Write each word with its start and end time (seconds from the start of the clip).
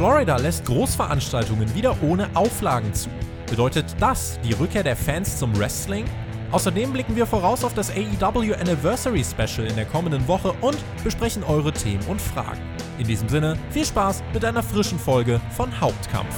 Florida 0.00 0.38
lässt 0.38 0.64
Großveranstaltungen 0.64 1.74
wieder 1.74 1.94
ohne 2.02 2.30
Auflagen 2.32 2.94
zu. 2.94 3.10
Bedeutet 3.50 3.84
das 4.00 4.40
die 4.42 4.54
Rückkehr 4.54 4.82
der 4.82 4.96
Fans 4.96 5.36
zum 5.36 5.54
Wrestling? 5.58 6.06
Außerdem 6.52 6.90
blicken 6.90 7.16
wir 7.16 7.26
voraus 7.26 7.64
auf 7.64 7.74
das 7.74 7.90
AEW 7.90 8.54
Anniversary 8.54 9.22
Special 9.22 9.66
in 9.66 9.76
der 9.76 9.84
kommenden 9.84 10.26
Woche 10.26 10.54
und 10.62 10.78
besprechen 11.04 11.44
eure 11.44 11.70
Themen 11.70 12.02
und 12.06 12.18
Fragen. 12.18 12.62
In 12.98 13.08
diesem 13.08 13.28
Sinne, 13.28 13.58
viel 13.68 13.84
Spaß 13.84 14.22
mit 14.32 14.42
einer 14.42 14.62
frischen 14.62 14.98
Folge 14.98 15.38
von 15.54 15.78
Hauptkampf. 15.78 16.34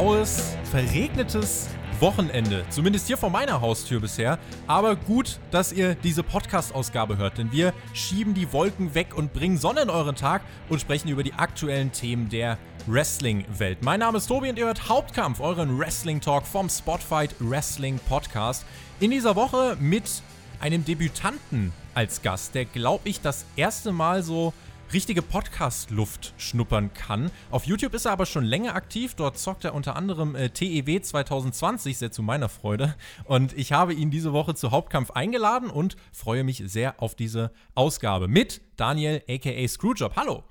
Graues, 0.00 0.56
verregnetes 0.70 1.68
Wochenende. 1.98 2.64
Zumindest 2.70 3.06
hier 3.06 3.18
vor 3.18 3.28
meiner 3.28 3.60
Haustür 3.60 4.00
bisher. 4.00 4.38
Aber 4.66 4.96
gut, 4.96 5.38
dass 5.50 5.72
ihr 5.72 5.94
diese 5.94 6.22
Podcast-Ausgabe 6.22 7.18
hört, 7.18 7.36
denn 7.36 7.52
wir 7.52 7.74
schieben 7.92 8.32
die 8.32 8.50
Wolken 8.50 8.94
weg 8.94 9.14
und 9.14 9.34
bringen 9.34 9.58
Sonne 9.58 9.82
in 9.82 9.90
euren 9.90 10.16
Tag 10.16 10.40
und 10.70 10.80
sprechen 10.80 11.08
über 11.08 11.22
die 11.22 11.34
aktuellen 11.34 11.92
Themen 11.92 12.30
der 12.30 12.56
Wrestling-Welt. 12.86 13.82
Mein 13.82 14.00
Name 14.00 14.16
ist 14.16 14.26
Tobi 14.28 14.48
und 14.48 14.58
ihr 14.58 14.64
hört 14.64 14.88
Hauptkampf, 14.88 15.38
euren 15.38 15.78
Wrestling-Talk 15.78 16.46
vom 16.46 16.70
Spotfight 16.70 17.34
Wrestling 17.38 18.00
Podcast. 18.08 18.64
In 19.00 19.10
dieser 19.10 19.36
Woche 19.36 19.76
mit 19.78 20.22
einem 20.60 20.82
Debütanten 20.82 21.74
als 21.92 22.22
Gast, 22.22 22.54
der, 22.54 22.64
glaube 22.64 23.06
ich, 23.06 23.20
das 23.20 23.44
erste 23.54 23.92
Mal 23.92 24.22
so 24.22 24.54
richtige 24.92 25.22
Podcast-Luft 25.22 26.34
schnuppern 26.36 26.92
kann. 26.92 27.30
Auf 27.50 27.64
YouTube 27.64 27.94
ist 27.94 28.06
er 28.06 28.12
aber 28.12 28.26
schon 28.26 28.44
länger 28.44 28.74
aktiv. 28.74 29.14
Dort 29.14 29.38
zockt 29.38 29.64
er 29.64 29.74
unter 29.74 29.94
anderem 29.96 30.34
äh, 30.34 30.50
TEW 30.50 31.00
2020, 31.00 31.96
sehr 31.96 32.10
zu 32.10 32.22
meiner 32.22 32.48
Freude. 32.48 32.94
Und 33.24 33.56
ich 33.56 33.72
habe 33.72 33.94
ihn 33.94 34.10
diese 34.10 34.32
Woche 34.32 34.54
zu 34.54 34.70
Hauptkampf 34.70 35.12
eingeladen 35.12 35.70
und 35.70 35.96
freue 36.12 36.44
mich 36.44 36.62
sehr 36.66 37.00
auf 37.00 37.14
diese 37.14 37.52
Ausgabe 37.74 38.26
mit 38.26 38.60
Daniel 38.76 39.22
aka 39.28 39.68
Screwjob. 39.68 40.16
Hallo! 40.16 40.44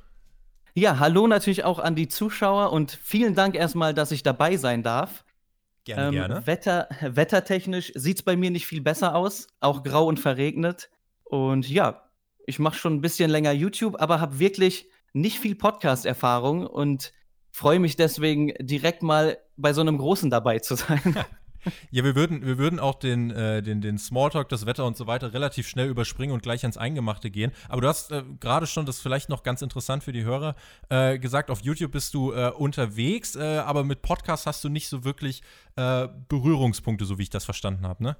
Ja, 0.74 1.00
hallo 1.00 1.28
natürlich 1.28 1.66
auch 1.66 1.80
an 1.80 1.96
die 1.96 2.08
Zuschauer 2.08 2.72
und 2.72 2.92
vielen 2.92 3.36
Dank 3.36 3.56
erstmal, 3.56 3.94
dass 3.94 4.12
ich 4.12 4.24
dabei 4.24 4.56
sein 4.56 4.84
darf. 4.84 5.26
Gerne, 5.84 6.08
ähm, 6.08 6.12
gerne. 6.12 6.48
Wetter, 6.48 6.88
wettertechnisch 7.02 7.92
sieht 7.96 8.18
es 8.18 8.24
bei 8.24 8.38
mir 8.38 8.52
nicht 8.52 8.68
viel 8.68 8.82
besser 8.82 9.16
aus, 9.16 9.48
auch 9.60 9.84
grau 9.84 10.06
und 10.06 10.20
verregnet. 10.20 10.90
Und 11.24 11.68
ja, 11.70 12.09
ich 12.50 12.60
mache 12.60 12.78
schon 12.78 12.96
ein 12.96 13.02
bisschen 13.02 13.30
länger 13.30 13.52
YouTube, 13.52 14.02
aber 14.02 14.20
habe 14.20 14.40
wirklich 14.40 14.90
nicht 15.14 15.40
viel 15.40 15.56
Podcast-Erfahrung 15.56 16.66
und 16.66 17.14
freue 17.52 17.80
mich 17.80 17.96
deswegen 17.96 18.54
direkt 18.60 19.04
mal 19.04 19.38
bei 19.56 19.72
so 19.74 19.82
einem 19.82 19.98
Großen 19.98 20.30
dabei 20.30 20.60
zu 20.60 20.76
sein. 20.76 21.16
Ja, 21.92 22.06
wir 22.06 22.16
würden, 22.16 22.46
wir 22.46 22.58
würden 22.58 22.80
auch 22.80 22.96
den, 22.96 23.32
äh, 23.32 23.62
den, 23.62 23.82
den 23.82 23.98
Smalltalk, 23.98 24.48
das 24.48 24.66
Wetter 24.66 24.86
und 24.86 24.96
so 24.96 25.08
weiter 25.08 25.34
relativ 25.34 25.68
schnell 25.68 25.90
überspringen 25.90 26.34
und 26.34 26.42
gleich 26.42 26.64
ans 26.64 26.78
Eingemachte 26.78 27.30
gehen. 27.30 27.52
Aber 27.68 27.82
du 27.82 27.90
hast 27.90 28.14
äh, 28.14 28.24
gerade 28.40 28.66
schon, 28.66 28.86
das 28.86 28.96
ist 28.96 29.02
vielleicht 29.02 29.28
noch 29.28 29.44
ganz 29.44 29.62
interessant 29.62 30.06
für 30.06 30.14
die 30.14 30.24
Hörer, 30.24 30.56
äh, 30.88 31.20
gesagt, 31.20 31.52
auf 31.52 31.60
YouTube 31.60 31.92
bist 31.92 32.14
du 32.14 32.32
äh, 32.32 32.52
unterwegs, 32.52 33.36
äh, 33.36 33.58
aber 33.58 33.84
mit 33.84 34.02
Podcast 34.02 34.46
hast 34.46 34.64
du 34.64 34.70
nicht 34.70 34.88
so 34.88 35.04
wirklich 35.04 35.42
äh, 35.76 36.08
Berührungspunkte, 36.30 37.04
so 37.04 37.18
wie 37.18 37.24
ich 37.24 37.30
das 37.30 37.44
verstanden 37.44 37.86
habe, 37.86 38.04
ne? 38.04 38.16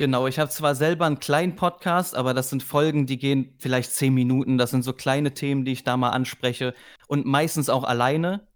Genau, 0.00 0.26
ich 0.26 0.38
habe 0.38 0.48
zwar 0.48 0.74
selber 0.74 1.04
einen 1.04 1.20
kleinen 1.20 1.56
Podcast, 1.56 2.16
aber 2.16 2.32
das 2.32 2.48
sind 2.48 2.62
Folgen, 2.62 3.04
die 3.04 3.18
gehen 3.18 3.52
vielleicht 3.58 3.92
zehn 3.92 4.14
Minuten. 4.14 4.56
Das 4.56 4.70
sind 4.70 4.82
so 4.82 4.94
kleine 4.94 5.34
Themen, 5.34 5.66
die 5.66 5.72
ich 5.72 5.84
da 5.84 5.98
mal 5.98 6.08
anspreche 6.08 6.72
und 7.06 7.26
meistens 7.26 7.68
auch 7.68 7.84
alleine. 7.84 8.48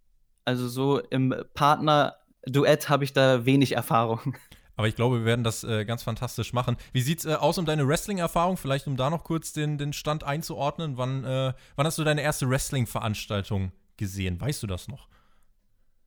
Also 0.46 0.68
so 0.68 1.00
im 1.00 1.34
Partner-Duett 1.52 2.88
habe 2.88 3.04
ich 3.04 3.12
da 3.12 3.44
wenig 3.44 3.72
Erfahrung. 3.72 4.38
Aber 4.76 4.88
ich 4.88 4.96
glaube, 4.96 5.18
wir 5.18 5.26
werden 5.26 5.44
das 5.44 5.64
äh, 5.64 5.84
ganz 5.84 6.02
fantastisch 6.02 6.54
machen. 6.54 6.78
Wie 6.94 7.02
sieht's 7.02 7.26
äh, 7.26 7.34
aus 7.34 7.58
um 7.58 7.66
deine 7.66 7.86
Wrestling-Erfahrung? 7.86 8.56
Vielleicht 8.56 8.86
um 8.86 8.96
da 8.96 9.10
noch 9.10 9.22
kurz 9.22 9.52
den, 9.52 9.76
den 9.76 9.92
Stand 9.92 10.24
einzuordnen. 10.24 10.96
Wann, 10.96 11.24
äh, 11.24 11.52
wann 11.76 11.86
hast 11.86 11.98
du 11.98 12.04
deine 12.04 12.22
erste 12.22 12.48
Wrestling-Veranstaltung 12.48 13.72
gesehen? 13.98 14.40
Weißt 14.40 14.62
du 14.62 14.66
das 14.66 14.88
noch? 14.88 15.08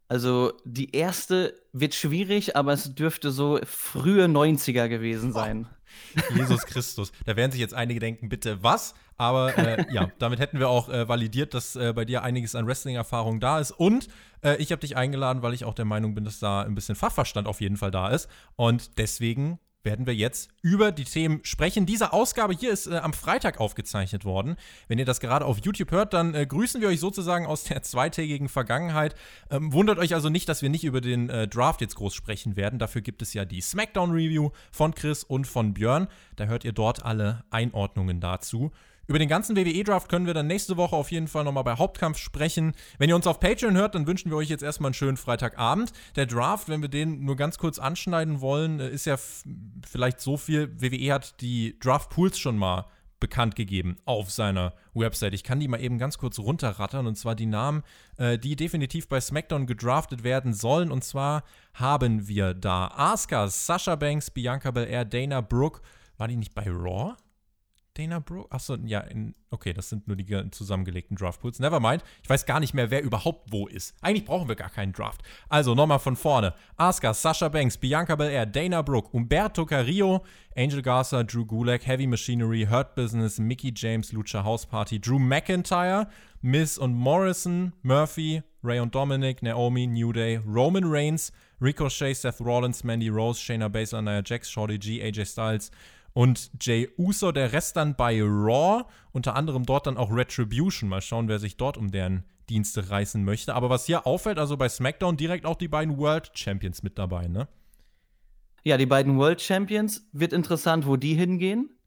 Also 0.07 0.53
die 0.63 0.95
erste 0.95 1.53
wird 1.73 1.94
schwierig, 1.94 2.56
aber 2.56 2.73
es 2.73 2.95
dürfte 2.95 3.31
so 3.31 3.59
frühe 3.66 4.25
90er 4.25 4.88
gewesen 4.88 5.34
sein. 5.34 5.68
Oh, 6.16 6.34
Jesus 6.35 6.66
Christus. 6.66 7.12
Da 7.25 7.35
werden 7.35 7.51
sich 7.51 7.59
jetzt 7.59 7.73
einige 7.73 8.00
denken, 8.00 8.29
bitte 8.29 8.63
was? 8.63 8.94
Aber 9.17 9.57
äh, 9.57 9.85
ja, 9.91 10.09
damit 10.19 10.40
hätten 10.40 10.59
wir 10.59 10.69
auch 10.69 10.90
äh, 10.90 11.07
validiert, 11.07 11.53
dass 11.53 11.75
äh, 11.75 11.91
bei 11.94 12.06
dir 12.06 12.23
einiges 12.23 12.56
an 12.56 12.67
Wrestling-Erfahrung 12.67 13.40
da 13.40 13.59
ist. 13.59 13.72
Und 13.72 14.07
äh, 14.44 14.56
ich 14.57 14.72
habe 14.72 14.79
dich 14.79 14.96
eingeladen, 14.96 15.41
weil 15.41 15.53
ich 15.53 15.66
auch 15.66 15.73
der 15.73 15.85
Meinung 15.85 16.13
bin, 16.16 16.23
dass 16.23 16.40
da 16.40 16.62
ein 16.62 16.75
bisschen 16.75 16.96
Fachverstand 16.96 17.47
auf 17.47 17.59
jeden 17.59 17.78
Fall 17.78 17.91
da 17.91 18.09
ist. 18.09 18.29
Und 18.56 18.97
deswegen 19.00 19.59
werden 19.88 20.06
wir 20.06 20.14
jetzt 20.14 20.50
über 20.62 20.92
die 20.92 21.06
Themen 21.06 21.40
sprechen. 21.44 21.86
Diese 21.86 22.12
Ausgabe 22.12 22.53
hier 22.53 22.72
ist 22.72 22.88
äh, 22.88 22.98
am 22.98 23.14
Freitag 23.14 23.62
aufgezeichnet 23.62 24.25
worden. 24.25 24.58
Wenn 24.90 25.00
ihr 25.00 25.06
das 25.06 25.22
gerade 25.22 25.46
auf 25.46 25.59
YouTube 25.64 25.92
hört, 25.92 26.14
dann 26.14 26.36
äh, 26.36 26.46
grüßen 26.46 26.81
wir 26.81 26.90
euch 26.90 27.00
sozusagen 27.00 27.46
aus 27.46 27.64
der 27.64 27.81
zweitägigen 27.84 28.50
Vergangenheit. 28.50 29.16
Ähm, 29.50 29.72
wundert 29.72 29.97
euch 29.97 30.14
also 30.14 30.28
nicht, 30.28 30.50
dass 30.50 30.62
wir 30.62 30.70
nicht 30.70 30.84
über 30.84 31.00
den 31.00 31.30
äh, 31.30 31.47
Draft 31.47 31.80
jetzt 31.80 31.96
groß 31.96 32.14
sprechen 32.14 32.58
werden. 32.58 32.80
Dafür 32.80 33.02
gibt 33.02 33.22
es 33.22 33.34
ja 33.34 33.46
die 33.46 33.62
SmackDown-Review 33.62 34.50
von 34.74 34.94
Chris 34.94 35.24
und 35.24 35.47
von 35.47 35.74
Björn. 35.74 36.09
Da 36.36 36.46
hört 36.46 36.66
ihr 36.66 36.74
dort 36.74 37.06
alle 37.06 37.46
Einordnungen 37.50 38.20
dazu. 38.20 38.72
Über 39.07 39.19
den 39.19 39.29
ganzen 39.29 39.56
WWE-Draft 39.56 40.09
können 40.09 40.25
wir 40.25 40.34
dann 40.34 40.47
nächste 40.47 40.75
Woche 40.75 40.95
auf 40.95 41.12
jeden 41.12 41.29
Fall 41.29 41.45
nochmal 41.45 41.63
bei 41.63 41.75
Hauptkampf 41.75 42.18
sprechen. 42.18 42.73
Wenn 42.97 43.07
ihr 43.07 43.16
uns 43.16 43.25
auf 43.25 43.40
Patreon 43.40 43.78
hört, 43.78 43.95
dann 43.95 44.06
wünschen 44.06 44.29
wir 44.29 44.38
euch 44.38 44.50
jetzt 44.50 44.63
erstmal 44.63 44.90
einen 44.90 44.95
schönen 44.95 45.16
Freitagabend. 45.16 45.94
Der 46.18 46.25
Draft, 46.25 46.68
wenn 46.68 46.81
wir 46.81 46.90
den 46.90 47.23
nur 47.23 47.38
ganz 47.38 47.57
kurz 47.57 47.79
anschneiden 47.79 48.41
wollen, 48.41 48.81
äh, 48.81 48.90
ist 48.90 49.06
ja 49.06 49.16
vielleicht 49.88 50.19
so 50.19 50.35
viel. 50.35 50.75
WWE 50.81 51.13
hat 51.13 51.40
die 51.40 51.79
Draft-Pools 51.79 52.38
schon 52.38 52.57
mal 52.57 52.85
bekannt 53.22 53.56
gegeben 53.56 53.96
auf 54.03 54.29
seiner 54.29 54.73
Website. 54.94 55.34
Ich 55.34 55.44
kann 55.44 55.62
die 55.62 55.69
mal 55.69 55.81
eben 55.81 55.97
ganz 55.97 56.17
kurz 56.17 56.38
runterrattern 56.38 57.07
und 57.07 57.16
zwar 57.16 57.34
die 57.34 57.46
Namen, 57.46 57.84
äh, 58.17 58.38
die 58.38 58.57
definitiv 58.57 59.07
bei 59.07 59.22
SmackDown 59.22 59.67
gedraftet 59.67 60.23
werden 60.23 60.53
sollen. 60.53 60.91
Und 60.91 61.06
zwar 61.06 61.44
haben 61.73 62.28
wir 62.28 62.53
da 62.53 62.90
Asuka, 62.90 63.47
Sasha 63.47 63.96
Banks, 63.96 64.29
Bianca 64.31 64.72
Belair, 64.72 65.06
Dana 65.06 65.40
Brooke. 65.40 65.81
War 66.17 66.28
die 66.28 66.35
nicht 66.35 66.53
bei 66.53 66.66
Raw? 66.67 67.16
Dana 67.97 68.19
Brooke? 68.19 68.52
Achso, 68.52 68.78
ja, 68.85 69.00
in, 69.00 69.34
okay, 69.50 69.74
das 69.74 69.90
sind 69.90 70.08
nur 70.08 70.16
die 70.16 70.52
zusammengelegten 70.52 71.18
Draftpools. 71.18 71.59
Nevermind. 71.59 72.03
Ich 72.22 72.30
weiß 72.30 72.46
gar 72.46 72.59
nicht 72.59 72.74
mehr, 72.74 72.91
wer 72.91 73.02
überhaupt 73.02 73.52
wo 73.52 73.68
ist. 73.68 73.96
Eigentlich 74.02 74.25
brauchen 74.25 74.47
wir 74.47 74.56
gar 74.56 74.69
keinen 74.69 74.94
Draft. 74.94 75.22
Also 75.50 75.74
nochmal 75.74 76.00
von 76.00 76.16
vorne. 76.16 76.53
Asuka, 76.75 77.13
Sasha 77.13 77.50
Banks, 77.50 77.78
Bianca 77.78 78.16
Belair, 78.16 78.46
Dana 78.46 78.81
Brooke, 78.81 79.09
Umberto 79.12 79.66
Carrillo, 79.66 80.24
Angel 80.56 80.81
Garza, 80.81 81.24
Drew 81.24 81.46
Gulak, 81.46 81.85
Heavy 81.88 82.06
Machinery, 82.06 82.68
Hurt 82.69 82.94
Business, 82.96 83.40
Mickey 83.40 83.72
James, 83.74 84.12
Lucha 84.12 84.44
House 84.44 84.66
Party, 84.66 85.00
Drew 85.00 85.19
McIntyre, 85.19 86.08
Miss 86.41 86.78
und 86.78 86.94
Morrison, 86.94 87.74
Murphy, 87.81 88.44
Ray 88.62 88.79
und 88.79 88.94
Dominic, 88.94 89.41
Naomi, 89.41 89.88
New 89.88 90.14
Day, 90.14 90.40
Roman 90.46 90.84
Reigns, 90.85 91.31
Ricochet, 91.59 92.14
Seth 92.14 92.40
Rollins, 92.40 92.84
Mandy 92.84 93.09
Rose, 93.09 93.40
Shayna 93.40 93.69
Baszler, 93.69 94.03
Nia 94.03 94.22
Jax, 94.24 94.50
Shorty 94.50 94.78
G, 94.78 95.02
AJ 95.02 95.25
Styles, 95.25 95.72
und 96.17 96.50
Jay 96.59 96.89
Uso, 96.97 97.31
der 97.31 97.53
Rest 97.53 97.75
dann 97.75 97.95
bei 97.95 98.19
Raw, 98.23 98.85
unter 99.11 99.35
anderem 99.35 99.67
dort 99.67 99.85
dann 99.85 99.97
auch 99.97 100.11
Retribution. 100.11 100.89
Mal 100.89 101.00
schauen, 101.01 101.28
wer 101.28 101.38
sich 101.38 101.57
dort 101.57 101.78
um 101.78 101.91
deren 101.91 102.23
Dienste 102.50 102.89
reißen 102.89 103.23
möchte. 103.23 103.53
Aber 103.53 103.69
was 103.69 103.85
hier 103.85 104.07
auffällt, 104.07 104.39
also 104.39 104.57
bei 104.57 104.67
SmackDown 104.67 105.16
direkt 105.16 105.45
auch 105.45 105.57
die 105.57 105.67
beiden 105.67 106.00
World 106.00 106.31
Champions 106.33 106.81
mit 106.81 106.97
dabei, 106.97 107.28
ne? 107.28 107.47
Ja, 108.63 108.78
die 108.78 108.88
beiden 108.88 109.19
World 109.19 109.44
Champions. 109.44 110.09
Wird 110.11 110.33
interessant, 110.33 110.88
wo 110.88 110.95
die 110.95 111.13
hingehen. 111.13 111.78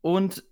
Und 0.00 0.42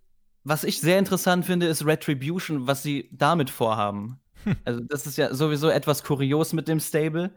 was 0.44 0.62
ich 0.62 0.80
sehr 0.80 1.00
interessant 1.00 1.46
finde, 1.46 1.66
ist 1.66 1.84
Retribution, 1.84 2.68
was 2.68 2.84
sie 2.84 3.08
damit 3.10 3.50
vorhaben. 3.50 4.20
Hm. 4.44 4.54
Also, 4.64 4.80
das 4.84 5.04
ist 5.08 5.18
ja 5.18 5.34
sowieso 5.34 5.68
etwas 5.68 6.04
kurios 6.04 6.52
mit 6.52 6.68
dem 6.68 6.78
Stable. 6.78 7.32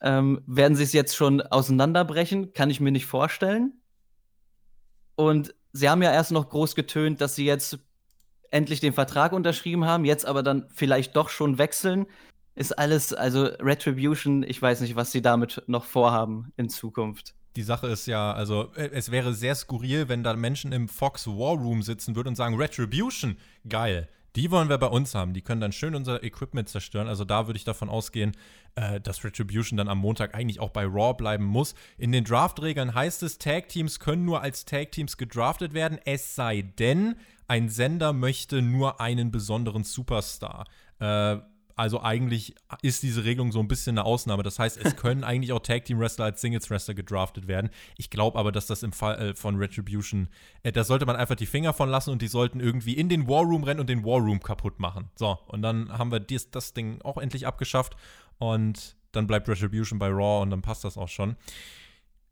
Ähm, 0.00 0.42
werden 0.48 0.74
sie 0.74 0.82
es 0.82 0.92
jetzt 0.92 1.14
schon 1.14 1.42
auseinanderbrechen? 1.42 2.52
Kann 2.54 2.70
ich 2.70 2.80
mir 2.80 2.90
nicht 2.90 3.06
vorstellen. 3.06 3.80
Und 5.16 5.54
sie 5.72 5.88
haben 5.88 6.02
ja 6.02 6.12
erst 6.12 6.32
noch 6.32 6.48
groß 6.48 6.74
getönt, 6.74 7.20
dass 7.20 7.36
sie 7.36 7.44
jetzt 7.44 7.78
endlich 8.50 8.80
den 8.80 8.92
Vertrag 8.92 9.32
unterschrieben 9.32 9.84
haben, 9.84 10.04
jetzt 10.04 10.26
aber 10.26 10.42
dann 10.42 10.66
vielleicht 10.72 11.16
doch 11.16 11.28
schon 11.28 11.58
wechseln. 11.58 12.06
Ist 12.54 12.78
alles, 12.78 13.12
also 13.12 13.44
Retribution, 13.44 14.44
ich 14.44 14.62
weiß 14.62 14.80
nicht, 14.80 14.94
was 14.94 15.10
sie 15.10 15.22
damit 15.22 15.62
noch 15.66 15.84
vorhaben 15.84 16.52
in 16.56 16.68
Zukunft. 16.68 17.34
Die 17.56 17.62
Sache 17.62 17.88
ist 17.88 18.06
ja, 18.06 18.32
also 18.32 18.72
äh, 18.74 18.90
es 18.92 19.10
wäre 19.10 19.34
sehr 19.34 19.54
skurril, 19.54 20.08
wenn 20.08 20.22
da 20.22 20.34
Menschen 20.34 20.72
im 20.72 20.88
Fox 20.88 21.26
War 21.26 21.56
Room 21.56 21.82
sitzen 21.82 22.14
würden 22.16 22.28
und 22.28 22.36
sagen, 22.36 22.56
Retribution, 22.56 23.36
geil. 23.68 24.08
Die 24.36 24.50
wollen 24.50 24.68
wir 24.68 24.78
bei 24.78 24.88
uns 24.88 25.14
haben. 25.14 25.32
Die 25.32 25.42
können 25.42 25.60
dann 25.60 25.70
schön 25.70 25.94
unser 25.94 26.24
Equipment 26.24 26.68
zerstören. 26.68 27.06
Also 27.06 27.24
da 27.24 27.46
würde 27.46 27.56
ich 27.56 27.64
davon 27.64 27.88
ausgehen, 27.88 28.32
äh, 28.76 29.00
dass 29.00 29.24
Retribution 29.24 29.76
dann 29.76 29.88
am 29.88 29.98
Montag 29.98 30.34
eigentlich 30.34 30.60
auch 30.60 30.70
bei 30.70 30.84
Raw 30.84 31.14
bleiben 31.14 31.44
muss. 31.44 31.74
In 31.98 32.12
den 32.12 32.24
Draft-Regeln 32.24 32.94
heißt 32.94 33.22
es, 33.22 33.38
Tag-Teams 33.38 34.00
können 34.00 34.24
nur 34.24 34.40
als 34.40 34.64
Tag-Teams 34.64 35.16
gedraftet 35.16 35.74
werden, 35.74 35.98
es 36.04 36.34
sei 36.34 36.62
denn, 36.62 37.16
ein 37.46 37.68
Sender 37.68 38.12
möchte 38.12 38.62
nur 38.62 39.00
einen 39.00 39.30
besonderen 39.30 39.84
Superstar. 39.84 40.66
Äh, 40.98 41.38
also 41.76 42.00
eigentlich 42.00 42.54
ist 42.82 43.02
diese 43.02 43.24
Regelung 43.24 43.50
so 43.50 43.58
ein 43.58 43.66
bisschen 43.66 43.98
eine 43.98 44.06
Ausnahme. 44.06 44.42
Das 44.42 44.58
heißt, 44.58 44.78
es 44.82 44.96
können 44.96 45.24
eigentlich 45.24 45.52
auch 45.52 45.60
Tag 45.60 45.84
Team 45.84 45.98
Wrestler 45.98 46.26
als 46.26 46.40
Singles 46.40 46.70
Wrestler 46.70 46.94
gedraftet 46.94 47.48
werden. 47.48 47.70
Ich 47.98 48.10
glaube 48.10 48.38
aber, 48.38 48.52
dass 48.52 48.66
das 48.66 48.82
im 48.82 48.92
Fall 48.92 49.18
äh, 49.18 49.34
von 49.34 49.56
Retribution, 49.56 50.28
äh, 50.62 50.72
da 50.72 50.84
sollte 50.84 51.06
man 51.06 51.16
einfach 51.16 51.34
die 51.34 51.46
Finger 51.46 51.72
von 51.72 51.88
lassen 51.88 52.10
und 52.10 52.22
die 52.22 52.28
sollten 52.28 52.60
irgendwie 52.60 52.94
in 52.94 53.08
den 53.08 53.28
War 53.28 53.42
Room 53.42 53.64
rennen 53.64 53.80
und 53.80 53.88
den 53.88 54.04
War 54.04 54.20
Room 54.20 54.40
kaputt 54.40 54.78
machen. 54.78 55.10
So, 55.16 55.38
und 55.48 55.62
dann 55.62 55.92
haben 55.96 56.12
wir 56.12 56.20
dies, 56.20 56.50
das 56.50 56.74
Ding 56.74 57.02
auch 57.02 57.18
endlich 57.18 57.46
abgeschafft 57.46 57.96
und 58.38 58.96
dann 59.12 59.26
bleibt 59.26 59.48
Retribution 59.48 59.98
bei 59.98 60.08
Raw 60.08 60.42
und 60.42 60.50
dann 60.50 60.62
passt 60.62 60.84
das 60.84 60.96
auch 60.96 61.08
schon. 61.08 61.36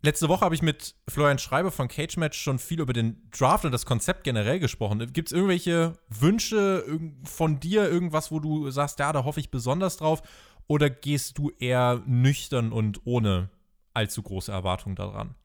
Letzte 0.05 0.29
Woche 0.29 0.45
habe 0.45 0.55
ich 0.57 0.63
mit 0.63 0.97
Florian 1.09 1.39
Schreiber 1.39 1.71
von 1.71 1.87
Cage 1.87 2.17
Match 2.17 2.37
schon 2.37 2.59
viel 2.59 2.81
über 2.81 2.93
den 2.93 3.23
Draft 3.31 3.65
und 3.65 3.71
das 3.71 3.87
Konzept 3.87 4.25
generell 4.25 4.59
gesprochen. 4.59 4.99
Gibt 5.13 5.29
es 5.29 5.33
irgendwelche 5.33 5.93
Wünsche 6.09 6.85
von 7.23 7.61
dir, 7.61 7.89
irgendwas, 7.89 8.33
wo 8.33 8.41
du 8.41 8.69
sagst, 8.73 8.99
ja, 8.99 9.13
da 9.13 9.23
hoffe 9.23 9.39
ich 9.39 9.53
besonders 9.53 9.99
drauf? 9.99 10.23
Oder 10.67 10.91
gehst 10.91 11.39
du 11.39 11.51
eher 11.61 12.03
nüchtern 12.05 12.73
und 12.73 13.01
ohne 13.05 13.51
allzu 13.95 14.23
große 14.23 14.51
Erwartungen 14.51 14.97
daran? 14.97 15.37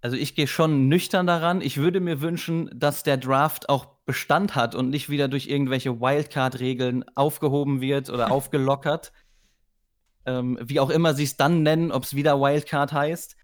Also 0.00 0.16
ich 0.16 0.34
gehe 0.34 0.46
schon 0.46 0.88
nüchtern 0.88 1.26
daran. 1.26 1.60
Ich 1.60 1.76
würde 1.76 2.00
mir 2.00 2.22
wünschen, 2.22 2.70
dass 2.74 3.02
der 3.02 3.18
Draft 3.18 3.68
auch 3.68 3.86
Bestand 4.04 4.56
hat 4.56 4.74
und 4.74 4.90
nicht 4.90 5.10
wieder 5.10 5.28
durch 5.28 5.48
irgendwelche 5.48 6.00
Wildcard-Regeln 6.00 7.04
aufgehoben 7.14 7.80
wird 7.80 8.08
oder 8.08 8.32
aufgelockert. 8.32 9.12
Ähm, 10.24 10.58
wie 10.62 10.80
auch 10.80 10.90
immer 10.90 11.14
sie 11.14 11.24
es 11.24 11.36
dann 11.36 11.62
nennen, 11.62 11.90
ob 11.90 12.04
es 12.04 12.14
wieder 12.14 12.40
Wildcard 12.40 12.92
heißt 12.92 13.36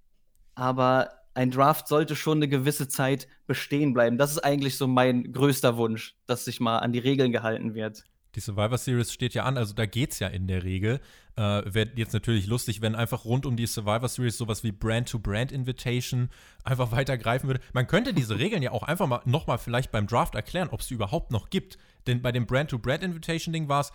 aber 0.59 1.11
ein 1.35 1.53
Draft 1.53 1.87
sollte 1.87 2.17
schon 2.17 2.39
eine 2.39 2.49
gewisse 2.49 2.89
Zeit 2.89 3.29
bestehen 3.47 3.95
bleiben. 3.95 4.19
Das 4.19 4.33
ist 4.33 4.41
eigentlich 4.41 4.77
so 4.77 4.89
mein 4.89 5.33
größter 5.33 5.77
Wunsch, 5.77 6.17
dass 6.27 6.45
sich 6.45 6.59
mal 6.59 6.79
an 6.79 6.93
die 6.93 6.99
Regeln 6.99 7.31
gehalten 7.31 7.75
wird. 7.75 8.03
Die 8.35 8.41
Survivor 8.41 8.77
Series 8.77 9.13
steht 9.13 9.35
ja 9.35 9.45
an, 9.45 9.57
also 9.57 9.73
da 9.73 9.87
geht 9.87 10.13
es 10.13 10.19
ja 10.19 10.29
in 10.29 10.49
der 10.49 10.65
Regel. 10.65 11.01
Äh, 11.37 11.63
Wäre 11.65 11.91
jetzt 11.95 12.13
natürlich 12.13 12.47
lustig, 12.49 12.83
wenn 12.83 12.97
einfach 12.97 13.25
rund 13.25 13.47
um 13.47 13.57
die 13.57 13.67
Survivor 13.67 14.09
Series 14.09 14.37
sowas 14.37 14.65
wie 14.65 14.73
Brand-to-Brand-Invitation 14.73 16.29
einfach 16.65 16.91
weitergreifen 16.93 17.49
würde. 17.49 17.61
Man 17.73 17.87
könnte 17.87 18.13
diese 18.13 18.39
Regeln 18.39 18.63
ja 18.63 18.73
auch 18.73 18.83
einfach 18.83 19.07
mal 19.07 19.23
nochmal 19.25 19.59
vielleicht 19.59 19.93
beim 19.93 20.09
Draft 20.09 20.35
erklären, 20.35 20.69
ob 20.71 20.81
es 20.81 20.91
überhaupt 20.91 21.31
noch 21.31 21.51
gibt. 21.51 21.79
Denn 22.09 22.23
bei 22.23 22.33
dem 22.33 22.47
Brand-to-Brand-Invitation-Ding 22.47 23.69
war 23.69 23.83
es, 23.83 23.93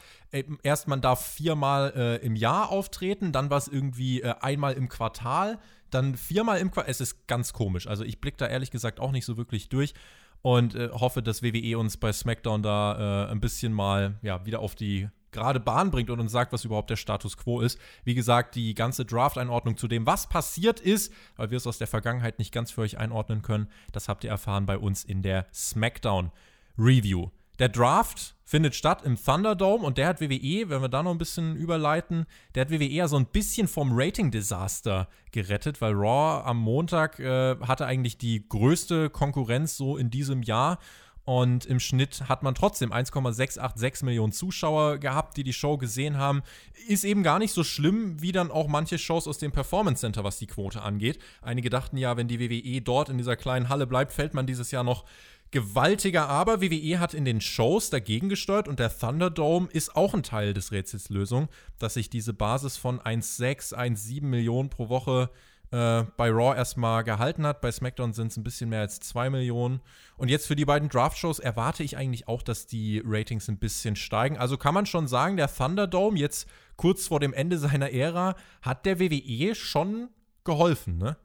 erst 0.63 0.88
man 0.88 1.01
darf 1.01 1.25
viermal 1.25 1.94
äh, 1.95 2.25
im 2.25 2.38
Jahr 2.38 2.69
auftreten, 2.69 3.33
dann 3.33 3.50
war 3.50 3.57
es 3.57 3.68
irgendwie 3.68 4.21
äh, 4.21 4.36
einmal 4.39 4.74
im 4.74 4.88
Quartal, 4.88 5.60
dann 5.89 6.15
viermal 6.15 6.60
im 6.60 6.71
Quartal. 6.71 6.89
Es 6.89 7.01
ist 7.01 7.27
ganz 7.27 7.51
komisch. 7.51 7.88
Also 7.88 8.06
ich 8.06 8.21
blicke 8.21 8.38
da 8.38 8.48
ehrlich 8.48 8.71
gesagt 8.71 9.00
auch 9.00 9.12
nicht 9.12 9.25
so 9.25 9.36
wirklich 9.36 9.68
durch 9.68 9.94
und 10.42 10.75
äh, 10.75 10.89
hoffe, 10.92 11.24
dass 11.24 11.42
WWE 11.42 11.77
uns 11.77 11.98
bei 11.98 12.13
SmackDown 12.13 12.62
da 12.62 13.25
äh, 13.27 13.31
ein 13.31 13.42
bisschen 13.42 13.74
mal 13.74 14.19
ja, 14.21 14.45
wieder 14.45 14.60
auf 14.60 14.75
die 14.75 15.10
gerade 15.31 15.60
Bahn 15.60 15.92
bringt 15.92 16.10
und 16.10 16.19
uns 16.19 16.31
sagt, 16.31 16.54
was 16.54 16.63
überhaupt 16.63 16.89
der 16.89 16.95
Status 16.95 17.38
quo 17.38 17.60
ist. 17.60 17.80
Wie 18.04 18.13
gesagt, 18.13 18.56
die 18.56 18.75
ganze 18.75 19.04
Draft-Einordnung 19.04 19.77
zu 19.77 19.88
dem, 19.88 20.06
was 20.06 20.30
passiert 20.30 20.80
ist, 20.80 21.12
weil 21.36 21.50
wir 21.50 21.57
es 21.57 21.65
aus 21.65 21.80
der 21.80 21.88
Vergangenheit 21.88 22.39
nicht 22.39 22.54
ganz 22.54 22.71
für 22.71 22.81
euch 22.81 22.98
einordnen 22.98 23.42
können, 23.42 23.68
das 23.92 24.07
habt 24.07 24.24
ihr 24.24 24.30
erfahren 24.30 24.65
bei 24.65 24.77
uns 24.77 25.04
in 25.04 25.24
der 25.24 25.48
SmackDown 25.51 26.31
Review. 26.77 27.30
Der 27.63 27.69
Draft 27.69 28.36
findet 28.44 28.75
statt 28.75 29.04
im 29.06 29.15
Thunderdome 29.15 29.86
und 29.86 29.98
der 29.98 30.10
hat 30.10 30.19
WWE, 30.19 30.69
wenn 30.69 30.81
wir 30.81 30.89
da 30.89 31.01
noch 31.01 31.12
ein 31.12 31.18
bisschen 31.18 31.56
überleiten, 31.56 32.25
der 32.54 32.65
hat 32.65 32.71
WWE 32.71 32.83
ja 32.83 33.07
so 33.07 33.15
ein 33.15 33.25
bisschen 33.25 33.69
vom 33.69 33.92
Rating-Desaster 33.94 35.07
gerettet, 35.31 35.80
weil 35.80 35.94
Raw 35.94 36.44
am 36.45 36.57
Montag 36.57 37.19
äh, 37.19 37.56
hatte 37.62 37.86
eigentlich 37.86 38.18
die 38.18 38.50
größte 38.50 39.10
Konkurrenz 39.10 39.77
so 39.77 39.95
in 39.95 40.10
diesem 40.10 40.44
Jahr 40.44 40.77
und 41.25 41.65
im 41.65 41.80
Schnitt 41.80 42.27
hat 42.27 42.44
man 42.44 42.54
trotzdem 42.54 42.92
1,686 42.92 44.04
Millionen 44.04 44.33
Zuschauer 44.33 44.98
gehabt, 44.98 45.38
die 45.38 45.45
die 45.45 45.54
Show 45.54 45.77
gesehen 45.77 46.18
haben. 46.18 46.44
Ist 46.89 47.06
eben 47.06 47.24
gar 47.24 47.39
nicht 47.39 47.54
so 47.54 47.63
schlimm, 47.63 48.21
wie 48.21 48.33
dann 48.33 48.51
auch 48.51 48.68
manche 48.68 48.98
Shows 48.98 49.25
aus 49.25 49.38
dem 49.38 49.54
Performance 49.54 50.01
Center, 50.01 50.25
was 50.25 50.38
die 50.38 50.48
Quote 50.48 50.81
angeht. 50.81 51.19
Einige 51.42 51.69
dachten 51.69 51.95
ja, 51.95 52.18
wenn 52.18 52.27
die 52.27 52.42
WWE 52.42 52.81
dort 52.81 53.07
in 53.07 53.18
dieser 53.18 53.38
kleinen 53.38 53.69
Halle 53.69 53.88
bleibt, 53.88 54.12
fällt 54.12 54.33
man 54.33 54.45
dieses 54.45 54.71
Jahr 54.71 54.83
noch 54.83 55.06
gewaltiger 55.54 56.28
Aber. 56.28 56.62
WWE 56.62 57.00
hat 57.00 57.14
in 57.14 57.24
den 57.24 57.40
Shows 57.40 57.90
dagegen 57.90 58.28
gesteuert 58.28 58.68
und 58.68 58.80
der 58.80 58.98
Thunderdome 58.98 59.70
ist 59.72 59.96
auch 59.96 60.14
ein 60.14 60.24
Teil 60.24 60.54
des 60.54 60.74
Rätsels 60.74 61.10
Lösung, 61.10 61.48
dass 61.80 61.94
sich 61.94 62.10
diese 62.10 62.34
Basis 62.34 62.76
von 62.76 63.00
1,6, 63.00 63.74
1,7 63.74 64.24
Millionen 64.24 64.70
pro 64.70 64.90
Woche 64.90 65.30
äh, 65.72 66.04
bei 66.18 66.30
Raw 66.30 66.58
erstmal 66.58 67.04
gehalten 67.04 67.46
hat. 67.46 67.62
Bei 67.62 67.72
SmackDown 67.72 68.14
sind 68.14 68.32
es 68.32 68.38
ein 68.38 68.44
bisschen 68.44 68.70
mehr 68.70 68.82
als 68.82 69.00
2 69.00 69.30
Millionen. 69.30 69.80
Und 70.18 70.30
jetzt 70.30 70.48
für 70.48 70.56
die 70.56 70.66
beiden 70.66 70.90
Draft-Shows 70.90 71.40
erwarte 71.40 71.84
ich 71.84 71.98
eigentlich 71.98 72.28
auch, 72.28 72.42
dass 72.42 72.66
die 72.66 73.02
Ratings 73.06 73.48
ein 73.48 73.60
bisschen 73.60 73.96
steigen. 73.96 74.38
Also 74.38 74.58
kann 74.58 74.74
man 74.74 74.88
schon 74.88 75.08
sagen, 75.08 75.38
der 75.38 75.54
Thunderdome 75.54 76.18
jetzt 76.18 76.50
kurz 76.76 77.08
vor 77.08 77.20
dem 77.20 77.34
Ende 77.34 77.60
seiner 77.60 77.92
Ära 77.92 78.36
hat 78.64 78.86
der 78.86 79.00
WWE 79.00 79.56
schon 79.56 80.10
geholfen, 80.44 80.98
ne? 80.98 81.16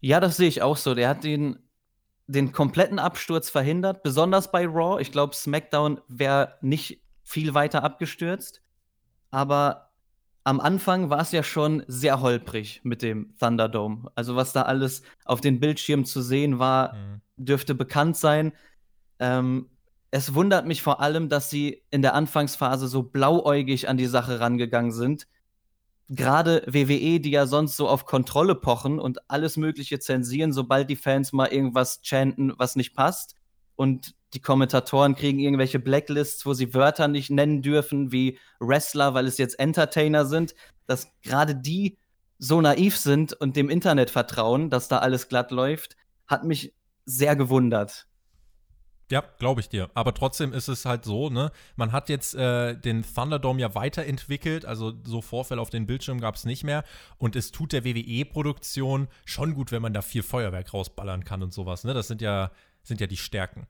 Ja, 0.00 0.20
das 0.20 0.36
sehe 0.36 0.48
ich 0.48 0.62
auch 0.62 0.76
so. 0.76 0.94
Der 0.94 1.08
hat 1.08 1.24
den 1.24 1.58
den 2.28 2.52
kompletten 2.52 2.98
Absturz 2.98 3.48
verhindert, 3.50 4.02
besonders 4.02 4.52
bei 4.52 4.66
Raw. 4.66 5.00
Ich 5.00 5.10
glaube, 5.10 5.34
SmackDown 5.34 6.00
wäre 6.08 6.56
nicht 6.60 7.02
viel 7.24 7.54
weiter 7.54 7.82
abgestürzt. 7.82 8.62
Aber 9.30 9.90
am 10.44 10.60
Anfang 10.60 11.10
war 11.10 11.20
es 11.20 11.32
ja 11.32 11.42
schon 11.42 11.82
sehr 11.88 12.20
holprig 12.20 12.80
mit 12.84 13.02
dem 13.02 13.34
Thunderdome. 13.38 14.10
Also 14.14 14.36
was 14.36 14.52
da 14.52 14.62
alles 14.62 15.02
auf 15.24 15.40
den 15.40 15.58
Bildschirmen 15.58 16.04
zu 16.04 16.20
sehen 16.20 16.58
war, 16.58 16.94
mhm. 16.94 17.20
dürfte 17.36 17.74
bekannt 17.74 18.16
sein. 18.16 18.52
Ähm, 19.18 19.70
es 20.10 20.34
wundert 20.34 20.66
mich 20.66 20.82
vor 20.82 21.00
allem, 21.00 21.30
dass 21.30 21.50
sie 21.50 21.82
in 21.90 22.02
der 22.02 22.14
Anfangsphase 22.14 22.88
so 22.88 23.02
blauäugig 23.02 23.88
an 23.88 23.96
die 23.96 24.06
Sache 24.06 24.40
rangegangen 24.40 24.92
sind 24.92 25.26
gerade 26.08 26.62
WWE, 26.66 27.20
die 27.20 27.30
ja 27.30 27.46
sonst 27.46 27.76
so 27.76 27.88
auf 27.88 28.06
Kontrolle 28.06 28.54
pochen 28.54 28.98
und 28.98 29.30
alles 29.30 29.56
Mögliche 29.56 29.98
zensieren, 29.98 30.52
sobald 30.52 30.88
die 30.90 30.96
Fans 30.96 31.32
mal 31.32 31.46
irgendwas 31.46 32.00
chanten, 32.02 32.52
was 32.56 32.76
nicht 32.76 32.94
passt. 32.94 33.34
Und 33.76 34.14
die 34.34 34.40
Kommentatoren 34.40 35.14
kriegen 35.14 35.38
irgendwelche 35.38 35.78
Blacklists, 35.78 36.44
wo 36.44 36.52
sie 36.54 36.74
Wörter 36.74 37.08
nicht 37.08 37.30
nennen 37.30 37.62
dürfen, 37.62 38.10
wie 38.12 38.38
Wrestler, 38.58 39.14
weil 39.14 39.26
es 39.26 39.38
jetzt 39.38 39.58
Entertainer 39.58 40.26
sind, 40.26 40.54
dass 40.86 41.12
gerade 41.22 41.54
die 41.54 41.98
so 42.38 42.60
naiv 42.60 42.96
sind 42.96 43.34
und 43.34 43.56
dem 43.56 43.68
Internet 43.68 44.10
vertrauen, 44.10 44.70
dass 44.70 44.88
da 44.88 44.98
alles 44.98 45.28
glatt 45.28 45.50
läuft, 45.50 45.96
hat 46.26 46.44
mich 46.44 46.74
sehr 47.04 47.36
gewundert. 47.36 48.07
Ja, 49.10 49.24
glaube 49.38 49.62
ich 49.62 49.70
dir. 49.70 49.88
Aber 49.94 50.12
trotzdem 50.12 50.52
ist 50.52 50.68
es 50.68 50.84
halt 50.84 51.04
so, 51.04 51.30
ne? 51.30 51.50
Man 51.76 51.92
hat 51.92 52.10
jetzt 52.10 52.34
äh, 52.34 52.74
den 52.76 53.02
Thunderdome 53.02 53.60
ja 53.60 53.74
weiterentwickelt, 53.74 54.66
also 54.66 54.92
so 55.04 55.22
Vorfälle 55.22 55.62
auf 55.62 55.70
den 55.70 55.86
Bildschirmen 55.86 56.20
gab 56.20 56.34
es 56.34 56.44
nicht 56.44 56.62
mehr. 56.62 56.84
Und 57.16 57.34
es 57.34 57.50
tut 57.50 57.72
der 57.72 57.84
WWE-Produktion 57.84 59.08
schon 59.24 59.54
gut, 59.54 59.72
wenn 59.72 59.80
man 59.80 59.94
da 59.94 60.02
viel 60.02 60.22
Feuerwerk 60.22 60.74
rausballern 60.74 61.24
kann 61.24 61.42
und 61.42 61.54
sowas, 61.54 61.84
ne? 61.84 61.94
Das 61.94 62.08
sind 62.08 62.20
ja, 62.20 62.50
sind 62.82 63.00
ja 63.00 63.06
die 63.06 63.16
Stärken. 63.16 63.66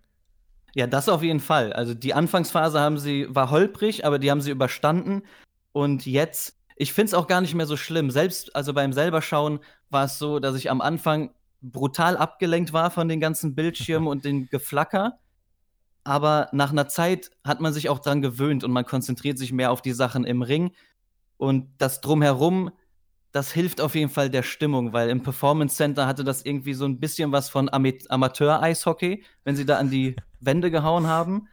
Ja, 0.74 0.88
das 0.88 1.08
auf 1.08 1.22
jeden 1.22 1.40
Fall. 1.40 1.72
Also 1.72 1.94
die 1.94 2.14
Anfangsphase 2.14 2.80
haben 2.80 2.98
sie, 2.98 3.26
war 3.30 3.50
holprig, 3.50 4.04
aber 4.04 4.18
die 4.18 4.30
haben 4.30 4.40
sie 4.40 4.50
überstanden. 4.50 5.22
Und 5.72 6.04
jetzt, 6.04 6.56
ich 6.76 6.92
finde 6.92 7.10
es 7.10 7.14
auch 7.14 7.28
gar 7.28 7.40
nicht 7.40 7.54
mehr 7.54 7.66
so 7.66 7.76
schlimm. 7.76 8.10
Selbst, 8.10 8.56
also 8.56 8.74
beim 8.74 8.92
selber 8.92 9.22
schauen 9.22 9.60
war 9.88 10.04
es 10.04 10.18
so, 10.18 10.40
dass 10.40 10.56
ich 10.56 10.68
am 10.70 10.80
Anfang 10.80 11.30
brutal 11.62 12.16
abgelenkt 12.16 12.72
war 12.72 12.90
von 12.90 13.08
den 13.08 13.20
ganzen 13.20 13.54
Bildschirmen 13.54 14.08
und 14.08 14.24
den 14.24 14.48
Geflacker 14.48 15.18
aber 16.08 16.48
nach 16.52 16.70
einer 16.70 16.88
Zeit 16.88 17.30
hat 17.44 17.60
man 17.60 17.74
sich 17.74 17.90
auch 17.90 17.98
dran 17.98 18.22
gewöhnt 18.22 18.64
und 18.64 18.72
man 18.72 18.86
konzentriert 18.86 19.36
sich 19.36 19.52
mehr 19.52 19.70
auf 19.70 19.82
die 19.82 19.92
Sachen 19.92 20.24
im 20.24 20.40
Ring. 20.40 20.70
Und 21.36 21.68
das 21.76 22.00
drumherum, 22.00 22.70
das 23.30 23.52
hilft 23.52 23.82
auf 23.82 23.94
jeden 23.94 24.08
Fall 24.08 24.30
der 24.30 24.42
Stimmung, 24.42 24.94
weil 24.94 25.10
im 25.10 25.22
Performance 25.22 25.76
Center 25.76 26.06
hatte 26.06 26.24
das 26.24 26.46
irgendwie 26.46 26.72
so 26.72 26.86
ein 26.86 26.98
bisschen 26.98 27.30
was 27.30 27.50
von 27.50 27.68
Am 27.68 27.84
Amateur-Eishockey, 28.08 29.22
wenn 29.44 29.54
sie 29.54 29.66
da 29.66 29.76
an 29.76 29.90
die 29.90 30.16
Wände 30.40 30.70
gehauen 30.70 31.08
haben. 31.08 31.48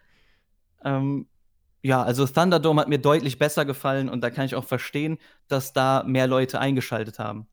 Ähm, 0.86 1.28
ja, 1.82 2.02
also 2.02 2.26
Thunderdome 2.26 2.80
hat 2.80 2.88
mir 2.88 3.00
deutlich 3.00 3.38
besser 3.38 3.66
gefallen 3.66 4.08
und 4.08 4.22
da 4.22 4.30
kann 4.30 4.46
ich 4.46 4.56
auch 4.56 4.64
verstehen, 4.64 5.18
dass 5.50 5.74
da 5.74 6.06
mehr 6.08 6.28
Leute 6.28 6.62
eingeschaltet 6.62 7.20
haben. 7.20 7.48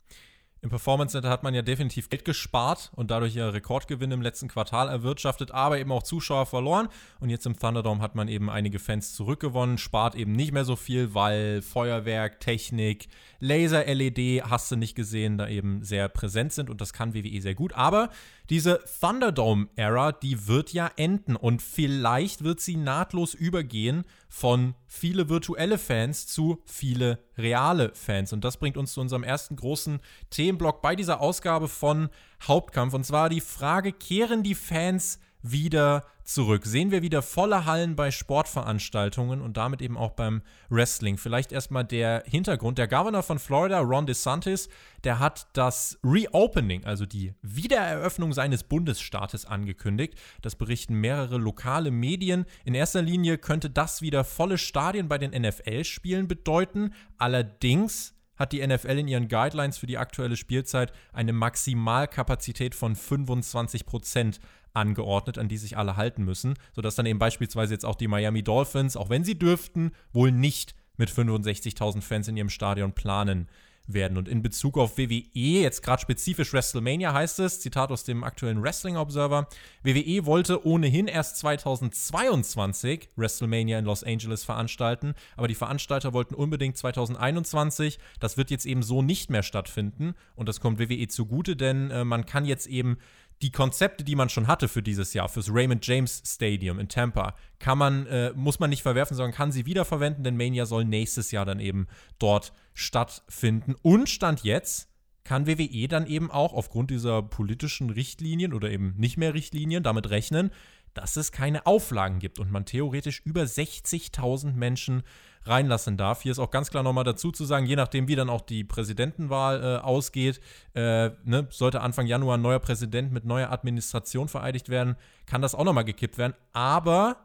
Im 0.64 0.70
Performance 0.70 1.10
Center 1.10 1.28
hat 1.28 1.42
man 1.42 1.54
ja 1.54 1.62
definitiv 1.62 2.08
Geld 2.08 2.24
gespart 2.24 2.92
und 2.94 3.10
dadurch 3.10 3.34
ja 3.34 3.48
Rekordgewinne 3.48 4.14
im 4.14 4.22
letzten 4.22 4.46
Quartal 4.46 4.88
erwirtschaftet, 4.88 5.50
aber 5.50 5.80
eben 5.80 5.90
auch 5.90 6.04
Zuschauer 6.04 6.46
verloren. 6.46 6.88
Und 7.18 7.30
jetzt 7.30 7.46
im 7.46 7.58
Thunderdome 7.58 8.00
hat 8.00 8.14
man 8.14 8.28
eben 8.28 8.48
einige 8.48 8.78
Fans 8.78 9.12
zurückgewonnen, 9.12 9.76
spart 9.76 10.14
eben 10.14 10.30
nicht 10.30 10.52
mehr 10.52 10.64
so 10.64 10.76
viel, 10.76 11.14
weil 11.14 11.62
Feuerwerk, 11.62 12.38
Technik, 12.38 13.08
Laser, 13.40 13.92
LED, 13.92 14.44
hast 14.44 14.70
du 14.70 14.76
nicht 14.76 14.94
gesehen, 14.94 15.36
da 15.36 15.48
eben 15.48 15.82
sehr 15.82 16.08
präsent 16.08 16.52
sind 16.52 16.70
und 16.70 16.80
das 16.80 16.92
kann 16.92 17.12
WWE 17.12 17.40
sehr 17.40 17.56
gut. 17.56 17.72
Aber 17.72 18.10
diese 18.52 18.84
Thunderdome-Ära, 19.00 20.12
die 20.12 20.46
wird 20.46 20.74
ja 20.74 20.90
enden 20.96 21.36
und 21.36 21.62
vielleicht 21.62 22.44
wird 22.44 22.60
sie 22.60 22.76
nahtlos 22.76 23.32
übergehen 23.32 24.04
von 24.28 24.74
viele 24.86 25.30
virtuelle 25.30 25.78
Fans 25.78 26.26
zu 26.26 26.60
viele 26.66 27.18
reale 27.38 27.94
Fans. 27.94 28.30
Und 28.34 28.44
das 28.44 28.58
bringt 28.58 28.76
uns 28.76 28.92
zu 28.92 29.00
unserem 29.00 29.22
ersten 29.22 29.56
großen 29.56 30.00
Themenblock 30.28 30.82
bei 30.82 30.94
dieser 30.94 31.22
Ausgabe 31.22 31.66
von 31.66 32.10
Hauptkampf. 32.42 32.92
Und 32.92 33.06
zwar 33.06 33.30
die 33.30 33.40
Frage, 33.40 33.90
kehren 33.90 34.42
die 34.42 34.54
Fans 34.54 35.18
wieder 35.40 36.04
zurück? 36.24 36.66
Sehen 36.66 36.90
wir 36.90 37.02
wieder 37.02 37.22
volle 37.22 37.64
Hallen 37.64 37.96
bei 37.96 38.10
Sportveranstaltungen 38.10 39.40
und 39.40 39.56
damit 39.56 39.82
eben 39.82 39.96
auch 39.96 40.12
beim 40.12 40.42
Wrestling? 40.68 41.18
Vielleicht 41.18 41.52
erstmal 41.52 41.84
der 41.84 42.24
Hintergrund. 42.26 42.78
Der 42.78 42.88
Governor 42.88 43.22
von 43.22 43.38
Florida, 43.38 43.80
Ron 43.80 44.06
DeSantis, 44.06 44.68
der 45.04 45.18
hat 45.18 45.46
das 45.52 45.98
Reopening, 46.04 46.84
also 46.84 47.06
die 47.06 47.34
Wiedereröffnung 47.42 48.32
seines 48.32 48.62
Bundesstaates 48.62 49.44
angekündigt. 49.44 50.14
Das 50.40 50.56
berichten 50.56 50.94
mehrere 50.94 51.38
lokale 51.38 51.90
Medien. 51.90 52.44
In 52.64 52.74
erster 52.74 53.02
Linie 53.02 53.38
könnte 53.38 53.70
das 53.70 54.02
wieder 54.02 54.24
volle 54.24 54.58
Stadien 54.58 55.08
bei 55.08 55.18
den 55.18 55.30
NFL-Spielen 55.30 56.28
bedeuten. 56.28 56.94
Allerdings 57.18 58.14
hat 58.42 58.52
die 58.52 58.66
NFL 58.66 58.98
in 58.98 59.08
ihren 59.08 59.28
Guidelines 59.28 59.78
für 59.78 59.86
die 59.86 59.98
aktuelle 59.98 60.36
Spielzeit 60.36 60.92
eine 61.12 61.32
Maximalkapazität 61.32 62.74
von 62.74 62.96
25 62.96 63.86
Prozent 63.86 64.40
angeordnet, 64.74 65.38
an 65.38 65.48
die 65.48 65.58
sich 65.58 65.78
alle 65.78 65.96
halten 65.96 66.24
müssen, 66.24 66.54
sodass 66.74 66.96
dann 66.96 67.06
eben 67.06 67.18
beispielsweise 67.18 67.74
jetzt 67.74 67.84
auch 67.84 67.94
die 67.94 68.08
Miami 68.08 68.42
Dolphins, 68.42 68.96
auch 68.96 69.10
wenn 69.10 69.24
sie 69.24 69.38
dürften, 69.38 69.92
wohl 70.12 70.32
nicht 70.32 70.74
mit 70.96 71.10
65.000 71.10 72.02
Fans 72.02 72.28
in 72.28 72.36
ihrem 72.36 72.50
Stadion 72.50 72.92
planen 72.92 73.48
werden. 73.86 74.16
Und 74.16 74.28
in 74.28 74.42
Bezug 74.42 74.78
auf 74.78 74.98
WWE, 74.98 75.30
jetzt 75.34 75.82
gerade 75.82 76.02
spezifisch 76.02 76.52
WrestleMania 76.52 77.12
heißt 77.12 77.40
es, 77.40 77.60
Zitat 77.60 77.90
aus 77.90 78.04
dem 78.04 78.24
aktuellen 78.24 78.62
Wrestling 78.62 78.96
Observer, 78.96 79.48
WWE 79.82 80.26
wollte 80.26 80.66
ohnehin 80.66 81.06
erst 81.08 81.38
2022 81.38 83.08
WrestleMania 83.16 83.78
in 83.78 83.84
Los 83.84 84.04
Angeles 84.04 84.44
veranstalten, 84.44 85.14
aber 85.36 85.48
die 85.48 85.54
Veranstalter 85.54 86.12
wollten 86.12 86.34
unbedingt 86.34 86.76
2021. 86.76 87.98
Das 88.20 88.36
wird 88.36 88.50
jetzt 88.50 88.66
eben 88.66 88.82
so 88.82 89.02
nicht 89.02 89.30
mehr 89.30 89.42
stattfinden 89.42 90.14
und 90.36 90.48
das 90.48 90.60
kommt 90.60 90.78
WWE 90.78 91.08
zugute, 91.08 91.56
denn 91.56 91.90
äh, 91.90 92.04
man 92.04 92.26
kann 92.26 92.44
jetzt 92.44 92.66
eben 92.66 92.98
die 93.42 93.50
Konzepte, 93.50 94.04
die 94.04 94.14
man 94.14 94.28
schon 94.28 94.46
hatte 94.46 94.68
für 94.68 94.82
dieses 94.82 95.14
Jahr, 95.14 95.28
fürs 95.28 95.52
Raymond 95.52 95.84
James 95.84 96.22
Stadium 96.24 96.78
in 96.78 96.88
Tampa, 96.88 97.34
kann 97.58 97.76
man, 97.76 98.06
äh, 98.06 98.32
muss 98.34 98.60
man 98.60 98.70
nicht 98.70 98.82
verwerfen, 98.82 99.16
sondern 99.16 99.34
kann 99.34 99.52
sie 99.52 99.66
wiederverwenden, 99.66 100.22
denn 100.22 100.36
Mania 100.36 100.64
soll 100.64 100.84
nächstes 100.84 101.32
Jahr 101.32 101.44
dann 101.44 101.58
eben 101.58 101.88
dort 102.18 102.52
stattfinden. 102.72 103.74
Und 103.82 104.08
Stand 104.08 104.44
jetzt 104.44 104.88
kann 105.24 105.46
WWE 105.46 105.88
dann 105.88 106.06
eben 106.06 106.30
auch 106.30 106.52
aufgrund 106.52 106.90
dieser 106.90 107.22
politischen 107.22 107.90
Richtlinien 107.90 108.52
oder 108.52 108.70
eben 108.70 108.94
nicht 108.96 109.16
mehr 109.16 109.34
Richtlinien 109.34 109.82
damit 109.82 110.10
rechnen, 110.10 110.50
dass 110.94 111.16
es 111.16 111.32
keine 111.32 111.66
Auflagen 111.66 112.18
gibt 112.18 112.38
und 112.38 112.50
man 112.50 112.64
theoretisch 112.64 113.20
über 113.24 113.42
60.000 113.42 114.52
Menschen 114.52 115.02
reinlassen 115.44 115.96
darf. 115.96 116.22
Hier 116.22 116.32
ist 116.32 116.38
auch 116.38 116.50
ganz 116.50 116.70
klar 116.70 116.82
nochmal 116.82 117.04
dazu 117.04 117.32
zu 117.32 117.44
sagen, 117.44 117.66
je 117.66 117.76
nachdem, 117.76 118.08
wie 118.08 118.14
dann 118.14 118.30
auch 118.30 118.42
die 118.42 118.64
Präsidentenwahl 118.64 119.62
äh, 119.62 119.82
ausgeht, 119.82 120.40
äh, 120.74 121.10
ne, 121.24 121.48
sollte 121.50 121.80
Anfang 121.80 122.06
Januar 122.06 122.38
ein 122.38 122.42
neuer 122.42 122.60
Präsident 122.60 123.12
mit 123.12 123.24
neuer 123.24 123.50
Administration 123.50 124.28
vereidigt 124.28 124.68
werden, 124.68 124.96
kann 125.26 125.42
das 125.42 125.54
auch 125.54 125.64
nochmal 125.64 125.84
gekippt 125.84 126.18
werden. 126.18 126.34
Aber 126.52 127.16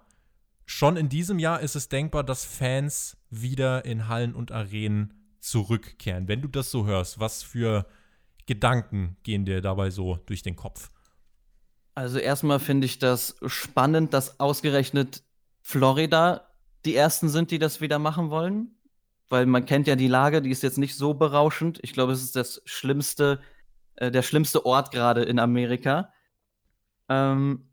schon 0.66 0.98
in 0.98 1.10
diesem 1.10 1.40
Jahr 1.40 1.60
ist 1.60 1.76
es 1.76 1.90
denkbar, 1.90 2.24
dass 2.24 2.46
Fans 2.46 3.18
wieder 3.30 3.86
in 3.86 4.08
Hallen 4.08 4.34
und 4.34 4.52
Arenen 4.52 5.14
zurückkehren. 5.40 6.28
Wenn 6.28 6.42
du 6.42 6.48
das 6.48 6.72
so 6.72 6.86
hörst, 6.86 7.20
was 7.20 7.44
für 7.44 7.86
Gedanken 8.48 9.18
gehen 9.24 9.46
dir 9.46 9.62
dabei 9.62 9.92
so 9.92 10.18
durch 10.26 10.42
den 10.42 10.56
Kopf? 10.56 10.90
Also 11.98 12.20
erstmal 12.20 12.60
finde 12.60 12.86
ich 12.86 13.00
das 13.00 13.38
spannend, 13.48 14.14
dass 14.14 14.40
ausgerechnet 14.40 15.24
Florida 15.64 16.48
die 16.86 16.96
ersten 16.96 17.28
sind, 17.28 17.50
die 17.50 17.58
das 17.58 17.82
wieder 17.82 17.98
machen 17.98 18.30
wollen. 18.30 18.76
Weil 19.30 19.48
man 19.48 19.66
kennt 19.66 19.88
ja 19.88 19.96
die 19.96 20.08
Lage, 20.08 20.44
die 20.44 20.52
ist 20.52 20.62
jetzt 20.62 20.78
nicht 20.78 20.94
so 20.94 21.16
berauschend. 21.16 21.80
Ich 21.82 21.94
glaube, 21.94 22.12
es 22.12 22.22
ist 22.22 22.36
das 22.36 22.62
schlimmste, 22.66 23.42
äh, 23.96 24.12
der 24.12 24.22
schlimmste 24.22 24.64
Ort 24.64 24.92
gerade 24.92 25.24
in 25.24 25.40
Amerika. 25.40 26.14
Ähm, 27.10 27.68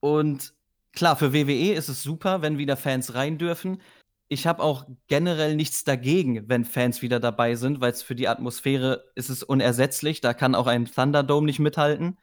und 0.00 0.54
klar, 0.94 1.14
für 1.14 1.34
WWE 1.34 1.74
ist 1.74 1.90
es 1.90 2.02
super, 2.02 2.40
wenn 2.40 2.56
wieder 2.56 2.78
Fans 2.78 3.12
rein 3.14 3.36
dürfen. 3.36 3.82
Ich 4.28 4.46
habe 4.46 4.62
auch 4.62 4.86
generell 5.06 5.54
nichts 5.54 5.84
dagegen, 5.84 6.48
wenn 6.48 6.64
Fans 6.64 7.02
wieder 7.02 7.20
dabei 7.20 7.56
sind, 7.56 7.82
weil 7.82 7.92
es 7.92 8.02
für 8.02 8.14
die 8.14 8.28
Atmosphäre 8.28 9.04
ist 9.16 9.28
es 9.28 9.42
unersetzlich. 9.42 10.22
Da 10.22 10.32
kann 10.32 10.54
auch 10.54 10.66
ein 10.66 10.86
Thunderdome 10.86 11.44
nicht 11.44 11.58
mithalten. 11.58 12.16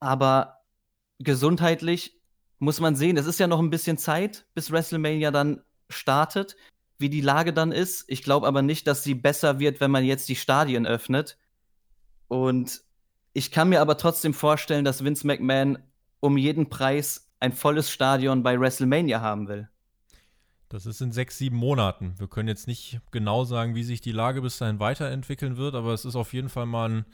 Aber 0.00 0.64
gesundheitlich 1.18 2.20
muss 2.58 2.80
man 2.80 2.96
sehen. 2.96 3.16
Es 3.16 3.26
ist 3.26 3.38
ja 3.38 3.46
noch 3.46 3.60
ein 3.60 3.70
bisschen 3.70 3.98
Zeit, 3.98 4.46
bis 4.54 4.70
WrestleMania 4.70 5.30
dann 5.30 5.62
startet, 5.88 6.56
wie 6.98 7.08
die 7.08 7.20
Lage 7.20 7.52
dann 7.52 7.72
ist. 7.72 8.04
Ich 8.08 8.22
glaube 8.22 8.46
aber 8.46 8.62
nicht, 8.62 8.86
dass 8.86 9.02
sie 9.02 9.14
besser 9.14 9.58
wird, 9.58 9.80
wenn 9.80 9.90
man 9.90 10.04
jetzt 10.04 10.28
die 10.28 10.36
Stadien 10.36 10.86
öffnet. 10.86 11.38
Und 12.28 12.82
ich 13.32 13.50
kann 13.50 13.68
mir 13.68 13.80
aber 13.80 13.96
trotzdem 13.96 14.34
vorstellen, 14.34 14.84
dass 14.84 15.04
Vince 15.04 15.26
McMahon 15.26 15.78
um 16.20 16.36
jeden 16.36 16.68
Preis 16.68 17.30
ein 17.40 17.52
volles 17.52 17.90
Stadion 17.90 18.42
bei 18.42 18.60
WrestleMania 18.60 19.20
haben 19.20 19.48
will. 19.48 19.68
Das 20.68 20.86
ist 20.86 21.00
in 21.00 21.10
sechs, 21.10 21.38
sieben 21.38 21.56
Monaten. 21.56 22.14
Wir 22.18 22.28
können 22.28 22.48
jetzt 22.48 22.68
nicht 22.68 23.00
genau 23.10 23.44
sagen, 23.44 23.74
wie 23.74 23.82
sich 23.82 24.00
die 24.00 24.12
Lage 24.12 24.42
bis 24.42 24.58
dahin 24.58 24.78
weiterentwickeln 24.78 25.56
wird, 25.56 25.74
aber 25.74 25.92
es 25.92 26.04
ist 26.04 26.14
auf 26.14 26.32
jeden 26.32 26.48
Fall 26.48 26.66
mal 26.66 26.88
ein 26.88 27.06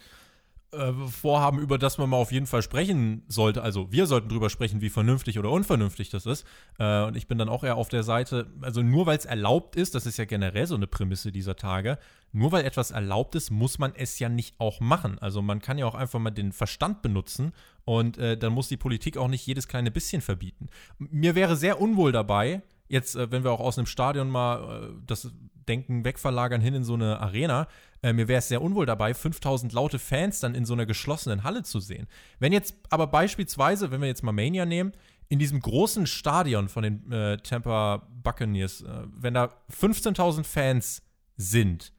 äh, 0.77 0.93
Vorhaben, 1.09 1.59
über 1.59 1.79
das 1.79 1.99
man 1.99 2.11
mal 2.11 2.17
auf 2.17 2.33
jeden 2.33 2.47
Fall 2.47 2.63
sprechen 2.63 3.23
sollte. 3.29 3.63
Also 3.63 3.91
wir 3.91 4.07
sollten 4.07 4.29
drüber 4.29 4.51
sprechen, 4.51 4.81
wie 4.81 4.91
vernünftig 4.91 5.39
oder 5.39 5.51
unvernünftig 5.51 6.11
das 6.11 6.27
ist. 6.27 6.47
Äh, 6.79 7.05
und 7.05 7.17
ich 7.17 7.27
bin 7.27 7.39
dann 7.39 7.49
auch 7.49 7.65
eher 7.65 7.77
auf 7.77 7.89
der 7.89 8.03
Seite, 8.03 8.47
also 8.63 8.83
nur 8.83 9.07
weil 9.07 9.19
es 9.19 9.25
erlaubt 9.25 9.77
ist, 9.77 9.95
das 9.95 10.07
ist 10.07 10.17
ja 10.17 10.25
generell 10.25 10.67
so 10.67 10.75
eine 10.75 10.87
Prämisse 10.87 11.33
dieser 11.33 11.57
Tage, 11.57 11.99
nur 12.33 12.53
weil 12.53 12.65
etwas 12.65 12.91
erlaubt 12.91 13.35
ist, 13.35 13.51
muss 13.51 13.79
man 13.79 13.93
es 13.95 14.19
ja 14.19 14.29
nicht 14.29 14.55
auch 14.59 14.81
machen. 14.81 15.19
Also 15.19 15.43
man 15.43 15.61
kann 15.61 15.79
ja 15.79 15.87
auch 15.87 15.95
einfach 15.95 16.19
mal 16.19 16.31
den 16.31 16.53
Verstand 16.53 17.03
benutzen 17.03 17.53
und 17.85 18.19
äh, 18.19 18.37
dann 18.37 18.53
muss 18.53 18.69
die 18.69 18.77
Politik 18.77 19.17
auch 19.17 19.29
nicht 19.29 19.47
jedes 19.47 19.69
kleine 19.69 19.91
bisschen 19.91 20.21
verbieten. 20.21 20.69
Mir 20.99 21.35
wäre 21.35 21.57
sehr 21.57 21.81
unwohl 21.81 22.13
dabei, 22.13 22.63
jetzt, 22.89 23.17
äh, 23.17 23.31
wenn 23.31 23.45
wir 23.45 23.53
auch 23.53 23.61
aus 23.61 23.79
einem 23.79 23.87
Stadion 23.87 24.29
mal 24.29 24.91
äh, 24.91 24.95
das 25.07 25.31
Denken 25.69 26.05
wegverlagern 26.05 26.61
hin 26.61 26.75
in 26.75 26.85
so 26.85 26.95
eine 26.95 27.21
Arena, 27.21 27.67
äh, 28.07 28.13
mir 28.13 28.29
wäre 28.29 28.39
es 28.39 28.47
sehr 28.47 28.63
unwohl 28.63 28.87
dabei, 28.87 29.15
5000 29.15 29.73
laute 29.73 29.99
Fans 29.99 30.39
dann 30.39 30.55
in 30.55 30.65
so 30.65 30.75
einer 30.75 30.87
geschlossenen 30.87 31.43
Halle 31.43 31.65
zu 31.65 31.81
sehen. 31.81 32.07
Wenn 32.39 32.53
jetzt 32.53 32.77
aber 32.89 33.09
beispielsweise, 33.09 33.91
wenn 33.91 34.01
wir 34.01 34.07
jetzt 34.07 34.23
mal 34.23 34.31
Mania 34.31 34.65
nehmen, 34.65 34.93
in 35.29 35.41
diesem 35.41 35.59
großen 35.59 36.07
Stadion 36.07 36.69
von 36.69 36.85
den 36.85 37.11
äh, 37.11 37.39
Tampa 37.39 38.07
Buccaneers, 38.23 38.83
äh, 38.83 39.03
wenn 39.11 39.35
da 39.35 39.51
15.000 39.77 40.45
Fans 40.45 41.03
sind, 41.37 41.93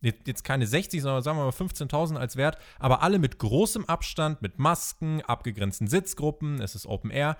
jetzt 0.00 0.44
keine 0.44 0.66
60, 0.66 1.02
sondern 1.02 1.22
sagen 1.22 1.38
wir 1.38 1.44
mal 1.44 1.50
15.000 1.50 2.16
als 2.16 2.36
Wert, 2.36 2.58
aber 2.78 3.02
alle 3.02 3.18
mit 3.18 3.38
großem 3.38 3.86
Abstand, 3.86 4.42
mit 4.42 4.60
Masken, 4.60 5.22
abgegrenzten 5.22 5.88
Sitzgruppen, 5.88 6.60
es 6.60 6.76
ist 6.76 6.86
Open 6.86 7.10
Air, 7.10 7.36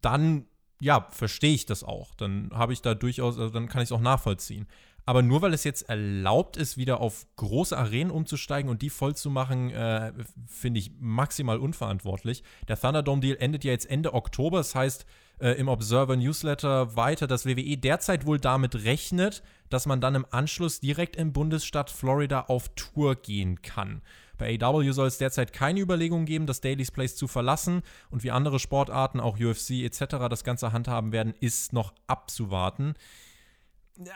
dann 0.00 0.46
ja, 0.80 1.06
verstehe 1.10 1.54
ich 1.54 1.66
das 1.66 1.82
auch. 1.82 2.14
Dann 2.14 2.50
habe 2.52 2.72
ich 2.72 2.82
da 2.82 2.94
durchaus, 2.94 3.38
also 3.38 3.52
dann 3.52 3.68
kann 3.68 3.80
ich 3.80 3.86
es 3.86 3.92
auch 3.92 4.00
nachvollziehen. 4.00 4.66
Aber 5.06 5.22
nur 5.22 5.42
weil 5.42 5.52
es 5.52 5.64
jetzt 5.64 5.88
erlaubt 5.88 6.56
ist, 6.56 6.78
wieder 6.78 7.00
auf 7.00 7.26
große 7.36 7.76
Arenen 7.76 8.10
umzusteigen 8.10 8.70
und 8.70 8.80
die 8.80 8.88
voll 8.88 9.14
zu 9.14 9.30
machen, 9.30 9.70
äh, 9.70 10.12
finde 10.46 10.80
ich 10.80 10.92
maximal 10.98 11.58
unverantwortlich. 11.58 12.42
Der 12.68 12.80
Thunderdome-Deal 12.80 13.36
endet 13.38 13.64
ja 13.64 13.72
jetzt 13.72 13.90
Ende 13.90 14.14
Oktober. 14.14 14.58
Das 14.58 14.74
heißt, 14.74 15.04
äh, 15.40 15.50
im 15.52 15.68
Observer 15.68 16.16
Newsletter 16.16 16.96
weiter, 16.96 17.26
dass 17.26 17.44
WWE 17.44 17.76
derzeit 17.76 18.24
wohl 18.24 18.38
damit 18.38 18.84
rechnet, 18.84 19.42
dass 19.68 19.84
man 19.84 20.00
dann 20.00 20.14
im 20.14 20.26
Anschluss 20.30 20.80
direkt 20.80 21.16
im 21.16 21.32
Bundesstaat 21.32 21.90
Florida 21.90 22.42
auf 22.42 22.70
Tour 22.74 23.16
gehen 23.16 23.60
kann. 23.60 24.00
Bei 24.38 24.58
AW 24.60 24.90
soll 24.92 25.06
es 25.06 25.18
derzeit 25.18 25.52
keine 25.52 25.80
Überlegung 25.80 26.24
geben, 26.24 26.46
das 26.46 26.60
Daily's 26.60 26.90
Place 26.90 27.14
zu 27.14 27.28
verlassen 27.28 27.82
und 28.10 28.24
wie 28.24 28.30
andere 28.30 28.58
Sportarten, 28.58 29.20
auch 29.20 29.38
UFC 29.38 29.82
etc., 29.84 30.16
das 30.30 30.44
Ganze 30.44 30.72
handhaben 30.72 31.12
werden, 31.12 31.34
ist 31.40 31.72
noch 31.72 31.92
abzuwarten 32.06 32.94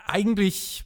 eigentlich 0.05 0.85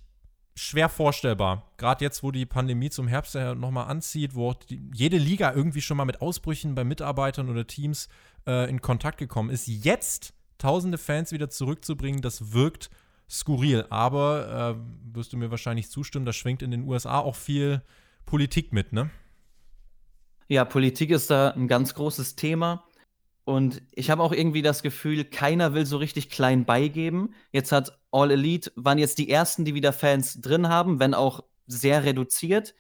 schwer 0.55 0.89
vorstellbar. 0.89 1.71
Gerade 1.77 2.05
jetzt, 2.05 2.23
wo 2.23 2.31
die 2.31 2.45
Pandemie 2.45 2.89
zum 2.89 3.07
Herbst 3.07 3.35
ja 3.35 3.55
nochmal 3.55 3.87
anzieht, 3.87 4.35
wo 4.35 4.53
die, 4.53 4.81
jede 4.93 5.17
Liga 5.17 5.53
irgendwie 5.53 5.81
schon 5.81 5.97
mal 5.97 6.05
mit 6.05 6.21
Ausbrüchen 6.21 6.75
bei 6.75 6.83
Mitarbeitern 6.83 7.49
oder 7.49 7.65
Teams 7.65 8.07
äh, 8.47 8.69
in 8.69 8.81
Kontakt 8.81 9.17
gekommen 9.17 9.49
ist. 9.49 9.67
Jetzt 9.67 10.33
tausende 10.57 10.97
Fans 10.97 11.31
wieder 11.31 11.49
zurückzubringen, 11.49 12.21
das 12.21 12.53
wirkt 12.53 12.89
skurril. 13.29 13.85
Aber 13.89 14.77
äh, 14.77 15.15
wirst 15.15 15.33
du 15.33 15.37
mir 15.37 15.49
wahrscheinlich 15.49 15.89
zustimmen, 15.89 16.25
da 16.25 16.33
schwingt 16.33 16.61
in 16.61 16.71
den 16.71 16.87
USA 16.87 17.19
auch 17.19 17.35
viel 17.35 17.81
Politik 18.25 18.73
mit, 18.73 18.93
ne? 18.93 19.09
Ja, 20.47 20.65
Politik 20.65 21.09
ist 21.09 21.31
da 21.31 21.49
ein 21.51 21.67
ganz 21.67 21.95
großes 21.95 22.35
Thema. 22.35 22.83
Und 23.45 23.81
ich 23.91 24.09
habe 24.09 24.23
auch 24.23 24.31
irgendwie 24.31 24.61
das 24.61 24.83
Gefühl, 24.83 25.25
keiner 25.25 25.73
will 25.73 25.85
so 25.85 25.97
richtig 25.97 26.29
klein 26.29 26.65
beigeben. 26.65 27.33
Jetzt 27.51 27.71
hat 27.71 27.99
All 28.11 28.31
Elite, 28.31 28.71
waren 28.75 28.97
jetzt 28.97 29.17
die 29.17 29.29
ersten, 29.29 29.65
die 29.65 29.73
wieder 29.73 29.91
Fans 29.91 30.39
drin 30.39 30.69
haben, 30.69 30.99
wenn 30.99 31.13
auch 31.13 31.43
sehr 31.67 32.05
reduziert. 32.05 32.73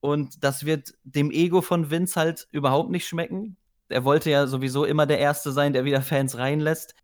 Und 0.00 0.44
das 0.44 0.64
wird 0.64 0.94
dem 1.02 1.30
Ego 1.32 1.60
von 1.60 1.90
Vince 1.90 2.20
halt 2.20 2.48
überhaupt 2.52 2.90
nicht 2.90 3.08
schmecken. 3.08 3.56
Er 3.88 4.04
wollte 4.04 4.30
ja 4.30 4.46
sowieso 4.46 4.84
immer 4.84 5.06
der 5.06 5.18
Erste 5.18 5.50
sein, 5.50 5.72
der 5.72 5.84
wieder 5.84 6.02
Fans 6.02 6.38
reinlässt. 6.38 6.94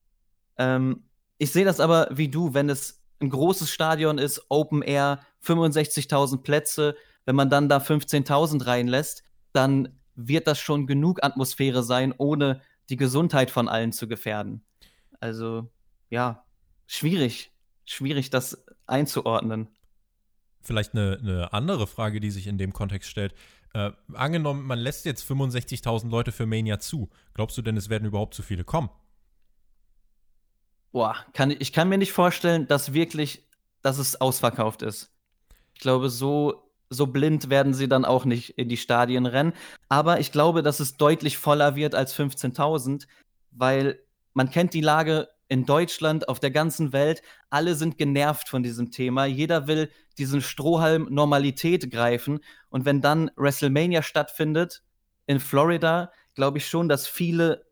Ähm, 0.57 1.05
ich 1.39 1.51
sehe 1.53 1.65
das 1.65 1.81
aber 1.81 2.09
wie 2.13 2.29
du, 2.29 2.55
wenn 2.55 2.69
es 2.69 3.03
ein 3.21 3.31
großes 3.31 3.71
Stadion 3.71 4.19
ist, 4.19 4.47
Open 4.49 4.83
Air, 4.83 5.21
65.000 5.45 6.43
Plätze, 6.43 6.97
wenn 7.25 7.37
man 7.37 7.51
dann 7.51 7.69
da 7.69 7.79
15.000 7.79 8.67
reinlässt, 8.67 9.25
dann 9.53 10.01
wird 10.15 10.47
das 10.47 10.59
schon 10.59 10.87
genug 10.87 11.23
Atmosphäre 11.23 11.83
sein, 11.83 12.15
ohne 12.17 12.61
die 12.93 12.97
Gesundheit 12.99 13.51
von 13.51 13.69
allen 13.69 13.91
zu 13.91 14.07
gefährden. 14.07 14.63
Also, 15.19 15.73
ja, 16.11 16.45
schwierig. 16.87 17.51
Schwierig, 17.87 18.29
das 18.29 18.67
einzuordnen. 18.87 19.69
Vielleicht 20.61 20.93
eine, 20.93 21.19
eine 21.19 21.53
andere 21.55 21.87
Frage, 21.87 22.21
die 22.21 22.31
sich 22.31 22.47
in 22.47 22.59
dem 22.59 22.75
Kontext 22.75 23.09
stellt. 23.09 23.35
Äh, 23.73 23.93
angenommen, 24.13 24.67
man 24.67 24.79
lässt 24.79 25.07
jetzt 25.07 25.25
65.000 25.29 26.11
Leute 26.11 26.33
für 26.33 26.45
Mania 26.45 26.81
zu. 26.81 27.09
Glaubst 27.33 27.57
du 27.57 27.63
denn, 27.63 27.79
es 27.79 27.89
werden 27.89 28.05
überhaupt 28.05 28.35
zu 28.35 28.43
viele 28.43 28.63
kommen? 28.63 28.91
Boah, 30.93 31.17
kann, 31.33 31.51
ich 31.51 31.73
kann 31.73 31.89
mir 31.89 31.97
nicht 31.97 32.13
vorstellen, 32.13 32.69
dass 32.69 32.93
wirklich, 32.93 33.49
dass 33.81 33.97
es 33.97 34.21
ausverkauft 34.21 34.83
ist. 34.83 35.11
Ich 35.73 35.81
glaube, 35.81 36.11
so, 36.11 36.71
so 36.93 37.07
blind 37.07 37.51
werden 37.51 37.75
sie 37.75 37.89
dann 37.89 38.05
auch 38.05 38.25
nicht 38.25 38.59
in 38.59 38.69
die 38.69 38.77
Stadien 38.77 39.27
rennen. 39.27 39.55
Aber 39.89 40.21
ich 40.21 40.33
glaube, 40.33 40.63
dass 40.63 40.81
es 40.81 40.97
deutlich 40.97 41.39
voller 41.39 41.75
wird 41.75 41.95
als 41.95 42.15
15.000, 42.17 43.07
weil 43.51 44.01
man 44.35 44.51
kennt 44.51 44.75
die 44.75 44.81
Lage 44.81 45.29
in 45.49 45.67
Deutschland, 45.67 46.29
auf 46.29 46.41
der 46.41 46.51
ganzen 46.51 46.93
Welt. 46.93 47.23
Alle 47.51 47.75
sind 47.75 47.99
genervt 47.99 48.49
von 48.49 48.63
diesem 48.63 48.91
Thema. 48.91 49.27
Jeder 49.27 49.67
will 49.67 49.91
diesen 50.17 50.41
Strohhalm 50.41 51.09
Normalität 51.11 51.91
greifen. 51.91 52.41
Und 52.71 52.85
wenn 52.85 53.01
dann 53.01 53.31
WrestleMania 53.37 54.03
stattfindet 54.03 54.83
in 55.27 55.41
Florida, 55.41 56.11
glaube 56.35 56.59
ich 56.59 56.67
schon, 56.67 56.89
dass 56.89 57.07
viele 57.07 57.67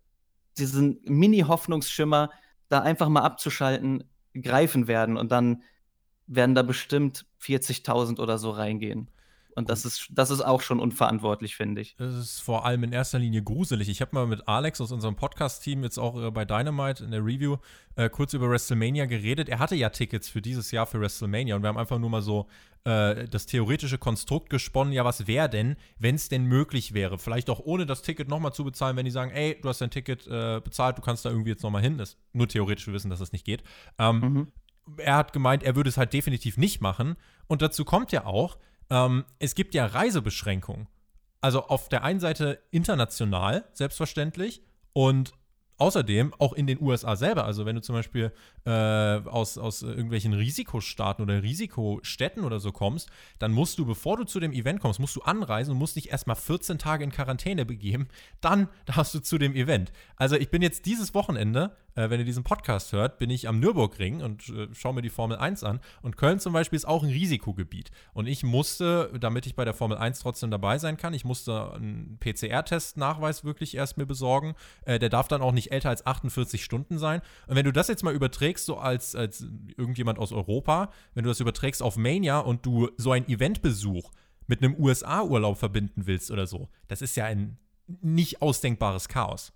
diesen 0.59 1.01
Mini-Hoffnungsschimmer 1.05 2.31
da 2.69 2.83
einfach 2.83 3.09
mal 3.09 3.23
abzuschalten, 3.23 4.05
greifen 4.35 4.87
werden 4.87 5.17
und 5.17 5.33
dann 5.33 5.63
werden 6.31 6.55
da 6.55 6.63
bestimmt 6.63 7.27
40.000 7.43 8.21
oder 8.21 8.39
so 8.39 8.51
reingehen. 8.51 9.09
Und 9.57 9.69
das 9.69 9.85
ist, 9.85 10.09
das 10.13 10.31
ist 10.31 10.43
auch 10.43 10.61
schon 10.61 10.79
unverantwortlich, 10.79 11.57
finde 11.57 11.81
ich. 11.81 11.97
Es 11.99 12.15
ist 12.15 12.41
vor 12.41 12.65
allem 12.65 12.85
in 12.85 12.93
erster 12.93 13.19
Linie 13.19 13.43
gruselig. 13.43 13.89
Ich 13.89 14.01
habe 14.01 14.15
mal 14.15 14.27
mit 14.27 14.47
Alex 14.47 14.81
aus 14.81 14.93
unserem 14.93 15.17
Podcast-Team 15.17 15.83
jetzt 15.83 15.99
auch 15.99 16.23
äh, 16.23 16.31
bei 16.31 16.45
Dynamite 16.45 17.05
in 17.05 17.11
der 17.11 17.25
Review 17.25 17.57
äh, 17.97 18.09
kurz 18.09 18.33
über 18.33 18.49
WrestleMania 18.49 19.07
geredet. 19.07 19.49
Er 19.49 19.59
hatte 19.59 19.75
ja 19.75 19.91
Tickets 19.91 20.29
für 20.29 20.41
dieses 20.41 20.71
Jahr 20.71 20.87
für 20.87 21.01
WrestleMania 21.01 21.57
und 21.57 21.63
wir 21.63 21.69
haben 21.69 21.79
einfach 21.79 21.99
nur 21.99 22.11
mal 22.11 22.23
so 22.23 22.47
äh, 22.85 23.27
das 23.29 23.47
theoretische 23.47 23.99
Konstrukt 23.99 24.51
gesponnen. 24.51 24.93
Ja, 24.93 25.05
was 25.05 25.27
wäre 25.27 25.51
denn, 25.51 25.77
wenn 25.99 26.15
es 26.15 26.29
denn 26.29 26.45
möglich 26.45 26.95
wäre? 26.95 27.19
Vielleicht 27.19 27.51
auch 27.51 27.61
ohne 27.61 27.87
das 27.87 28.03
Ticket 28.03 28.29
nochmal 28.29 28.53
zu 28.53 28.65
bezahlen, 28.65 28.97
wenn 28.97 29.05
die 29.05 29.11
sagen, 29.11 29.33
ey, 29.33 29.59
du 29.61 29.69
hast 29.69 29.81
dein 29.81 29.91
Ticket 29.91 30.27
äh, 30.29 30.61
bezahlt, 30.63 30.97
du 30.97 31.03
kannst 31.03 31.25
da 31.25 31.31
irgendwie 31.31 31.51
jetzt 31.51 31.63
nochmal 31.63 31.83
hin. 31.83 31.99
Das 31.99 32.11
ist 32.11 32.19
nur 32.33 32.49
theoretisch, 32.49 32.87
wir 32.87 32.95
wissen, 32.95 33.11
dass 33.11 33.19
das 33.19 33.33
nicht 33.33 33.45
geht. 33.45 33.65
Ähm, 33.99 34.21
mhm. 34.21 34.49
Er 34.97 35.17
hat 35.17 35.33
gemeint, 35.33 35.63
er 35.63 35.77
würde 35.77 35.89
es 35.89 35.97
halt 35.97 36.13
definitiv 36.13 36.57
nicht 36.57 36.81
machen. 36.81 37.17
Und 37.47 37.63
dazu 37.63 37.85
kommt 37.85 38.13
ja 38.13 38.27
auch, 38.27 38.59
ähm, 38.91 39.25
es 39.39 39.55
gibt 39.55 39.75
ja 39.75 39.87
Reisebeschränkungen. 39.87 40.89
Also 41.41 41.67
auf 41.67 41.89
der 41.89 42.05
einen 42.05 42.21
Seite 42.21 42.63
international, 42.71 43.65
selbstverständlich, 43.73 44.63
und 44.93 45.33
außerdem 45.81 46.35
auch 46.39 46.53
in 46.53 46.67
den 46.67 46.81
USA 46.81 47.17
selber. 47.17 47.45
Also 47.45 47.65
wenn 47.65 47.75
du 47.75 47.81
zum 47.83 47.95
Beispiel 47.95 48.33
äh, 48.67 48.71
aus, 48.71 49.57
aus 49.57 49.83
irgendwelchen 49.83 50.35
Risikostaaten 50.35 51.23
oder 51.23 51.43
Risikostädten 51.43 52.45
oder 52.45 52.61
so 52.61 52.71
kommst, 52.71 53.09
dann 53.39 53.53
musst 53.53 53.79
du, 53.79 53.87
bevor 53.87 54.19
du 54.19 54.25
zu 54.25 54.41
dem 54.41 54.53
Event 54.53 54.81
kommst, 54.81 55.01
musst 55.01 55.17
du 55.17 55.23
anreisen 55.23 55.73
und 55.73 55.79
musst 55.79 55.97
dich 55.97 56.11
erstmal 56.11 56.37
14 56.37 56.79
Tage 56.79 57.03
in 57.03 57.11
Quarantäne 57.11 57.65
begeben. 57.65 58.09
Dann 58.43 58.69
darfst 58.85 59.15
du 59.15 59.21
zu 59.21 59.39
dem 59.39 59.55
Event. 59.55 59.91
Also 60.17 60.37
ich 60.37 60.51
bin 60.51 60.61
jetzt 60.61 60.85
dieses 60.85 61.15
Wochenende 61.15 61.75
äh, 61.95 62.11
wenn 62.11 62.21
ihr 62.21 62.27
diesen 62.27 62.45
Podcast 62.45 62.93
hört, 62.93 63.19
bin 63.19 63.31
ich 63.31 63.49
am 63.49 63.61
Nürburgring 63.61 64.23
und 64.23 64.49
äh, 64.49 64.69
schaue 64.73 64.95
mir 64.95 65.03
die 65.03 65.11
Formel 65.11 65.37
1 65.37 65.65
an. 65.65 65.81
Und 66.03 66.17
Köln 66.17 66.39
zum 66.39 66.53
Beispiel 66.53 66.77
ist 66.77 66.87
auch 66.87 67.03
ein 67.03 67.11
Risikogebiet. 67.11 67.91
Und 68.13 68.27
ich 68.27 68.43
musste, 68.43 69.13
damit 69.19 69.47
ich 69.47 69.55
bei 69.57 69.65
der 69.65 69.75
Formel 69.75 69.99
1 69.99 70.21
trotzdem 70.21 70.51
dabei 70.51 70.79
sein 70.79 70.97
kann, 70.97 71.15
ich 71.15 71.25
musste 71.25 71.73
einen 71.73 72.19
PCR-Test-Nachweis 72.21 73.45
wirklich 73.45 73.77
erst 73.77 73.97
mir 73.99 74.07
besorgen. 74.07 74.55
Äh, 74.85 74.99
der 74.99 75.09
darf 75.09 75.29
dann 75.29 75.43
auch 75.43 75.53
nicht 75.53 75.73
älter 75.73 75.91
als 75.91 76.07
48 76.07 76.63
Stunden 76.65 76.99
sein. 76.99 77.21
Und 77.47 77.57
wenn 77.57 77.65
du 77.65 77.73
das 77.73 77.89
jetzt 77.89 78.03
mal 78.03 78.15
überträgst, 78.15 78.67
so 78.67 78.79
als, 78.79 79.15
als 79.15 79.47
irgendjemand 79.77 80.19
aus 80.19 80.33
Europa, 80.33 80.91
wenn 81.15 81.25
du 81.25 81.31
das 81.31 81.41
überträgst 81.41 81.83
auf 81.83 81.97
Mania 81.97 82.39
und 82.39 82.65
du 82.67 82.91
so 82.97 83.13
einen 83.13 83.29
Eventbesuch 83.29 84.11
mit 84.47 84.63
einem 84.63 84.75
USA-Urlaub 84.77 85.59
verbinden 85.59 86.07
willst 86.07 86.31
oder 86.31 86.47
so, 86.47 86.69
das 86.89 87.03
ist 87.03 87.17
ja 87.17 87.25
ein 87.25 87.59
nicht 88.01 88.43
ausdenkbares 88.43 89.09
Chaos. 89.09 89.53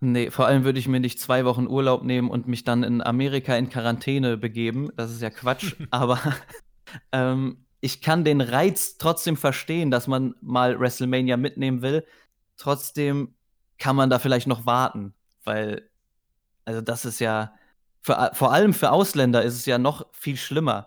Nee, 0.00 0.30
vor 0.30 0.46
allem 0.46 0.64
würde 0.64 0.78
ich 0.78 0.88
mir 0.88 1.00
nicht 1.00 1.20
zwei 1.20 1.44
Wochen 1.44 1.66
Urlaub 1.66 2.02
nehmen 2.02 2.30
und 2.30 2.46
mich 2.46 2.64
dann 2.64 2.82
in 2.82 3.02
Amerika 3.02 3.56
in 3.56 3.70
Quarantäne 3.70 4.36
begeben. 4.36 4.90
Das 4.96 5.10
ist 5.10 5.22
ja 5.22 5.30
Quatsch. 5.30 5.74
Aber 5.90 6.20
ähm, 7.12 7.64
ich 7.80 8.02
kann 8.02 8.24
den 8.24 8.40
Reiz 8.40 8.98
trotzdem 8.98 9.36
verstehen, 9.36 9.90
dass 9.90 10.06
man 10.06 10.34
mal 10.40 10.78
WrestleMania 10.78 11.36
mitnehmen 11.36 11.82
will. 11.82 12.04
Trotzdem 12.56 13.34
kann 13.78 13.96
man 13.96 14.10
da 14.10 14.18
vielleicht 14.18 14.46
noch 14.46 14.66
warten, 14.66 15.14
weil, 15.44 15.88
also 16.64 16.80
das 16.80 17.04
ist 17.04 17.20
ja, 17.20 17.54
für, 18.00 18.30
vor 18.34 18.52
allem 18.52 18.74
für 18.74 18.92
Ausländer 18.92 19.42
ist 19.42 19.54
es 19.54 19.66
ja 19.66 19.78
noch 19.78 20.06
viel 20.12 20.36
schlimmer. 20.36 20.86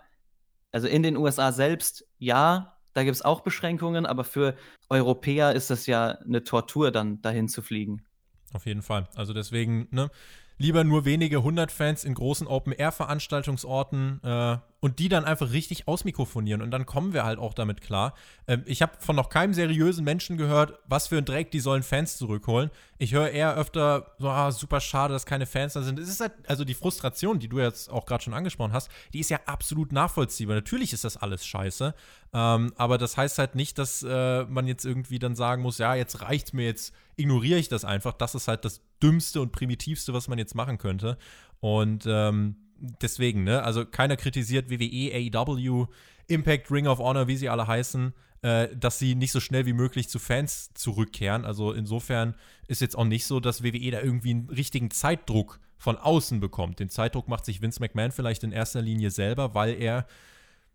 Also 0.71 0.87
in 0.87 1.03
den 1.03 1.17
USA 1.17 1.51
selbst, 1.51 2.05
ja, 2.17 2.77
da 2.93 3.03
gibt 3.03 3.15
es 3.15 3.21
auch 3.23 3.41
Beschränkungen, 3.41 4.05
aber 4.05 4.23
für 4.23 4.55
Europäer 4.89 5.53
ist 5.53 5.69
das 5.69 5.85
ja 5.85 6.09
eine 6.09 6.43
Tortur, 6.43 6.91
dann 6.91 7.21
dahin 7.21 7.47
zu 7.47 7.61
fliegen. 7.61 8.03
Auf 8.53 8.65
jeden 8.65 8.81
Fall. 8.81 9.07
Also 9.15 9.33
deswegen, 9.33 9.87
ne, 9.91 10.09
lieber 10.57 10.83
nur 10.83 11.05
wenige 11.05 11.43
hundert 11.43 11.71
Fans 11.71 12.03
in 12.03 12.13
großen 12.13 12.47
Open-Air-Veranstaltungsorten 12.47 14.21
äh, 14.23 14.57
und 14.81 14.99
die 14.99 15.09
dann 15.09 15.25
einfach 15.25 15.51
richtig 15.51 15.87
ausmikrofonieren 15.87 16.61
und 16.61 16.71
dann 16.71 16.85
kommen 16.85 17.13
wir 17.13 17.25
halt 17.25 17.37
auch 17.37 17.53
damit 17.53 17.81
klar. 17.81 18.13
Ähm, 18.47 18.63
ich 18.65 18.81
habe 18.81 18.93
von 18.99 19.15
noch 19.15 19.29
keinem 19.29 19.53
seriösen 19.53 20.05
Menschen 20.05 20.37
gehört, 20.37 20.79
was 20.87 21.07
für 21.07 21.17
ein 21.17 21.25
Dreck, 21.25 21.51
die 21.51 21.59
sollen 21.59 21.83
Fans 21.83 22.17
zurückholen. 22.17 22.69
Ich 22.97 23.13
höre 23.13 23.29
eher 23.29 23.55
öfter 23.55 24.15
so, 24.19 24.29
ah, 24.29 24.51
super 24.51 24.79
schade, 24.79 25.13
dass 25.13 25.25
keine 25.25 25.45
Fans 25.45 25.73
da 25.73 25.81
sind. 25.81 25.99
Es 25.99 26.09
ist 26.09 26.21
halt, 26.21 26.33
also 26.47 26.63
die 26.63 26.73
Frustration, 26.73 27.39
die 27.39 27.49
du 27.49 27.59
jetzt 27.59 27.89
auch 27.89 28.05
gerade 28.05 28.23
schon 28.23 28.33
angesprochen 28.33 28.73
hast, 28.73 28.89
die 29.13 29.19
ist 29.19 29.29
ja 29.29 29.39
absolut 29.45 29.91
nachvollziehbar. 29.91 30.55
Natürlich 30.55 30.93
ist 30.93 31.03
das 31.03 31.17
alles 31.17 31.45
scheiße, 31.45 31.93
ähm, 32.33 32.73
aber 32.77 32.97
das 32.97 33.17
heißt 33.17 33.37
halt 33.37 33.55
nicht, 33.55 33.77
dass 33.77 34.03
äh, 34.03 34.45
man 34.45 34.67
jetzt 34.67 34.85
irgendwie 34.85 35.19
dann 35.19 35.35
sagen 35.35 35.61
muss, 35.61 35.77
ja, 35.77 35.95
jetzt 35.95 36.21
reicht's 36.21 36.53
mir, 36.53 36.65
jetzt 36.65 36.93
ignoriere 37.17 37.59
ich 37.59 37.67
das 37.67 37.83
einfach. 37.83 38.13
Das 38.13 38.33
ist 38.33 38.47
halt 38.47 38.63
das 38.63 38.81
Dümmste 39.03 39.41
und 39.41 39.51
Primitivste, 39.51 40.13
was 40.13 40.27
man 40.27 40.37
jetzt 40.39 40.55
machen 40.55 40.77
könnte. 40.77 41.17
Und 41.59 42.05
ähm, 42.07 42.55
deswegen, 42.79 43.43
ne, 43.43 43.63
also 43.63 43.85
keiner 43.85 44.17
kritisiert 44.17 44.69
WWE, 44.69 45.11
AEW, 45.13 45.87
Impact, 46.27 46.71
Ring 46.71 46.87
of 46.87 46.99
Honor, 46.99 47.27
wie 47.27 47.37
sie 47.37 47.49
alle 47.49 47.67
heißen, 47.67 48.13
äh, 48.41 48.69
dass 48.75 48.99
sie 48.99 49.15
nicht 49.15 49.31
so 49.31 49.39
schnell 49.39 49.65
wie 49.65 49.73
möglich 49.73 50.09
zu 50.09 50.19
Fans 50.19 50.71
zurückkehren. 50.73 51.45
Also 51.45 51.73
insofern 51.73 52.35
ist 52.67 52.81
jetzt 52.81 52.97
auch 52.97 53.05
nicht 53.05 53.25
so, 53.25 53.39
dass 53.39 53.63
WWE 53.63 53.91
da 53.91 54.01
irgendwie 54.01 54.31
einen 54.31 54.49
richtigen 54.49 54.91
Zeitdruck 54.91 55.59
von 55.77 55.97
außen 55.97 56.39
bekommt. 56.39 56.79
Den 56.79 56.89
Zeitdruck 56.89 57.27
macht 57.27 57.45
sich 57.45 57.61
Vince 57.61 57.79
McMahon 57.79 58.11
vielleicht 58.11 58.43
in 58.43 58.51
erster 58.51 58.81
Linie 58.81 59.11
selber, 59.11 59.55
weil 59.55 59.81
er 59.81 60.05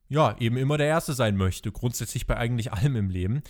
ja, 0.09 0.37
eben 0.39 0.57
immer 0.57 0.77
der 0.77 0.87
Erste 0.87 1.15
sein 1.15 1.37
möchte, 1.37 1.73
grundsätzlich 1.73 2.27
bei 2.27 2.37
eigentlich 2.37 2.73
allem 2.73 2.97
im 2.97 3.11
Leben. 3.11 3.43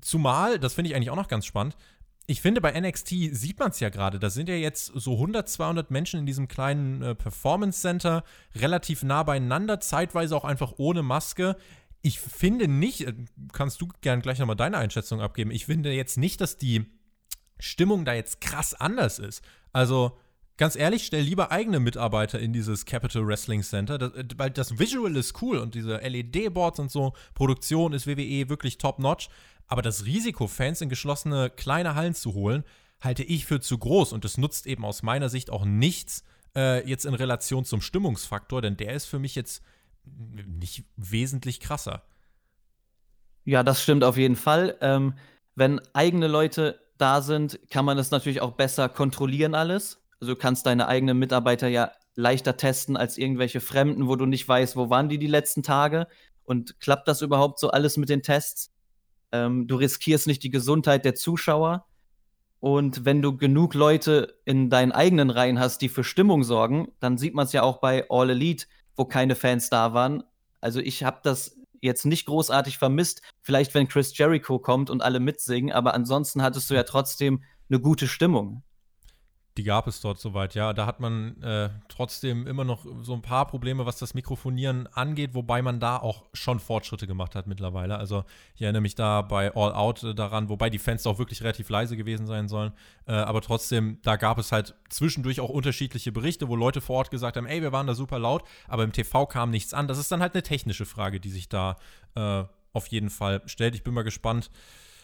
Zumal, 0.00 0.58
das 0.58 0.74
finde 0.74 0.90
ich 0.90 0.96
eigentlich 0.96 1.10
auch 1.10 1.16
noch 1.16 1.28
ganz 1.28 1.46
spannend, 1.46 1.76
ich 2.26 2.40
finde, 2.40 2.60
bei 2.60 2.78
NXT 2.78 3.08
sieht 3.32 3.58
man 3.58 3.70
es 3.70 3.80
ja 3.80 3.88
gerade. 3.88 4.18
Da 4.18 4.30
sind 4.30 4.48
ja 4.48 4.54
jetzt 4.54 4.86
so 4.86 5.14
100, 5.14 5.48
200 5.48 5.90
Menschen 5.90 6.20
in 6.20 6.26
diesem 6.26 6.46
kleinen 6.46 7.02
äh, 7.02 7.14
Performance 7.14 7.80
Center, 7.80 8.22
relativ 8.54 9.02
nah 9.02 9.22
beieinander, 9.22 9.80
zeitweise 9.80 10.36
auch 10.36 10.44
einfach 10.44 10.74
ohne 10.76 11.02
Maske. 11.02 11.56
Ich 12.00 12.20
finde 12.20 12.68
nicht, 12.68 13.06
äh, 13.06 13.14
kannst 13.52 13.80
du 13.80 13.88
gern 14.02 14.22
gleich 14.22 14.38
nochmal 14.38 14.56
deine 14.56 14.78
Einschätzung 14.78 15.20
abgeben. 15.20 15.50
Ich 15.50 15.66
finde 15.66 15.92
jetzt 15.92 16.16
nicht, 16.16 16.40
dass 16.40 16.58
die 16.58 16.86
Stimmung 17.58 18.04
da 18.04 18.14
jetzt 18.14 18.40
krass 18.40 18.74
anders 18.74 19.18
ist. 19.18 19.42
Also, 19.72 20.16
ganz 20.56 20.76
ehrlich, 20.76 21.04
stell 21.04 21.22
lieber 21.22 21.50
eigene 21.50 21.80
Mitarbeiter 21.80 22.38
in 22.38 22.52
dieses 22.52 22.86
Capital 22.86 23.26
Wrestling 23.26 23.62
Center, 23.62 23.98
das, 23.98 24.12
äh, 24.14 24.24
weil 24.36 24.50
das 24.50 24.78
Visual 24.78 25.16
ist 25.16 25.42
cool 25.42 25.58
und 25.58 25.74
diese 25.74 25.96
LED-Boards 25.96 26.78
und 26.78 26.90
so, 26.90 27.14
Produktion 27.34 27.92
ist 27.92 28.06
WWE 28.06 28.48
wirklich 28.48 28.78
top-notch. 28.78 29.28
Aber 29.66 29.82
das 29.82 30.04
Risiko, 30.04 30.46
Fans 30.46 30.80
in 30.80 30.88
geschlossene 30.88 31.50
kleine 31.50 31.94
Hallen 31.94 32.14
zu 32.14 32.34
holen, 32.34 32.64
halte 33.00 33.22
ich 33.22 33.46
für 33.46 33.60
zu 33.60 33.78
groß. 33.78 34.12
Und 34.12 34.24
das 34.24 34.38
nutzt 34.38 34.66
eben 34.66 34.84
aus 34.84 35.02
meiner 35.02 35.28
Sicht 35.28 35.50
auch 35.50 35.64
nichts 35.64 36.24
äh, 36.56 36.86
jetzt 36.88 37.04
in 37.04 37.14
Relation 37.14 37.64
zum 37.64 37.80
Stimmungsfaktor, 37.80 38.62
denn 38.62 38.76
der 38.76 38.94
ist 38.94 39.06
für 39.06 39.18
mich 39.18 39.34
jetzt 39.34 39.62
nicht 40.04 40.84
wesentlich 40.96 41.60
krasser. 41.60 42.02
Ja, 43.44 43.62
das 43.62 43.82
stimmt 43.82 44.04
auf 44.04 44.16
jeden 44.16 44.36
Fall. 44.36 44.76
Ähm, 44.80 45.14
wenn 45.54 45.80
eigene 45.94 46.28
Leute 46.28 46.80
da 46.98 47.20
sind, 47.22 47.58
kann 47.70 47.84
man 47.84 47.96
das 47.96 48.10
natürlich 48.10 48.40
auch 48.40 48.52
besser 48.52 48.88
kontrollieren 48.88 49.54
alles. 49.54 50.00
Also 50.20 50.34
du 50.34 50.38
kannst 50.38 50.66
deine 50.66 50.86
eigenen 50.86 51.18
Mitarbeiter 51.18 51.68
ja 51.68 51.90
leichter 52.14 52.56
testen 52.56 52.96
als 52.96 53.18
irgendwelche 53.18 53.60
Fremden, 53.60 54.06
wo 54.06 54.16
du 54.16 54.26
nicht 54.26 54.46
weißt, 54.46 54.76
wo 54.76 54.90
waren 54.90 55.08
die 55.08 55.18
die 55.18 55.26
letzten 55.26 55.62
Tage 55.62 56.06
und 56.44 56.78
klappt 56.80 57.08
das 57.08 57.22
überhaupt 57.22 57.58
so 57.58 57.70
alles 57.70 57.96
mit 57.96 58.08
den 58.08 58.22
Tests? 58.22 58.71
Ähm, 59.32 59.66
du 59.66 59.76
riskierst 59.76 60.26
nicht 60.26 60.42
die 60.42 60.50
Gesundheit 60.50 61.04
der 61.04 61.14
Zuschauer. 61.14 61.86
Und 62.60 63.04
wenn 63.04 63.22
du 63.22 63.36
genug 63.36 63.74
Leute 63.74 64.38
in 64.44 64.70
deinen 64.70 64.92
eigenen 64.92 65.30
Reihen 65.30 65.58
hast, 65.58 65.82
die 65.82 65.88
für 65.88 66.04
Stimmung 66.04 66.44
sorgen, 66.44 66.92
dann 67.00 67.18
sieht 67.18 67.34
man 67.34 67.46
es 67.46 67.52
ja 67.52 67.62
auch 67.62 67.78
bei 67.78 68.06
All 68.08 68.30
Elite, 68.30 68.66
wo 68.94 69.04
keine 69.04 69.34
Fans 69.34 69.68
da 69.68 69.94
waren. 69.94 70.22
Also 70.60 70.78
ich 70.78 71.02
habe 71.02 71.18
das 71.24 71.56
jetzt 71.80 72.06
nicht 72.06 72.26
großartig 72.26 72.78
vermisst. 72.78 73.22
Vielleicht, 73.40 73.74
wenn 73.74 73.88
Chris 73.88 74.16
Jericho 74.16 74.60
kommt 74.60 74.90
und 74.90 75.02
alle 75.02 75.18
mitsingen, 75.18 75.72
aber 75.72 75.94
ansonsten 75.94 76.42
hattest 76.42 76.70
du 76.70 76.74
ja 76.74 76.84
trotzdem 76.84 77.42
eine 77.68 77.80
gute 77.80 78.06
Stimmung. 78.06 78.62
Die 79.58 79.64
gab 79.64 79.86
es 79.86 80.00
dort 80.00 80.18
soweit, 80.18 80.54
ja. 80.54 80.72
Da 80.72 80.86
hat 80.86 80.98
man 80.98 81.40
äh, 81.42 81.68
trotzdem 81.88 82.46
immer 82.46 82.64
noch 82.64 82.86
so 83.02 83.12
ein 83.12 83.20
paar 83.20 83.46
Probleme, 83.46 83.84
was 83.84 83.98
das 83.98 84.14
Mikrofonieren 84.14 84.86
angeht, 84.86 85.34
wobei 85.34 85.60
man 85.60 85.78
da 85.78 85.98
auch 85.98 86.24
schon 86.32 86.58
Fortschritte 86.58 87.06
gemacht 87.06 87.34
hat 87.34 87.46
mittlerweile. 87.46 87.98
Also 87.98 88.24
ich 88.54 88.62
erinnere 88.62 88.80
mich 88.80 88.94
da 88.94 89.20
bei 89.20 89.54
All 89.54 89.74
Out 89.74 90.04
äh, 90.04 90.14
daran, 90.14 90.48
wobei 90.48 90.70
die 90.70 90.78
Fans 90.78 91.06
auch 91.06 91.18
wirklich 91.18 91.42
relativ 91.42 91.68
leise 91.68 91.98
gewesen 91.98 92.26
sein 92.26 92.48
sollen. 92.48 92.72
Äh, 93.06 93.12
aber 93.12 93.42
trotzdem, 93.42 93.98
da 94.02 94.16
gab 94.16 94.38
es 94.38 94.52
halt 94.52 94.74
zwischendurch 94.88 95.40
auch 95.40 95.50
unterschiedliche 95.50 96.12
Berichte, 96.12 96.48
wo 96.48 96.56
Leute 96.56 96.80
vor 96.80 96.96
Ort 96.96 97.10
gesagt 97.10 97.36
haben, 97.36 97.46
ey, 97.46 97.60
wir 97.60 97.72
waren 97.72 97.86
da 97.86 97.94
super 97.94 98.18
laut, 98.18 98.44
aber 98.68 98.84
im 98.84 98.92
TV 98.92 99.26
kam 99.26 99.50
nichts 99.50 99.74
an. 99.74 99.86
Das 99.86 99.98
ist 99.98 100.10
dann 100.10 100.22
halt 100.22 100.32
eine 100.32 100.42
technische 100.42 100.86
Frage, 100.86 101.20
die 101.20 101.30
sich 101.30 101.50
da 101.50 101.76
äh, 102.14 102.44
auf 102.72 102.86
jeden 102.86 103.10
Fall 103.10 103.42
stellt. 103.44 103.74
Ich 103.74 103.82
bin 103.82 103.92
mal 103.92 104.02
gespannt 104.02 104.50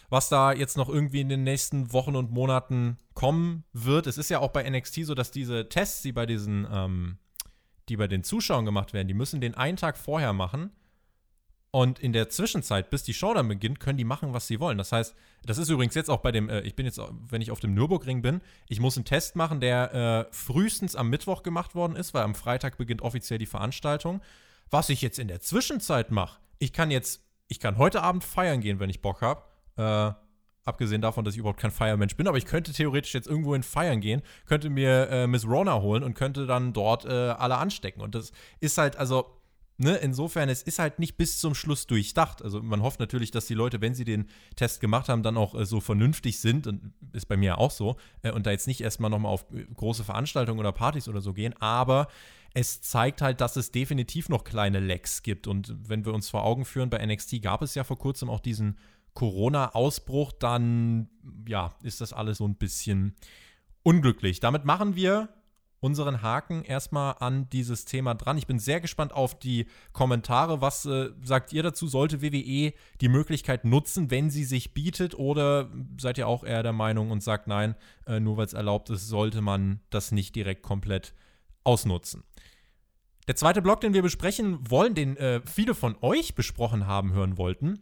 was 0.09 0.29
da 0.29 0.51
jetzt 0.53 0.77
noch 0.77 0.89
irgendwie 0.89 1.21
in 1.21 1.29
den 1.29 1.43
nächsten 1.43 1.93
Wochen 1.93 2.15
und 2.15 2.31
Monaten 2.31 2.97
kommen 3.13 3.63
wird. 3.73 4.07
Es 4.07 4.17
ist 4.17 4.29
ja 4.29 4.39
auch 4.39 4.51
bei 4.51 4.67
NXT 4.67 5.05
so, 5.05 5.15
dass 5.15 5.31
diese 5.31 5.69
Tests, 5.69 6.01
die 6.01 6.11
bei 6.11 6.25
diesen, 6.25 6.67
ähm, 6.71 7.17
die 7.89 7.97
bei 7.97 8.07
den 8.07 8.23
Zuschauern 8.23 8.65
gemacht 8.65 8.93
werden, 8.93 9.07
die 9.07 9.13
müssen 9.13 9.41
den 9.41 9.55
einen 9.55 9.77
Tag 9.77 9.97
vorher 9.97 10.33
machen. 10.33 10.71
Und 11.71 11.99
in 11.99 12.13
der 12.13 12.29
Zwischenzeit, 12.29 12.89
bis 12.89 13.03
die 13.03 13.13
Show 13.13 13.31
dann 13.33 13.47
beginnt, 13.47 13.79
können 13.79 13.97
die 13.99 14.03
machen, 14.03 14.33
was 14.33 14.47
sie 14.47 14.59
wollen. 14.59 14.79
Das 14.79 14.91
heißt, 14.91 15.15
das 15.45 15.59
ist 15.59 15.69
übrigens 15.69 15.93
jetzt 15.93 16.09
auch 16.09 16.21
bei 16.21 16.31
dem, 16.31 16.49
äh, 16.49 16.61
ich 16.61 16.75
bin 16.75 16.87
jetzt, 16.87 16.99
wenn 17.27 17.41
ich 17.41 17.51
auf 17.51 17.59
dem 17.59 17.75
Nürburgring 17.75 18.23
bin, 18.23 18.41
ich 18.67 18.79
muss 18.79 18.97
einen 18.97 19.05
Test 19.05 19.35
machen, 19.35 19.61
der 19.61 19.93
äh, 19.93 20.33
frühestens 20.33 20.95
am 20.95 21.09
Mittwoch 21.09 21.43
gemacht 21.43 21.75
worden 21.75 21.95
ist, 21.95 22.15
weil 22.15 22.23
am 22.23 22.33
Freitag 22.33 22.77
beginnt 22.77 23.03
offiziell 23.03 23.37
die 23.37 23.45
Veranstaltung. 23.45 24.21
Was 24.71 24.89
ich 24.89 25.01
jetzt 25.03 25.19
in 25.19 25.27
der 25.27 25.41
Zwischenzeit 25.41 26.09
mache, 26.09 26.39
ich 26.57 26.73
kann 26.73 26.89
jetzt, 26.89 27.23
ich 27.47 27.59
kann 27.59 27.77
heute 27.77 28.01
Abend 28.01 28.23
feiern 28.23 28.61
gehen, 28.61 28.79
wenn 28.79 28.89
ich 28.89 29.01
Bock 29.01 29.21
habe. 29.21 29.43
Äh, 29.79 30.11
abgesehen 30.65 31.01
davon, 31.01 31.25
dass 31.25 31.33
ich 31.33 31.39
überhaupt 31.39 31.59
kein 31.59 31.71
Feiermensch 31.71 32.15
bin, 32.15 32.27
aber 32.27 32.37
ich 32.37 32.45
könnte 32.45 32.73
theoretisch 32.73 33.13
jetzt 33.13 33.27
irgendwo 33.27 33.55
in 33.55 33.63
Feiern 33.63 34.01
gehen, 34.01 34.21
könnte 34.45 34.69
mir 34.69 35.09
äh, 35.09 35.25
Miss 35.25 35.47
Rona 35.47 35.81
holen 35.81 36.03
und 36.03 36.13
könnte 36.13 36.45
dann 36.45 36.73
dort 36.73 37.05
äh, 37.05 37.09
alle 37.09 37.57
anstecken. 37.57 38.01
Und 38.01 38.13
das 38.13 38.31
ist 38.59 38.77
halt, 38.77 38.97
also, 38.97 39.25
ne, 39.77 39.95
insofern, 39.95 40.49
es 40.49 40.61
ist 40.61 40.77
halt 40.77 40.99
nicht 40.99 41.17
bis 41.17 41.39
zum 41.39 41.55
Schluss 41.55 41.87
durchdacht. 41.87 42.43
Also 42.43 42.61
man 42.61 42.83
hofft 42.83 42.99
natürlich, 42.99 43.31
dass 43.31 43.47
die 43.47 43.55
Leute, 43.55 43.81
wenn 43.81 43.95
sie 43.95 44.05
den 44.05 44.27
Test 44.57 44.81
gemacht 44.81 45.09
haben, 45.09 45.23
dann 45.23 45.37
auch 45.37 45.55
äh, 45.55 45.65
so 45.65 45.79
vernünftig 45.79 46.39
sind, 46.39 46.67
und 46.67 46.93
ist 47.13 47.27
bei 47.27 47.37
mir 47.37 47.57
auch 47.57 47.71
so, 47.71 47.95
äh, 48.21 48.31
und 48.31 48.45
da 48.45 48.51
jetzt 48.51 48.67
nicht 48.67 48.81
erstmal 48.81 49.09
nochmal 49.09 49.31
auf 49.31 49.45
äh, 49.53 49.63
große 49.63 50.03
Veranstaltungen 50.03 50.59
oder 50.59 50.73
Partys 50.73 51.07
oder 51.07 51.21
so 51.21 51.33
gehen, 51.33 51.55
aber 51.59 52.09
es 52.53 52.81
zeigt 52.81 53.21
halt, 53.21 53.41
dass 53.41 53.55
es 53.55 53.71
definitiv 53.71 54.27
noch 54.29 54.43
kleine 54.43 54.79
Lecks 54.79 55.23
gibt. 55.23 55.47
Und 55.47 55.73
wenn 55.87 56.05
wir 56.05 56.13
uns 56.13 56.29
vor 56.29 56.43
Augen 56.43 56.65
führen, 56.65 56.89
bei 56.89 57.03
NXT 57.03 57.41
gab 57.41 57.61
es 57.61 57.75
ja 57.75 57.83
vor 57.83 57.97
kurzem 57.97 58.29
auch 58.29 58.39
diesen 58.39 58.77
Corona-Ausbruch, 59.19 60.31
dann 60.31 61.09
ja, 61.45 61.75
ist 61.83 61.99
das 61.99 62.13
alles 62.13 62.37
so 62.37 62.47
ein 62.47 62.55
bisschen 62.55 63.15
unglücklich. 63.83 64.39
Damit 64.39 64.63
machen 64.63 64.95
wir 64.95 65.27
unseren 65.81 66.21
Haken 66.21 66.63
erstmal 66.63 67.15
an 67.19 67.49
dieses 67.49 67.83
Thema 67.83 68.13
dran. 68.13 68.37
Ich 68.37 68.47
bin 68.47 68.59
sehr 68.59 68.79
gespannt 68.79 69.11
auf 69.11 69.37
die 69.37 69.67
Kommentare. 69.91 70.61
Was 70.61 70.85
äh, 70.85 71.09
sagt 71.21 71.51
ihr 71.51 71.63
dazu? 71.63 71.87
Sollte 71.87 72.21
WWE 72.21 72.71
die 73.01 73.09
Möglichkeit 73.09 73.65
nutzen, 73.65 74.09
wenn 74.09 74.29
sie 74.29 74.45
sich 74.45 74.73
bietet? 74.73 75.15
Oder 75.15 75.69
seid 75.99 76.17
ihr 76.17 76.27
auch 76.29 76.45
eher 76.45 76.63
der 76.63 76.71
Meinung 76.71 77.11
und 77.11 77.21
sagt, 77.21 77.47
nein, 77.47 77.75
äh, 78.07 78.21
nur 78.21 78.37
weil 78.37 78.45
es 78.45 78.53
erlaubt 78.53 78.89
ist, 78.89 79.09
sollte 79.09 79.41
man 79.41 79.81
das 79.89 80.13
nicht 80.13 80.33
direkt 80.33 80.63
komplett 80.63 81.13
ausnutzen? 81.65 82.23
Der 83.27 83.35
zweite 83.35 83.61
Block, 83.61 83.81
den 83.81 83.93
wir 83.93 84.01
besprechen 84.01 84.59
wollen, 84.69 84.95
den 84.95 85.17
äh, 85.17 85.41
viele 85.45 85.75
von 85.75 85.97
euch 85.99 86.35
besprochen 86.35 86.87
haben 86.87 87.11
hören 87.11 87.37
wollten, 87.37 87.81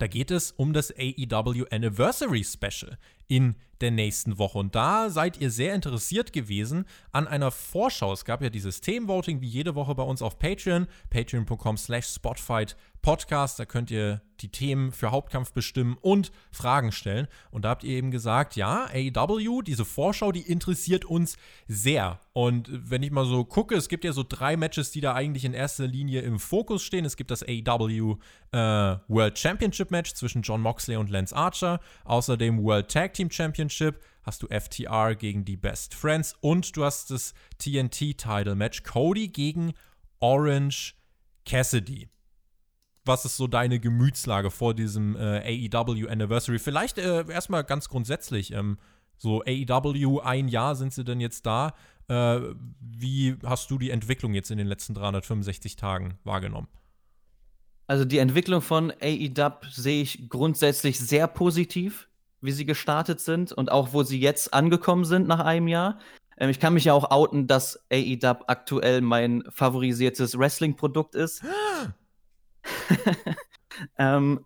da 0.00 0.06
geht 0.06 0.30
es 0.30 0.52
um 0.52 0.72
das 0.72 0.92
AEW 0.96 1.66
Anniversary 1.70 2.42
Special 2.42 2.96
in 3.30 3.54
der 3.80 3.90
nächsten 3.90 4.38
Woche. 4.38 4.58
Und 4.58 4.74
da 4.74 5.08
seid 5.08 5.40
ihr 5.40 5.50
sehr 5.50 5.74
interessiert 5.74 6.32
gewesen 6.32 6.84
an 7.12 7.26
einer 7.26 7.50
Vorschau. 7.50 8.12
Es 8.12 8.24
gab 8.24 8.42
ja 8.42 8.50
dieses 8.50 8.80
Themenvoting 8.80 9.40
wie 9.40 9.48
jede 9.48 9.74
Woche 9.74 9.94
bei 9.94 10.02
uns 10.02 10.20
auf 10.20 10.38
Patreon, 10.38 10.86
patreon.com 11.08 11.76
slash 11.76 12.06
spotfight 12.06 12.76
Podcast. 13.02 13.58
Da 13.58 13.64
könnt 13.64 13.90
ihr 13.90 14.20
die 14.40 14.50
Themen 14.50 14.92
für 14.92 15.10
Hauptkampf 15.10 15.52
bestimmen 15.52 15.96
und 16.00 16.32
Fragen 16.50 16.92
stellen. 16.92 17.28
Und 17.50 17.64
da 17.64 17.70
habt 17.70 17.84
ihr 17.84 17.96
eben 17.96 18.10
gesagt, 18.10 18.56
ja, 18.56 18.86
AEW, 18.86 19.62
diese 19.62 19.84
Vorschau, 19.84 20.32
die 20.32 20.40
interessiert 20.40 21.04
uns 21.04 21.36
sehr. 21.68 22.20
Und 22.32 22.68
wenn 22.70 23.02
ich 23.02 23.10
mal 23.10 23.26
so 23.26 23.44
gucke, 23.44 23.74
es 23.74 23.88
gibt 23.88 24.04
ja 24.04 24.12
so 24.12 24.24
drei 24.26 24.56
Matches, 24.56 24.90
die 24.92 25.00
da 25.00 25.14
eigentlich 25.14 25.44
in 25.44 25.52
erster 25.52 25.86
Linie 25.86 26.22
im 26.22 26.38
Fokus 26.38 26.82
stehen. 26.82 27.04
Es 27.04 27.16
gibt 27.16 27.30
das 27.30 27.42
AEW 27.42 28.16
äh, 28.52 28.56
World 29.08 29.38
Championship 29.38 29.90
Match 29.90 30.14
zwischen 30.14 30.42
John 30.42 30.60
Moxley 30.60 30.96
und 30.96 31.10
Lance 31.10 31.36
Archer, 31.36 31.80
außerdem 32.04 32.62
World 32.62 32.90
Tag 32.90 33.14
Team 33.14 33.19
Championship 33.28 34.00
hast 34.22 34.44
du 34.44 34.46
FTR 34.46 35.16
gegen 35.16 35.44
die 35.44 35.56
Best 35.56 35.94
Friends 35.94 36.36
und 36.40 36.76
du 36.76 36.84
hast 36.84 37.10
das 37.10 37.34
TNT 37.58 38.16
Title 38.16 38.54
Match 38.54 38.84
Cody 38.84 39.26
gegen 39.26 39.74
Orange 40.20 40.94
Cassidy 41.44 42.08
was 43.04 43.24
ist 43.24 43.36
so 43.36 43.46
deine 43.46 43.80
Gemütslage 43.80 44.50
vor 44.50 44.74
diesem 44.74 45.16
äh, 45.16 45.68
AEW 45.72 46.08
Anniversary? 46.08 46.58
Vielleicht 46.58 46.98
äh, 46.98 47.24
erstmal 47.28 47.64
ganz 47.64 47.88
grundsätzlich, 47.88 48.52
ähm, 48.52 48.78
so 49.16 49.42
AEW, 49.42 50.20
ein 50.20 50.48
Jahr 50.48 50.76
sind 50.76 50.92
sie 50.92 51.04
denn 51.04 51.20
jetzt 51.20 51.46
da. 51.46 51.74
Äh, 52.08 52.40
wie 52.80 53.36
hast 53.44 53.70
du 53.70 53.78
die 53.78 53.90
Entwicklung 53.90 54.34
jetzt 54.34 54.50
in 54.50 54.58
den 54.58 54.66
letzten 54.66 54.94
365 54.94 55.76
Tagen 55.76 56.18
wahrgenommen? 56.24 56.68
Also 57.86 58.04
die 58.04 58.18
Entwicklung 58.18 58.62
von 58.62 58.92
AEW 59.02 59.52
sehe 59.68 60.02
ich 60.02 60.28
grundsätzlich 60.28 60.98
sehr 60.98 61.26
positiv, 61.26 62.08
wie 62.40 62.52
sie 62.52 62.64
gestartet 62.64 63.20
sind 63.20 63.52
und 63.52 63.70
auch 63.70 63.92
wo 63.92 64.02
sie 64.02 64.20
jetzt 64.20 64.54
angekommen 64.54 65.04
sind 65.04 65.28
nach 65.28 65.40
einem 65.40 65.68
Jahr. 65.68 65.98
Ähm, 66.38 66.50
ich 66.50 66.58
kann 66.58 66.74
mich 66.74 66.84
ja 66.84 66.94
auch 66.94 67.10
outen, 67.10 67.46
dass 67.46 67.84
AEW 67.92 68.44
aktuell 68.46 69.00
mein 69.02 69.44
favorisiertes 69.50 70.38
Wrestling-Produkt 70.38 71.14
ist. 71.14 71.44
ähm, 73.98 74.44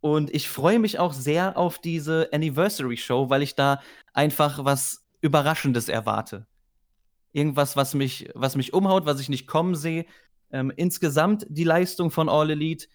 und 0.00 0.34
ich 0.34 0.48
freue 0.48 0.78
mich 0.78 0.98
auch 0.98 1.12
sehr 1.12 1.56
auf 1.56 1.78
diese 1.78 2.28
Anniversary 2.32 2.96
Show, 2.96 3.30
weil 3.30 3.42
ich 3.42 3.54
da 3.54 3.80
einfach 4.12 4.64
was 4.64 5.04
Überraschendes 5.20 5.88
erwarte. 5.88 6.46
Irgendwas, 7.32 7.76
was 7.76 7.94
mich, 7.94 8.30
was 8.34 8.56
mich 8.56 8.72
umhaut, 8.72 9.06
was 9.06 9.20
ich 9.20 9.28
nicht 9.28 9.46
kommen 9.46 9.74
sehe. 9.74 10.06
Ähm, 10.50 10.72
insgesamt 10.74 11.46
die 11.50 11.64
Leistung 11.64 12.10
von 12.10 12.28
All 12.28 12.50
Elite. 12.50 12.86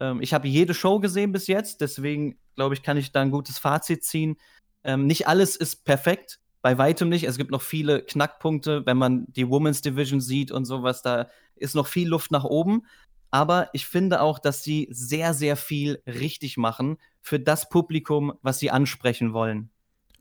Ähm, 0.00 0.20
ich 0.20 0.34
habe 0.34 0.48
jede 0.48 0.74
Show 0.74 1.00
gesehen 1.00 1.32
bis 1.32 1.46
jetzt, 1.46 1.80
deswegen 1.80 2.38
glaube 2.54 2.74
ich, 2.74 2.82
kann 2.82 2.96
ich 2.96 3.12
da 3.12 3.20
ein 3.20 3.30
gutes 3.30 3.58
Fazit 3.58 4.04
ziehen. 4.04 4.36
Ähm, 4.84 5.06
nicht 5.06 5.28
alles 5.28 5.56
ist 5.56 5.84
perfekt, 5.84 6.40
bei 6.62 6.78
weitem 6.78 7.08
nicht. 7.08 7.24
Es 7.24 7.36
gibt 7.36 7.50
noch 7.50 7.62
viele 7.62 8.02
Knackpunkte, 8.02 8.86
wenn 8.86 8.96
man 8.96 9.26
die 9.28 9.48
Women's 9.48 9.82
Division 9.82 10.20
sieht 10.20 10.50
und 10.50 10.64
sowas. 10.64 11.02
Da 11.02 11.28
ist 11.56 11.74
noch 11.74 11.86
viel 11.86 12.08
Luft 12.08 12.30
nach 12.30 12.44
oben. 12.44 12.86
Aber 13.30 13.68
ich 13.72 13.86
finde 13.86 14.22
auch, 14.22 14.38
dass 14.38 14.62
sie 14.62 14.88
sehr, 14.90 15.34
sehr 15.34 15.56
viel 15.56 16.02
richtig 16.06 16.56
machen 16.56 16.98
für 17.20 17.40
das 17.40 17.68
Publikum, 17.68 18.32
was 18.42 18.60
sie 18.60 18.70
ansprechen 18.70 19.32
wollen. 19.32 19.70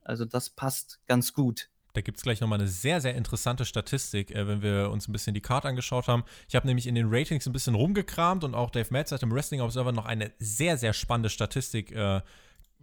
Also 0.01 0.25
das 0.25 0.49
passt 0.49 0.99
ganz 1.07 1.31
gut. 1.31 1.69
Da 1.93 2.01
gibt 2.01 2.17
es 2.17 2.23
gleich 2.23 2.41
nochmal 2.41 2.59
eine 2.59 2.67
sehr, 2.67 3.01
sehr 3.01 3.13
interessante 3.13 3.65
Statistik, 3.65 4.31
äh, 4.31 4.47
wenn 4.47 4.63
wir 4.63 4.89
uns 4.89 5.07
ein 5.07 5.11
bisschen 5.11 5.35
die 5.35 5.41
Karte 5.41 5.67
angeschaut 5.67 6.07
haben. 6.07 6.23
Ich 6.49 6.55
habe 6.55 6.65
nämlich 6.65 6.87
in 6.87 6.95
den 6.95 7.07
Ratings 7.07 7.45
ein 7.45 7.53
bisschen 7.53 7.75
rumgekramt 7.75 8.43
und 8.43 8.55
auch 8.55 8.71
Dave 8.71 8.87
Metz 8.89 9.11
hat 9.11 9.21
im 9.21 9.31
Wrestling 9.31 9.61
Observer 9.61 9.91
noch 9.91 10.05
eine 10.05 10.31
sehr, 10.39 10.77
sehr 10.77 10.93
spannende 10.93 11.29
Statistik 11.29 11.91
äh, 11.91 12.21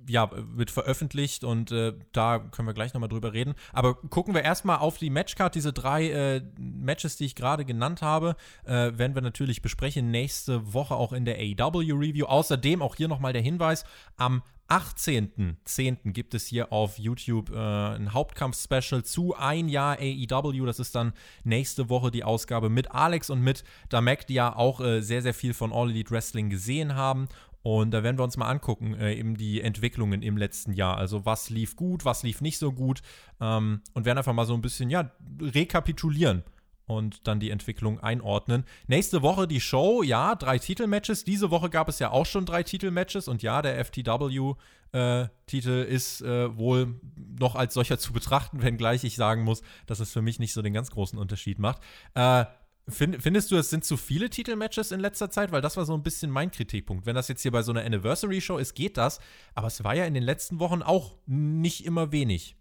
ja, 0.09 0.31
wird 0.33 0.71
veröffentlicht 0.71 1.45
und 1.45 1.73
äh, 1.73 1.95
da 2.13 2.39
können 2.39 2.69
wir 2.69 2.75
gleich 2.75 2.95
nochmal 2.95 3.09
drüber 3.09 3.33
reden. 3.33 3.55
Aber 3.73 3.95
gucken 3.95 4.35
wir 4.35 4.43
erstmal 4.43 4.79
auf 4.79 4.99
die 4.99 5.11
Matchcard. 5.11 5.55
Diese 5.55 5.73
drei 5.73 6.11
äh, 6.11 6.43
Matches, 6.59 7.17
die 7.17 7.27
ich 7.27 7.35
gerade 7.35 7.65
genannt 7.65 8.03
habe, 8.03 8.37
äh, 8.65 8.93
werden 8.97 9.15
wir 9.15 9.23
natürlich 9.23 9.63
besprechen 9.63 10.11
nächste 10.11 10.73
Woche 10.73 10.95
auch 10.95 11.13
in 11.13 11.25
der 11.25 11.37
AEW 11.37 11.95
Review. 11.95 12.27
Außerdem 12.27 12.83
auch 12.83 12.97
hier 12.97 13.09
nochmal 13.09 13.33
der 13.33 13.43
Hinweis: 13.43 13.85
Am 14.17 14.43
18.10. 14.71 16.13
gibt 16.13 16.33
es 16.33 16.47
hier 16.47 16.73
auf 16.73 16.97
YouTube 16.97 17.51
äh, 17.51 17.57
ein 17.57 18.15
Hauptkampf-Special 18.15 19.03
zu 19.03 19.35
ein 19.37 19.69
Jahr 19.69 19.99
AEW. 19.99 20.65
Das 20.65 20.79
ist 20.79 20.95
dann 20.95 21.13
nächste 21.43 21.89
Woche 21.89 22.13
die 22.13 22.23
Ausgabe 22.23 22.71
mit 22.71 22.93
Alex 22.93 23.31
und 23.31 23.41
mit 23.41 23.65
Damek, 23.89 24.29
die 24.29 24.35
ja 24.35 24.55
auch 24.55 24.81
äh, 24.81 25.01
sehr, 25.01 25.23
sehr 25.23 25.35
viel 25.35 25.55
von 25.55 25.73
All 25.73 25.91
Elite 25.91 26.13
Wrestling 26.13 26.51
gesehen 26.51 26.95
haben. 26.95 27.29
Und 27.63 27.91
da 27.91 28.03
werden 28.03 28.19
wir 28.19 28.25
uns 28.25 28.37
mal 28.37 28.49
angucken, 28.49 28.95
äh, 28.95 29.15
eben 29.15 29.37
die 29.37 29.61
Entwicklungen 29.61 30.23
im 30.23 30.37
letzten 30.37 30.73
Jahr. 30.73 30.97
Also 30.97 31.27
was 31.27 31.51
lief 31.51 31.77
gut, 31.77 32.05
was 32.05 32.23
lief 32.23 32.41
nicht 32.41 32.59
so 32.59 32.73
gut. 32.73 33.03
Ähm, 33.41 33.83
und 33.93 34.05
werden 34.05 34.19
einfach 34.19 34.33
mal 34.33 34.47
so 34.47 34.55
ein 34.55 34.63
bisschen, 34.63 34.89
ja, 34.89 35.11
rekapitulieren 35.41 36.43
und 36.91 37.27
dann 37.27 37.41
die 37.41 37.51
Entwicklung 37.51 38.01
einordnen. 38.01 38.65
Nächste 38.87 39.23
Woche 39.23 39.47
die 39.47 39.61
Show, 39.61 40.03
ja, 40.03 40.35
drei 40.35 40.59
Titelmatches. 40.59 41.25
Diese 41.25 41.51
Woche 41.51 41.71
gab 41.71 41.89
es 41.89 41.99
ja 41.99 42.11
auch 42.11 42.27
schon 42.27 42.47
drei 42.47 42.63
Titelmatches 42.63 43.29
und 43.29 43.43
ja, 43.43 43.63
der 43.63 43.79
FTW-Titel 43.85 45.29
äh, 45.71 45.95
ist 45.95 46.23
äh, 46.23 46.57
wohl 46.57 47.01
noch 47.39 47.55
als 47.55 47.75
solcher 47.75 47.99
zu 47.99 48.13
betrachten, 48.13 48.63
wenngleich 48.63 49.05
ich 49.05 49.17
sagen 49.17 49.45
muss, 49.45 49.63
dass 49.87 50.01
es 50.01 50.13
für 50.13 50.23
mich 50.23 50.39
nicht 50.39 50.53
so 50.53 50.63
den 50.63 50.73
ganz 50.73 50.91
großen 50.91 51.19
Unterschied 51.19 51.59
macht. 51.59 51.81
Äh, 52.15 52.47
Find, 52.91 53.23
findest 53.23 53.51
du, 53.51 53.57
es 53.57 53.71
sind 53.71 53.85
zu 53.85 53.97
viele 53.97 54.31
Titelmatches 54.31 54.93
in 54.93 55.01
letzter 55.01 55.31
Zeit? 55.31 55.53
Weil 55.53 55.63
das 55.63 55.77
war 55.77 55.85
so 55.85 55.95
ein 55.95 56.03
bisschen 56.03 56.31
mein 56.31 56.51
Kritikpunkt. 56.51 57.07
Wenn 57.07 57.15
das 57.15 57.29
jetzt 57.29 57.43
hier 57.43 57.51
bei 57.51 57.63
so 57.63 57.73
einer 57.73 57.85
Anniversary-Show 57.85 58.59
ist, 58.59 58.75
geht 58.75 58.97
das. 58.97 59.21
Aber 59.55 59.67
es 59.67 59.83
war 59.85 59.95
ja 59.95 60.05
in 60.05 60.15
den 60.15 60.23
letzten 60.23 60.61
Wochen 60.61 60.83
auch 60.83 61.17
nicht 61.27 61.85
immer 61.85 62.13
wenig. 62.13 62.57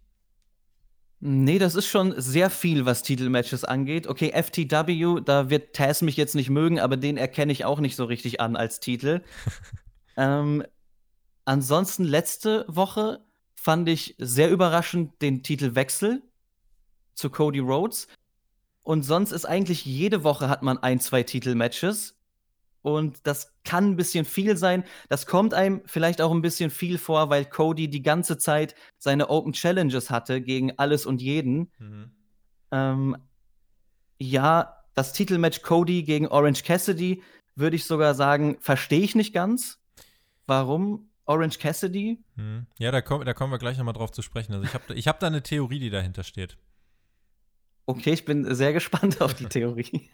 Nee, 1.22 1.58
das 1.58 1.74
ist 1.74 1.86
schon 1.86 2.14
sehr 2.18 2.48
viel, 2.48 2.86
was 2.86 3.02
Titelmatches 3.02 3.64
angeht. 3.64 4.06
Okay, 4.06 4.32
FTW, 4.32 5.20
da 5.22 5.50
wird 5.50 5.76
Taz 5.76 6.00
mich 6.00 6.16
jetzt 6.16 6.34
nicht 6.34 6.48
mögen, 6.48 6.80
aber 6.80 6.96
den 6.96 7.18
erkenne 7.18 7.52
ich 7.52 7.66
auch 7.66 7.78
nicht 7.78 7.94
so 7.94 8.04
richtig 8.04 8.40
an 8.40 8.56
als 8.56 8.80
Titel. 8.80 9.20
ähm, 10.16 10.64
ansonsten, 11.44 12.04
letzte 12.04 12.64
Woche 12.68 13.22
fand 13.54 13.86
ich 13.90 14.14
sehr 14.18 14.50
überraschend 14.50 15.20
den 15.20 15.42
Titelwechsel 15.42 16.22
zu 17.14 17.28
Cody 17.28 17.58
Rhodes. 17.58 18.08
Und 18.82 19.02
sonst 19.02 19.32
ist 19.32 19.44
eigentlich 19.44 19.84
jede 19.84 20.24
Woche 20.24 20.48
hat 20.48 20.62
man 20.62 20.78
ein, 20.78 21.00
zwei 21.00 21.22
Titelmatches. 21.22 22.16
Und 22.82 23.26
das 23.26 23.52
kann 23.62 23.90
ein 23.90 23.96
bisschen 23.96 24.24
viel 24.24 24.56
sein. 24.56 24.84
Das 25.08 25.26
kommt 25.26 25.52
einem 25.52 25.82
vielleicht 25.84 26.22
auch 26.22 26.32
ein 26.32 26.40
bisschen 26.40 26.70
viel 26.70 26.96
vor, 26.96 27.28
weil 27.28 27.44
Cody 27.44 27.88
die 27.88 28.02
ganze 28.02 28.38
Zeit 28.38 28.74
seine 28.96 29.28
Open 29.28 29.52
Challenges 29.52 30.08
hatte 30.10 30.40
gegen 30.40 30.78
alles 30.78 31.04
und 31.04 31.20
jeden. 31.20 31.70
Mhm. 31.78 32.10
Ähm, 32.70 33.16
ja, 34.18 34.76
das 34.94 35.12
Titelmatch 35.12 35.62
Cody 35.62 36.02
gegen 36.02 36.28
Orange 36.28 36.64
Cassidy 36.64 37.22
würde 37.54 37.76
ich 37.76 37.84
sogar 37.84 38.14
sagen, 38.14 38.56
verstehe 38.60 39.00
ich 39.00 39.14
nicht 39.14 39.34
ganz. 39.34 39.78
Warum 40.46 41.10
Orange 41.26 41.58
Cassidy? 41.58 42.18
Mhm. 42.36 42.66
Ja, 42.78 42.90
da, 42.90 43.02
komm, 43.02 43.24
da 43.24 43.34
kommen 43.34 43.52
wir 43.52 43.58
gleich 43.58 43.76
nochmal 43.76 43.94
drauf 43.94 44.10
zu 44.10 44.22
sprechen. 44.22 44.54
Also 44.54 44.64
ich 44.64 44.74
habe 44.74 44.94
ich 44.94 45.06
hab 45.06 45.20
da 45.20 45.26
eine 45.26 45.42
Theorie, 45.42 45.78
die 45.78 45.90
dahinter 45.90 46.24
steht. 46.24 46.56
Okay, 47.90 48.12
ich 48.12 48.24
bin 48.24 48.54
sehr 48.54 48.72
gespannt 48.72 49.20
auf 49.20 49.34
die 49.34 49.46
Theorie. 49.46 50.08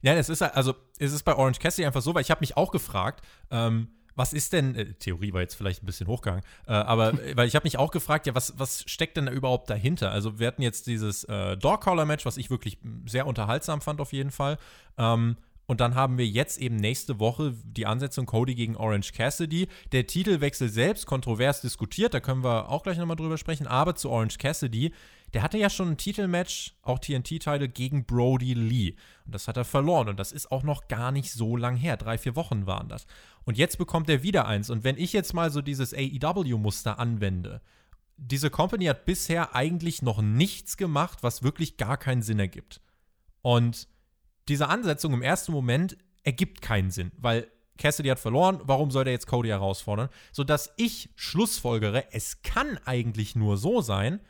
Ja, 0.00 0.14
es 0.14 0.28
ist 0.28 0.42
also 0.42 0.74
es 0.98 1.12
ist 1.12 1.24
bei 1.24 1.34
Orange 1.34 1.58
Cassidy 1.58 1.86
einfach 1.86 2.02
so, 2.02 2.14
weil 2.14 2.22
ich 2.22 2.30
habe 2.30 2.40
mich 2.40 2.56
auch 2.56 2.70
gefragt, 2.70 3.24
ähm, 3.50 3.88
was 4.14 4.32
ist 4.32 4.52
denn, 4.52 4.76
äh, 4.76 4.92
Theorie 4.94 5.32
war 5.32 5.40
jetzt 5.40 5.54
vielleicht 5.54 5.82
ein 5.82 5.86
bisschen 5.86 6.06
hochgegangen, 6.06 6.44
äh, 6.66 6.72
aber 6.72 7.14
weil 7.34 7.48
ich 7.48 7.56
habe 7.56 7.64
mich 7.64 7.78
auch 7.78 7.90
gefragt, 7.90 8.26
ja, 8.26 8.34
was, 8.34 8.58
was 8.58 8.84
steckt 8.86 9.16
denn 9.16 9.26
da 9.26 9.32
überhaupt 9.32 9.70
dahinter? 9.70 10.12
Also 10.12 10.38
wir 10.38 10.46
hatten 10.46 10.62
jetzt 10.62 10.86
dieses 10.86 11.24
äh, 11.24 11.56
Dog-Collar-Match, 11.56 12.24
was 12.24 12.36
ich 12.36 12.50
wirklich 12.50 12.78
sehr 13.06 13.26
unterhaltsam 13.26 13.80
fand 13.80 14.00
auf 14.00 14.12
jeden 14.12 14.30
Fall. 14.30 14.58
Ähm, 14.98 15.36
und 15.66 15.80
dann 15.80 15.94
haben 15.94 16.18
wir 16.18 16.26
jetzt 16.26 16.60
eben 16.60 16.76
nächste 16.76 17.18
Woche 17.18 17.54
die 17.64 17.86
Ansetzung 17.86 18.26
Cody 18.26 18.54
gegen 18.54 18.76
Orange 18.76 19.12
Cassidy. 19.12 19.68
Der 19.92 20.06
Titelwechsel 20.06 20.68
selbst 20.68 21.06
kontrovers 21.06 21.62
diskutiert, 21.62 22.12
da 22.12 22.20
können 22.20 22.44
wir 22.44 22.68
auch 22.68 22.82
gleich 22.82 22.98
nochmal 22.98 23.16
drüber 23.16 23.38
sprechen. 23.38 23.66
Aber 23.66 23.94
zu 23.94 24.10
Orange 24.10 24.36
Cassidy, 24.36 24.92
der 25.34 25.42
hatte 25.42 25.58
ja 25.58 25.68
schon 25.68 25.90
ein 25.90 25.96
Titelmatch, 25.96 26.74
auch 26.82 27.00
TNT-Title, 27.00 27.68
gegen 27.68 28.06
Brody 28.06 28.54
Lee. 28.54 28.94
Und 29.26 29.34
das 29.34 29.48
hat 29.48 29.56
er 29.56 29.64
verloren. 29.64 30.08
Und 30.08 30.20
das 30.20 30.30
ist 30.30 30.52
auch 30.52 30.62
noch 30.62 30.86
gar 30.86 31.10
nicht 31.10 31.32
so 31.32 31.56
lang 31.56 31.76
her. 31.76 31.96
Drei, 31.96 32.18
vier 32.18 32.36
Wochen 32.36 32.66
waren 32.66 32.88
das. 32.88 33.06
Und 33.44 33.58
jetzt 33.58 33.76
bekommt 33.76 34.08
er 34.08 34.22
wieder 34.22 34.46
eins. 34.46 34.70
Und 34.70 34.84
wenn 34.84 34.96
ich 34.96 35.12
jetzt 35.12 35.34
mal 35.34 35.50
so 35.50 35.60
dieses 35.60 35.92
AEW-Muster 35.92 37.00
anwende, 37.00 37.60
diese 38.16 38.48
Company 38.48 38.84
hat 38.84 39.06
bisher 39.06 39.56
eigentlich 39.56 40.02
noch 40.02 40.22
nichts 40.22 40.76
gemacht, 40.76 41.22
was 41.22 41.42
wirklich 41.42 41.76
gar 41.76 41.96
keinen 41.96 42.22
Sinn 42.22 42.38
ergibt. 42.38 42.80
Und 43.42 43.88
diese 44.48 44.68
Ansetzung 44.68 45.12
im 45.14 45.22
ersten 45.22 45.50
Moment 45.50 45.96
ergibt 46.22 46.62
keinen 46.62 46.92
Sinn, 46.92 47.10
weil 47.16 47.48
Cassidy 47.76 48.08
hat 48.08 48.20
verloren, 48.20 48.60
warum 48.62 48.92
soll 48.92 49.02
der 49.02 49.12
jetzt 49.12 49.26
Cody 49.26 49.48
herausfordern? 49.48 50.08
Sodass 50.30 50.72
ich 50.76 51.10
schlussfolgere, 51.16 52.12
es 52.12 52.42
kann 52.42 52.78
eigentlich 52.84 53.34
nur 53.34 53.56
so 53.56 53.80
sein, 53.80 54.20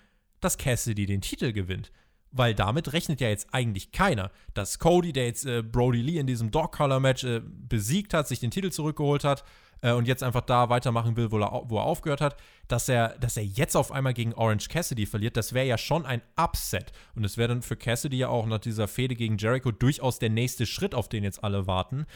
dass 0.44 0.58
Cassidy 0.58 1.06
den 1.06 1.20
Titel 1.20 1.52
gewinnt. 1.52 1.90
Weil 2.30 2.54
damit 2.54 2.92
rechnet 2.92 3.20
ja 3.20 3.28
jetzt 3.28 3.54
eigentlich 3.54 3.92
keiner, 3.92 4.32
dass 4.54 4.80
Cody, 4.80 5.12
der 5.12 5.26
jetzt 5.26 5.46
äh, 5.46 5.62
Brody 5.62 6.02
Lee 6.02 6.18
in 6.18 6.26
diesem 6.26 6.50
Dog-Collar-Match 6.50 7.24
äh, 7.24 7.40
besiegt 7.44 8.12
hat, 8.12 8.26
sich 8.26 8.40
den 8.40 8.50
Titel 8.50 8.70
zurückgeholt 8.70 9.22
hat, 9.22 9.44
äh, 9.84 9.92
und 9.92 10.08
jetzt 10.08 10.22
einfach 10.22 10.40
da 10.40 10.70
weitermachen 10.70 11.16
will, 11.16 11.30
wo 11.30 11.38
er, 11.38 11.62
wo 11.66 11.76
er 11.76 11.84
aufgehört 11.84 12.20
hat, 12.20 12.36
dass 12.68 12.88
er, 12.88 13.10
dass 13.18 13.36
er 13.36 13.44
jetzt 13.44 13.76
auf 13.76 13.92
einmal 13.92 14.14
gegen 14.14 14.32
Orange 14.32 14.68
Cassidy 14.68 15.06
verliert, 15.06 15.36
das 15.36 15.52
wäre 15.52 15.66
ja 15.66 15.78
schon 15.78 16.06
ein 16.06 16.22
Upset. 16.40 16.92
Und 17.14 17.24
es 17.24 17.36
wäre 17.36 17.48
dann 17.48 17.62
für 17.62 17.76
Cassidy 17.76 18.18
ja 18.18 18.28
auch 18.28 18.46
nach 18.46 18.58
dieser 18.58 18.88
Fehde 18.88 19.14
gegen 19.14 19.36
Jericho 19.36 19.70
durchaus 19.70 20.18
der 20.18 20.30
nächste 20.30 20.66
Schritt, 20.66 20.94
auf 20.94 21.08
den 21.08 21.22
jetzt 21.22 21.44
alle 21.44 21.66
warten. 21.66 22.06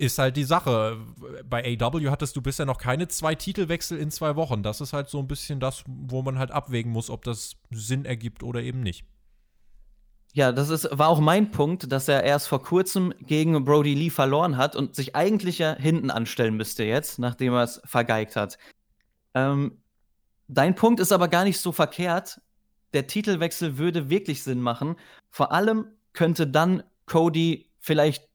Ist 0.00 0.16
halt 0.16 0.38
die 0.38 0.44
Sache. 0.44 0.96
Bei 1.44 1.78
AW 1.78 2.08
hattest 2.08 2.34
du 2.34 2.40
bisher 2.40 2.64
noch 2.64 2.78
keine 2.78 3.08
zwei 3.08 3.34
Titelwechsel 3.34 3.98
in 3.98 4.10
zwei 4.10 4.34
Wochen. 4.34 4.62
Das 4.62 4.80
ist 4.80 4.94
halt 4.94 5.10
so 5.10 5.18
ein 5.18 5.28
bisschen 5.28 5.60
das, 5.60 5.84
wo 5.86 6.22
man 6.22 6.38
halt 6.38 6.50
abwägen 6.50 6.90
muss, 6.90 7.10
ob 7.10 7.22
das 7.22 7.56
Sinn 7.70 8.06
ergibt 8.06 8.42
oder 8.42 8.62
eben 8.62 8.80
nicht. 8.80 9.04
Ja, 10.32 10.52
das 10.52 10.70
ist, 10.70 10.88
war 10.90 11.08
auch 11.08 11.20
mein 11.20 11.50
Punkt, 11.50 11.92
dass 11.92 12.08
er 12.08 12.24
erst 12.24 12.48
vor 12.48 12.62
kurzem 12.62 13.12
gegen 13.20 13.62
Brody 13.62 13.92
Lee 13.92 14.08
verloren 14.08 14.56
hat 14.56 14.74
und 14.74 14.94
sich 14.94 15.14
eigentlich 15.14 15.58
ja 15.58 15.76
hinten 15.76 16.10
anstellen 16.10 16.56
müsste 16.56 16.82
jetzt, 16.84 17.18
nachdem 17.18 17.52
er 17.52 17.64
es 17.64 17.82
vergeigt 17.84 18.36
hat. 18.36 18.56
Ähm, 19.34 19.82
dein 20.48 20.76
Punkt 20.76 21.00
ist 21.00 21.12
aber 21.12 21.28
gar 21.28 21.44
nicht 21.44 21.60
so 21.60 21.72
verkehrt. 21.72 22.40
Der 22.94 23.06
Titelwechsel 23.06 23.76
würde 23.76 24.08
wirklich 24.08 24.42
Sinn 24.42 24.62
machen. 24.62 24.96
Vor 25.28 25.52
allem 25.52 25.88
könnte 26.14 26.46
dann 26.46 26.84
Cody 27.04 27.70
vielleicht 27.80 28.29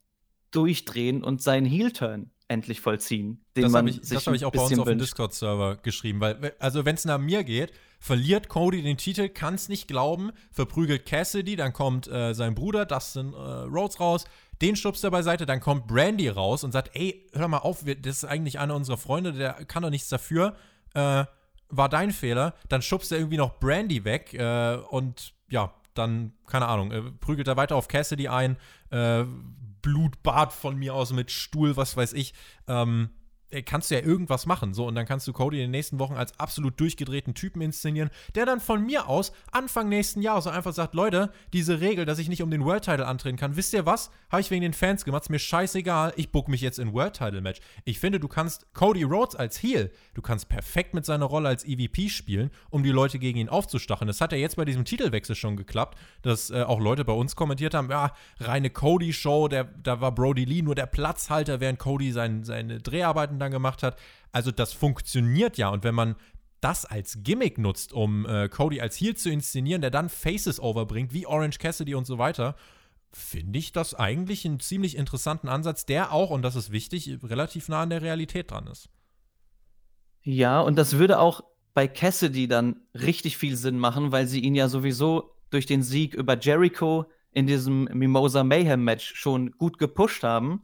durchdrehen 0.55 1.23
und 1.23 1.41
seinen 1.41 1.65
Heel-Turn 1.65 2.31
endlich 2.47 2.79
vollziehen. 2.79 3.43
Den 3.55 3.63
das 3.63 3.73
habe 3.73 3.89
ich, 3.89 3.97
hab 3.97 4.33
ich 4.33 4.45
auch 4.45 4.51
bei 4.51 4.61
uns 4.61 4.77
auf 4.77 4.87
dem 4.87 4.99
Discord-Server 4.99 5.77
geschrieben, 5.77 6.19
weil, 6.19 6.53
also 6.59 6.85
wenn 6.85 6.95
es 6.95 7.05
nach 7.05 7.17
mir 7.17 7.43
geht, 7.43 7.73
verliert 7.99 8.49
Cody 8.49 8.83
den 8.83 8.97
Titel, 8.97 9.29
kann 9.29 9.55
es 9.55 9.67
nicht 9.67 9.87
glauben, 9.87 10.31
verprügelt 10.51 11.05
Cassidy, 11.05 11.55
dann 11.55 11.73
kommt 11.73 12.07
äh, 12.07 12.33
sein 12.33 12.53
Bruder 12.53 12.85
Dustin 12.85 13.33
äh, 13.33 13.37
Rhodes 13.37 13.99
raus, 13.99 14.25
den 14.61 14.75
schubst 14.75 15.03
er 15.03 15.11
beiseite, 15.11 15.45
dann 15.45 15.59
kommt 15.59 15.87
Brandy 15.87 16.29
raus 16.29 16.63
und 16.63 16.71
sagt, 16.71 16.91
ey, 16.93 17.27
hör 17.33 17.47
mal 17.47 17.59
auf, 17.59 17.83
das 17.83 18.17
ist 18.17 18.25
eigentlich 18.25 18.59
einer 18.59 18.75
unserer 18.75 18.97
Freunde, 18.97 19.33
der 19.33 19.53
kann 19.65 19.83
doch 19.83 19.89
nichts 19.89 20.09
dafür, 20.09 20.55
äh, 20.93 21.25
war 21.69 21.89
dein 21.89 22.11
Fehler, 22.11 22.53
dann 22.69 22.81
schubst 22.81 23.11
er 23.11 23.17
irgendwie 23.17 23.37
noch 23.37 23.59
Brandy 23.59 24.03
weg 24.05 24.33
äh, 24.33 24.75
und 24.75 25.33
ja, 25.49 25.73
dann, 25.95 26.33
keine 26.45 26.67
Ahnung, 26.67 26.91
äh, 26.91 27.01
prügelt 27.01 27.47
er 27.47 27.57
weiter 27.57 27.75
auf 27.75 27.87
Cassidy 27.87 28.27
ein, 28.27 28.57
äh, 28.91 29.23
Blutbad 29.85 30.51
von 30.51 30.77
mir 30.77 30.95
aus 30.95 31.13
mit 31.13 31.29
Stuhl, 31.29 31.77
was 31.77 31.95
weiß 31.95 32.13
ich. 32.13 32.33
Ähm, 32.67 33.11
äh, 33.11 33.24
kannst 33.65 33.91
du 33.91 33.95
ja 33.95 34.01
irgendwas 34.01 34.45
machen. 34.45 34.73
So, 34.73 34.87
und 34.87 34.95
dann 34.95 35.05
kannst 35.05 35.27
du 35.27 35.33
Cody 35.33 35.57
in 35.57 35.63
den 35.63 35.71
nächsten 35.71 35.99
Wochen 35.99 36.15
als 36.15 36.39
absolut 36.39 36.79
durchgedrehten 36.79 37.33
Typen 37.33 37.61
inszenieren, 37.61 38.09
der 38.33 38.45
dann 38.45 38.59
von 38.59 38.85
mir 38.85 39.07
aus 39.07 39.31
Anfang 39.51 39.89
nächsten 39.89 40.21
Jahres 40.21 40.45
so 40.45 40.49
einfach 40.49 40.73
sagt: 40.73 40.93
Leute, 40.93 41.31
diese 41.53 41.81
Regel, 41.81 42.05
dass 42.05 42.19
ich 42.19 42.29
nicht 42.29 42.41
um 42.41 42.51
den 42.51 42.65
World 42.65 42.85
Title 42.85 43.05
antreten 43.05 43.37
kann, 43.37 43.55
wisst 43.55 43.73
ihr 43.73 43.85
was? 43.85 44.11
Habe 44.29 44.41
ich 44.41 44.51
wegen 44.51 44.63
den 44.63 44.73
Fans 44.73 45.05
gemacht, 45.05 45.23
ist 45.23 45.29
mir 45.29 45.39
scheißegal, 45.39 46.13
ich 46.15 46.31
book 46.31 46.47
mich 46.47 46.61
jetzt 46.61 46.79
in 46.79 46.93
World 46.93 47.13
Title 47.13 47.41
Match. 47.41 47.61
Ich 47.83 47.99
finde, 47.99 48.19
du 48.19 48.27
kannst 48.27 48.73
Cody 48.73 49.03
Rhodes 49.03 49.35
als 49.35 49.61
Heel, 49.61 49.91
du 50.13 50.21
kannst 50.21 50.49
perfekt 50.49 50.93
mit 50.93 51.05
seiner 51.05 51.25
Rolle 51.25 51.49
als 51.49 51.65
EVP 51.65 52.09
spielen, 52.09 52.51
um 52.69 52.83
die 52.83 52.91
Leute 52.91 53.19
gegen 53.19 53.39
ihn 53.39 53.49
aufzustacheln. 53.49 54.07
Das 54.07 54.21
hat 54.21 54.31
ja 54.31 54.37
jetzt 54.37 54.55
bei 54.55 54.65
diesem 54.65 54.85
Titelwechsel 54.85 55.35
schon 55.35 55.55
geklappt, 55.55 55.97
dass 56.21 56.49
äh, 56.49 56.63
auch 56.63 56.79
Leute 56.79 57.05
bei 57.05 57.13
uns 57.13 57.35
kommentiert 57.35 57.73
haben: 57.73 57.89
Ja, 57.89 58.13
reine 58.39 58.69
Cody-Show, 58.69 59.47
da 59.47 60.01
war 60.01 60.13
Brody 60.13 60.45
Lee 60.45 60.61
nur 60.61 60.75
der 60.75 60.87
Platzhalter, 60.87 61.59
während 61.59 61.79
Cody 61.79 62.11
sein, 62.11 62.43
seine 62.43 62.79
Dreharbeiten 62.79 63.34
dann 63.39 63.45
dann 63.45 63.51
gemacht 63.51 63.83
hat. 63.83 63.97
Also 64.31 64.51
das 64.51 64.73
funktioniert 64.73 65.57
ja. 65.57 65.69
Und 65.69 65.83
wenn 65.83 65.95
man 65.95 66.15
das 66.61 66.85
als 66.85 67.19
Gimmick 67.21 67.57
nutzt, 67.57 67.93
um 67.93 68.25
äh, 68.25 68.49
Cody 68.49 68.81
als 68.81 68.97
Heel 68.97 69.15
zu 69.15 69.29
inszenieren, 69.29 69.81
der 69.81 69.91
dann 69.91 70.09
Faces 70.09 70.59
overbringt, 70.59 71.13
wie 71.13 71.27
Orange 71.27 71.59
Cassidy 71.59 71.95
und 71.95 72.05
so 72.05 72.17
weiter, 72.17 72.55
finde 73.11 73.59
ich 73.59 73.71
das 73.71 73.93
eigentlich 73.93 74.45
einen 74.45 74.59
ziemlich 74.59 74.97
interessanten 74.97 75.47
Ansatz, 75.47 75.85
der 75.85 76.11
auch, 76.11 76.31
und 76.31 76.41
das 76.41 76.55
ist 76.55 76.71
wichtig, 76.71 77.19
relativ 77.23 77.69
nah 77.69 77.83
an 77.83 77.89
der 77.89 78.01
Realität 78.01 78.51
dran 78.51 78.67
ist. 78.67 78.89
Ja, 80.23 80.59
und 80.59 80.75
das 80.75 80.97
würde 80.97 81.19
auch 81.19 81.43
bei 81.73 81.87
Cassidy 81.87 82.47
dann 82.47 82.77
richtig 82.93 83.37
viel 83.37 83.55
Sinn 83.55 83.77
machen, 83.77 84.11
weil 84.11 84.27
sie 84.27 84.39
ihn 84.39 84.55
ja 84.55 84.67
sowieso 84.67 85.35
durch 85.51 85.65
den 85.65 85.83
Sieg 85.83 86.15
über 86.15 86.37
Jericho 86.37 87.05
in 87.31 87.47
diesem 87.47 87.83
Mimosa 87.93 88.43
Mayhem 88.43 88.83
Match 88.83 89.13
schon 89.15 89.51
gut 89.51 89.77
gepusht 89.77 90.23
haben 90.23 90.63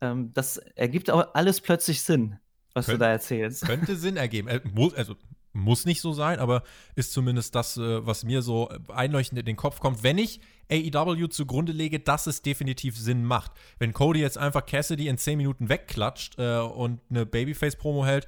ähm, 0.00 0.32
das 0.32 0.58
ergibt 0.58 1.10
auch 1.10 1.34
alles 1.34 1.60
plötzlich 1.60 2.02
Sinn, 2.02 2.38
was 2.74 2.86
Könnt, 2.86 3.00
du 3.00 3.04
da 3.04 3.10
erzählst. 3.10 3.64
Könnte 3.64 3.96
Sinn 3.96 4.16
ergeben. 4.16 4.48
Äh, 4.48 4.60
muss, 4.74 4.94
also 4.94 5.14
muss 5.52 5.86
nicht 5.86 6.00
so 6.00 6.12
sein, 6.12 6.38
aber 6.38 6.62
ist 6.94 7.12
zumindest 7.12 7.54
das, 7.54 7.76
äh, 7.76 8.06
was 8.06 8.24
mir 8.24 8.42
so 8.42 8.68
einleuchtend 8.88 9.38
in 9.40 9.46
den 9.46 9.56
Kopf 9.56 9.80
kommt. 9.80 10.02
Wenn 10.02 10.18
ich 10.18 10.40
AEW 10.70 11.28
zugrunde 11.28 11.72
lege, 11.72 12.00
dass 12.00 12.26
es 12.26 12.42
definitiv 12.42 12.96
Sinn 12.96 13.24
macht. 13.24 13.52
Wenn 13.78 13.92
Cody 13.92 14.20
jetzt 14.20 14.38
einfach 14.38 14.66
Cassidy 14.66 15.08
in 15.08 15.18
10 15.18 15.38
Minuten 15.38 15.68
wegklatscht 15.68 16.38
äh, 16.38 16.58
und 16.58 17.00
eine 17.08 17.24
Babyface-Promo 17.24 18.04
hält, 18.04 18.26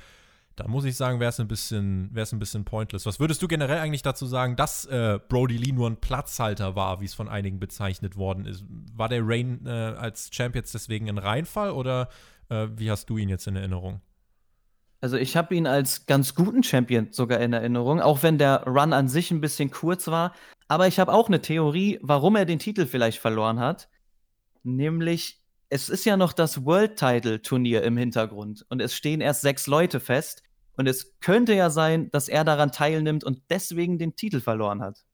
da 0.59 0.67
muss 0.67 0.85
ich 0.85 0.97
sagen, 0.97 1.21
wäre 1.21 1.29
es 1.29 1.39
ein, 1.39 1.47
bisschen, 1.47 2.13
ein 2.15 2.39
bisschen 2.39 2.65
pointless. 2.65 3.07
Was 3.07 3.21
würdest 3.21 3.41
du 3.43 3.49
generell 3.49 3.79
eigentlich 3.79 4.03
dazu 4.03 4.27
sagen, 4.27 4.57
dass 4.57 4.85
äh, 4.87 5.21
Brody 5.29 5.57
Lee 5.57 5.73
nur 5.73 5.89
ein 5.89 5.99
Platzhalter 5.99 6.75
war, 6.75 7.01
wie 7.01 7.05
es 7.05 7.15
von 7.15 7.29
einigen 7.29 7.61
bezeichnet 7.61 8.17
worden 8.17 8.45
ist? 8.45 8.65
War 8.93 9.09
der 9.09 9.21
Reign 9.23 9.65
äh, 9.67 9.71
als 9.71 10.31
Champ 10.31 10.57
jetzt 10.57 10.75
deswegen 10.75 11.09
ein 11.09 11.19
Reinfall 11.19 11.71
oder 11.71 12.09
äh, 12.49 12.67
wie 12.75 12.91
hast 12.91 13.09
du 13.09 13.19
ihn 13.19 13.29
jetzt 13.29 13.47
in 13.47 13.55
Erinnerung? 13.55 14.01
Also 15.01 15.17
ich 15.17 15.37
habe 15.37 15.55
ihn 15.55 15.69
als 15.69 16.07
ganz 16.07 16.35
guten 16.35 16.65
Champion 16.65 17.13
sogar 17.13 17.39
in 17.39 17.53
Erinnerung, 17.53 18.01
auch 18.01 18.25
wenn 18.25 18.37
der 18.37 18.65
Run 18.67 18.93
an 18.93 19.09
sich 19.09 19.31
ein 19.31 19.41
bisschen 19.41 19.71
kurz 19.71 20.09
war. 20.09 20.35
Aber 20.67 20.89
ich 20.89 20.99
habe 20.99 21.13
auch 21.13 21.29
eine 21.29 21.41
Theorie, 21.41 22.01
warum 22.03 22.35
er 22.35 22.45
den 22.47 22.59
Titel 22.59 22.85
vielleicht 22.85 23.21
verloren 23.21 23.61
hat. 23.61 23.89
Nämlich, 24.65 25.41
es 25.69 25.89
ist 25.89 26.05
ja 26.05 26.17
noch 26.17 26.33
das 26.33 26.65
World 26.65 26.97
Title 26.97 27.41
Turnier 27.43 27.83
im 27.85 27.97
Hintergrund 27.97 28.67
und 28.71 28.83
es 28.83 28.95
stehen 28.95 29.21
erst 29.21 29.43
sechs 29.43 29.69
Leute 29.69 30.01
fest. 30.01 30.43
Und 30.79 30.87
es 30.87 31.19
könnte 31.19 31.55
ja 31.55 31.71
sein, 31.71 32.09
dass 32.13 32.29
er 32.29 32.45
daran 32.45 32.71
teilnimmt 32.71 33.25
und 33.25 33.43
deswegen 33.51 33.99
den 33.99 34.15
Titel 34.15 34.41
verloren 34.41 34.81
hat. 34.81 35.05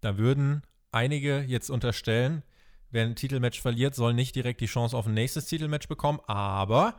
Da 0.00 0.16
würden 0.16 0.62
einige 0.92 1.40
jetzt 1.40 1.68
unterstellen, 1.68 2.44
wer 2.90 3.04
ein 3.04 3.16
Titelmatch 3.16 3.60
verliert, 3.60 3.96
soll 3.96 4.14
nicht 4.14 4.36
direkt 4.36 4.60
die 4.60 4.66
Chance 4.66 4.96
auf 4.96 5.06
ein 5.08 5.14
nächstes 5.14 5.46
Titelmatch 5.46 5.88
bekommen. 5.88 6.20
Aber 6.28 6.94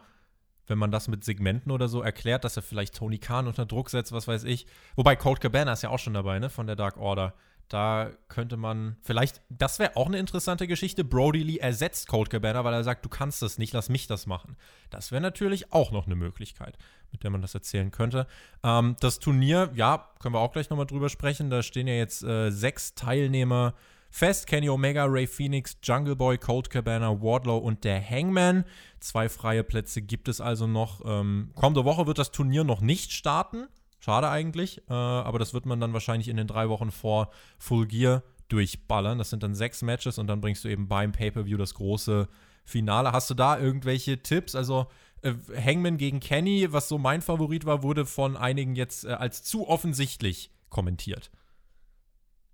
wenn 0.68 0.78
man 0.78 0.92
das 0.92 1.08
mit 1.08 1.24
Segmenten 1.24 1.72
oder 1.72 1.88
so 1.88 2.02
erklärt, 2.02 2.44
dass 2.44 2.58
er 2.58 2.64
vielleicht 2.64 2.96
Tony 2.96 3.18
Khan 3.18 3.48
unter 3.48 3.66
Druck 3.66 3.90
setzt, 3.90 4.12
was 4.12 4.28
weiß 4.28 4.44
ich. 4.44 4.68
Wobei 4.98 5.16
Colt 5.16 5.40
Cabana 5.40 5.72
ist 5.72 5.84
ja 5.84 5.90
auch 5.90 6.00
schon 6.00 6.14
dabei, 6.14 6.38
ne, 6.40 6.50
von 6.50 6.68
der 6.68 6.76
Dark 6.76 6.98
Order. 6.98 7.34
Da 7.72 8.12
könnte 8.28 8.58
man 8.58 8.98
vielleicht, 9.02 9.42
das 9.48 9.80
wäre 9.80 9.96
auch 9.96 10.08
eine 10.08 10.18
interessante 10.20 10.68
Geschichte. 10.68 11.06
Brody 11.06 11.42
Lee 11.42 11.58
ersetzt 11.60 12.10
Colt 12.10 12.30
Cabana, 12.30 12.66
weil 12.66 12.74
er 12.74 12.84
sagt, 12.84 13.06
du 13.06 13.08
kannst 13.08 13.42
das 13.42 13.58
nicht, 13.58 13.72
lass 13.72 13.88
mich 13.88 14.08
das 14.08 14.28
machen. 14.28 14.58
Das 14.90 15.14
wäre 15.14 15.22
natürlich 15.22 15.72
auch 15.72 15.94
noch 15.94 16.06
eine 16.06 16.18
Möglichkeit, 16.18 16.78
mit 17.14 17.24
der 17.24 17.30
man 17.30 17.42
das 17.42 17.56
erzählen 17.56 17.90
könnte. 17.90 18.28
Ähm, 18.62 18.98
das 19.00 19.20
Turnier, 19.20 19.72
ja, 19.74 20.10
können 20.20 20.36
wir 20.36 20.42
auch 20.42 20.52
gleich 20.52 20.70
nochmal 20.70 20.86
drüber 20.86 21.08
sprechen. 21.08 21.50
Da 21.50 21.64
stehen 21.64 21.88
ja 21.88 21.94
jetzt 21.94 22.24
äh, 22.24 22.52
sechs 22.52 22.94
Teilnehmer 22.94 23.74
fest. 24.10 24.48
Kenny 24.48 24.68
Omega, 24.68 25.06
Ray 25.06 25.26
Phoenix, 25.26 25.78
Jungle 25.82 26.18
Boy, 26.18 26.38
Colt 26.38 26.70
Cabana, 26.70 27.22
Wardlow 27.22 27.58
und 27.58 27.86
der 27.86 28.06
Hangman. 28.06 28.66
Zwei 29.00 29.30
freie 29.30 29.64
Plätze 29.64 30.02
gibt 30.02 30.28
es 30.28 30.42
also 30.42 30.68
noch. 30.68 31.06
Ähm, 31.06 31.52
kommende 31.56 31.86
Woche 31.86 32.06
wird 32.06 32.18
das 32.18 32.32
Turnier 32.32 32.66
noch 32.66 32.82
nicht 32.82 33.14
starten. 33.14 33.70
Schade 34.04 34.30
eigentlich, 34.30 34.80
äh, 34.90 34.94
aber 34.94 35.38
das 35.38 35.54
wird 35.54 35.68
man 35.68 35.80
dann 35.80 35.94
wahrscheinlich 35.94 36.28
in 36.28 36.36
den 36.36 36.48
drei 36.48 36.70
Wochen 36.70 36.90
vor 36.90 37.30
Full 37.60 37.86
Gear 37.86 38.24
durchballern. 38.48 39.20
Das 39.20 39.30
sind 39.30 39.44
dann 39.44 39.54
sechs 39.54 39.84
Matches 39.84 40.18
und 40.18 40.26
dann 40.26 40.42
bringst 40.42 40.64
du 40.64 40.70
eben 40.70 40.88
beim 40.88 41.12
Pay-Per-View 41.12 41.58
das 41.58 41.76
große 41.76 42.28
Finale. 42.66 43.12
Hast 43.12 43.30
du 43.30 43.36
da 43.36 43.60
irgendwelche 43.60 44.24
Tipps? 44.24 44.56
Also 44.56 44.88
äh, 45.22 45.34
Hangman 45.56 45.98
gegen 45.98 46.20
Kenny, 46.20 46.74
was 46.74 46.90
so 46.90 46.98
mein 46.98 47.22
Favorit 47.22 47.66
war, 47.66 47.84
wurde 47.84 48.08
von 48.08 48.36
einigen 48.38 48.76
jetzt 48.76 49.06
äh, 49.06 49.10
als 49.10 49.44
zu 49.44 49.68
offensichtlich 49.68 50.50
kommentiert. 50.70 51.30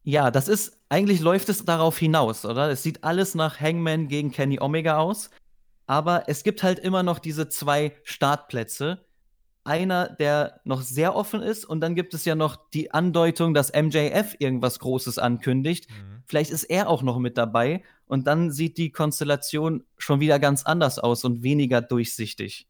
Ja, 0.03 0.31
das 0.31 0.49
ist, 0.49 0.77
eigentlich 0.89 1.21
läuft 1.21 1.47
es 1.47 1.63
darauf 1.63 1.97
hinaus, 1.97 2.43
oder? 2.43 2.69
Es 2.69 2.83
sieht 2.83 3.05
alles 3.05 3.35
nach 3.35 3.61
Hangman 3.61 4.09
gegen 4.09 4.31
Kenny 4.31 4.59
Omega 4.59 4.97
aus, 4.97 5.29
aber 5.85 6.27
es 6.27 6.43
gibt 6.43 6.61
halt 6.61 6.79
immer 6.79 7.03
noch 7.03 7.19
diese 7.19 7.47
zwei 7.47 7.95
Startplätze 8.03 9.06
einer, 9.67 10.09
der 10.09 10.61
noch 10.63 10.81
sehr 10.81 11.15
offen 11.15 11.41
ist. 11.41 11.65
Und 11.65 11.81
dann 11.81 11.93
gibt 11.93 12.13
es 12.13 12.25
ja 12.25 12.35
noch 12.35 12.55
die 12.73 12.91
Andeutung, 12.91 13.53
dass 13.53 13.71
MJF 13.71 14.35
irgendwas 14.39 14.79
Großes 14.79 15.19
ankündigt. 15.19 15.89
Mhm. 15.89 16.23
Vielleicht 16.25 16.51
ist 16.51 16.63
er 16.63 16.89
auch 16.89 17.03
noch 17.03 17.19
mit 17.19 17.37
dabei. 17.37 17.83
Und 18.07 18.25
dann 18.25 18.51
sieht 18.51 18.77
die 18.77 18.91
Konstellation 18.91 19.83
schon 19.97 20.19
wieder 20.19 20.39
ganz 20.39 20.63
anders 20.63 20.97
aus 20.97 21.23
und 21.23 21.43
weniger 21.43 21.81
durchsichtig. 21.81 22.67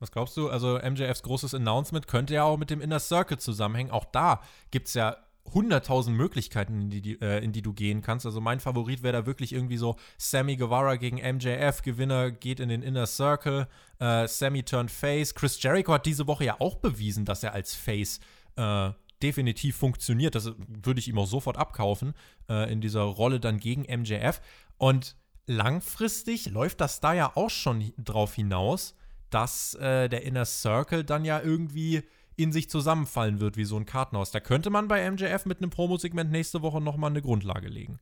Was 0.00 0.10
glaubst 0.10 0.36
du? 0.36 0.48
Also 0.48 0.78
MJFs 0.78 1.22
großes 1.22 1.54
Announcement 1.54 2.08
könnte 2.08 2.34
ja 2.34 2.44
auch 2.44 2.56
mit 2.56 2.70
dem 2.70 2.80
Inner 2.80 2.98
Circle 2.98 3.38
zusammenhängen. 3.38 3.90
Auch 3.90 4.06
da 4.06 4.40
gibt 4.70 4.88
es 4.88 4.94
ja 4.94 5.16
100.000 5.46 6.10
Möglichkeiten, 6.10 6.82
in 6.82 6.90
die, 6.90 7.20
äh, 7.20 7.42
in 7.42 7.52
die 7.52 7.62
du 7.62 7.72
gehen 7.72 8.02
kannst. 8.02 8.26
Also 8.26 8.40
mein 8.40 8.60
Favorit 8.60 9.02
wäre 9.02 9.12
da 9.12 9.26
wirklich 9.26 9.52
irgendwie 9.52 9.78
so 9.78 9.96
Sammy 10.16 10.56
Guevara 10.56 10.96
gegen 10.96 11.16
MJF, 11.16 11.82
Gewinner 11.82 12.30
geht 12.30 12.60
in 12.60 12.68
den 12.68 12.82
Inner 12.82 13.06
Circle, 13.06 13.66
äh, 13.98 14.28
Sammy 14.28 14.62
turned 14.62 14.90
Face. 14.90 15.34
Chris 15.34 15.60
Jericho 15.62 15.92
hat 15.92 16.06
diese 16.06 16.26
Woche 16.26 16.44
ja 16.44 16.60
auch 16.60 16.76
bewiesen, 16.76 17.24
dass 17.24 17.42
er 17.42 17.52
als 17.52 17.74
Face 17.74 18.20
äh, 18.56 18.90
definitiv 19.22 19.76
funktioniert. 19.76 20.34
Das 20.34 20.52
würde 20.68 21.00
ich 21.00 21.08
ihm 21.08 21.18
auch 21.18 21.26
sofort 21.26 21.56
abkaufen, 21.56 22.14
äh, 22.48 22.72
in 22.72 22.80
dieser 22.80 23.02
Rolle 23.02 23.40
dann 23.40 23.58
gegen 23.58 23.82
MJF. 23.82 24.40
Und 24.78 25.16
langfristig 25.46 26.50
läuft 26.50 26.80
das 26.80 27.00
da 27.00 27.12
ja 27.12 27.32
auch 27.34 27.50
schon 27.50 27.92
drauf 27.98 28.34
hinaus, 28.34 28.94
dass 29.30 29.74
äh, 29.74 30.08
der 30.08 30.22
Inner 30.22 30.44
Circle 30.44 31.04
dann 31.04 31.24
ja 31.24 31.40
irgendwie 31.40 32.02
in 32.36 32.52
sich 32.52 32.70
zusammenfallen 32.70 33.40
wird 33.40 33.56
wie 33.56 33.64
so 33.64 33.76
ein 33.76 33.86
Kartenhaus. 33.86 34.30
Da 34.30 34.40
könnte 34.40 34.70
man 34.70 34.88
bei 34.88 35.10
MJF 35.10 35.46
mit 35.46 35.58
einem 35.58 35.70
Promosegment 35.70 36.30
nächste 36.30 36.62
Woche 36.62 36.80
nochmal 36.80 37.10
eine 37.10 37.22
Grundlage 37.22 37.68
legen. 37.68 37.98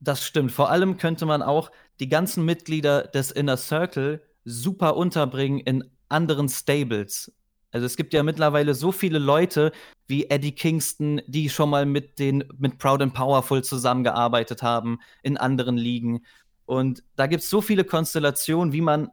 Das 0.00 0.24
stimmt. 0.24 0.52
Vor 0.52 0.70
allem 0.70 0.98
könnte 0.98 1.26
man 1.26 1.42
auch 1.42 1.70
die 2.00 2.08
ganzen 2.08 2.44
Mitglieder 2.44 3.02
des 3.02 3.30
Inner 3.30 3.56
Circle 3.56 4.22
super 4.44 4.96
unterbringen 4.96 5.60
in 5.60 5.84
anderen 6.08 6.48
Stables. 6.48 7.32
Also 7.72 7.86
es 7.86 7.96
gibt 7.96 8.14
ja 8.14 8.22
mittlerweile 8.22 8.74
so 8.74 8.92
viele 8.92 9.18
Leute 9.18 9.72
wie 10.06 10.30
Eddie 10.30 10.52
Kingston, 10.52 11.20
die 11.26 11.50
schon 11.50 11.70
mal 11.70 11.84
mit 11.84 12.18
den 12.18 12.44
mit 12.58 12.78
Proud 12.78 13.02
and 13.02 13.12
Powerful 13.12 13.62
zusammengearbeitet 13.64 14.62
haben 14.62 14.98
in 15.22 15.36
anderen 15.36 15.76
Ligen. 15.76 16.24
Und 16.64 17.02
da 17.16 17.26
gibt 17.26 17.42
es 17.42 17.50
so 17.50 17.60
viele 17.60 17.84
Konstellationen, 17.84 18.72
wie 18.72 18.80
man 18.80 19.10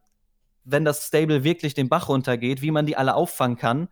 wenn 0.63 0.86
das 0.86 1.08
Stable 1.08 1.43
wirklich 1.43 1.73
den 1.73 1.89
Bach 1.89 2.10
runtergeht, 2.10 2.62
wie 2.62 2.71
man 2.71 2.86
die 2.86 2.97
alle 2.97 3.15
auffangen 3.15 3.58
kann. 3.58 3.89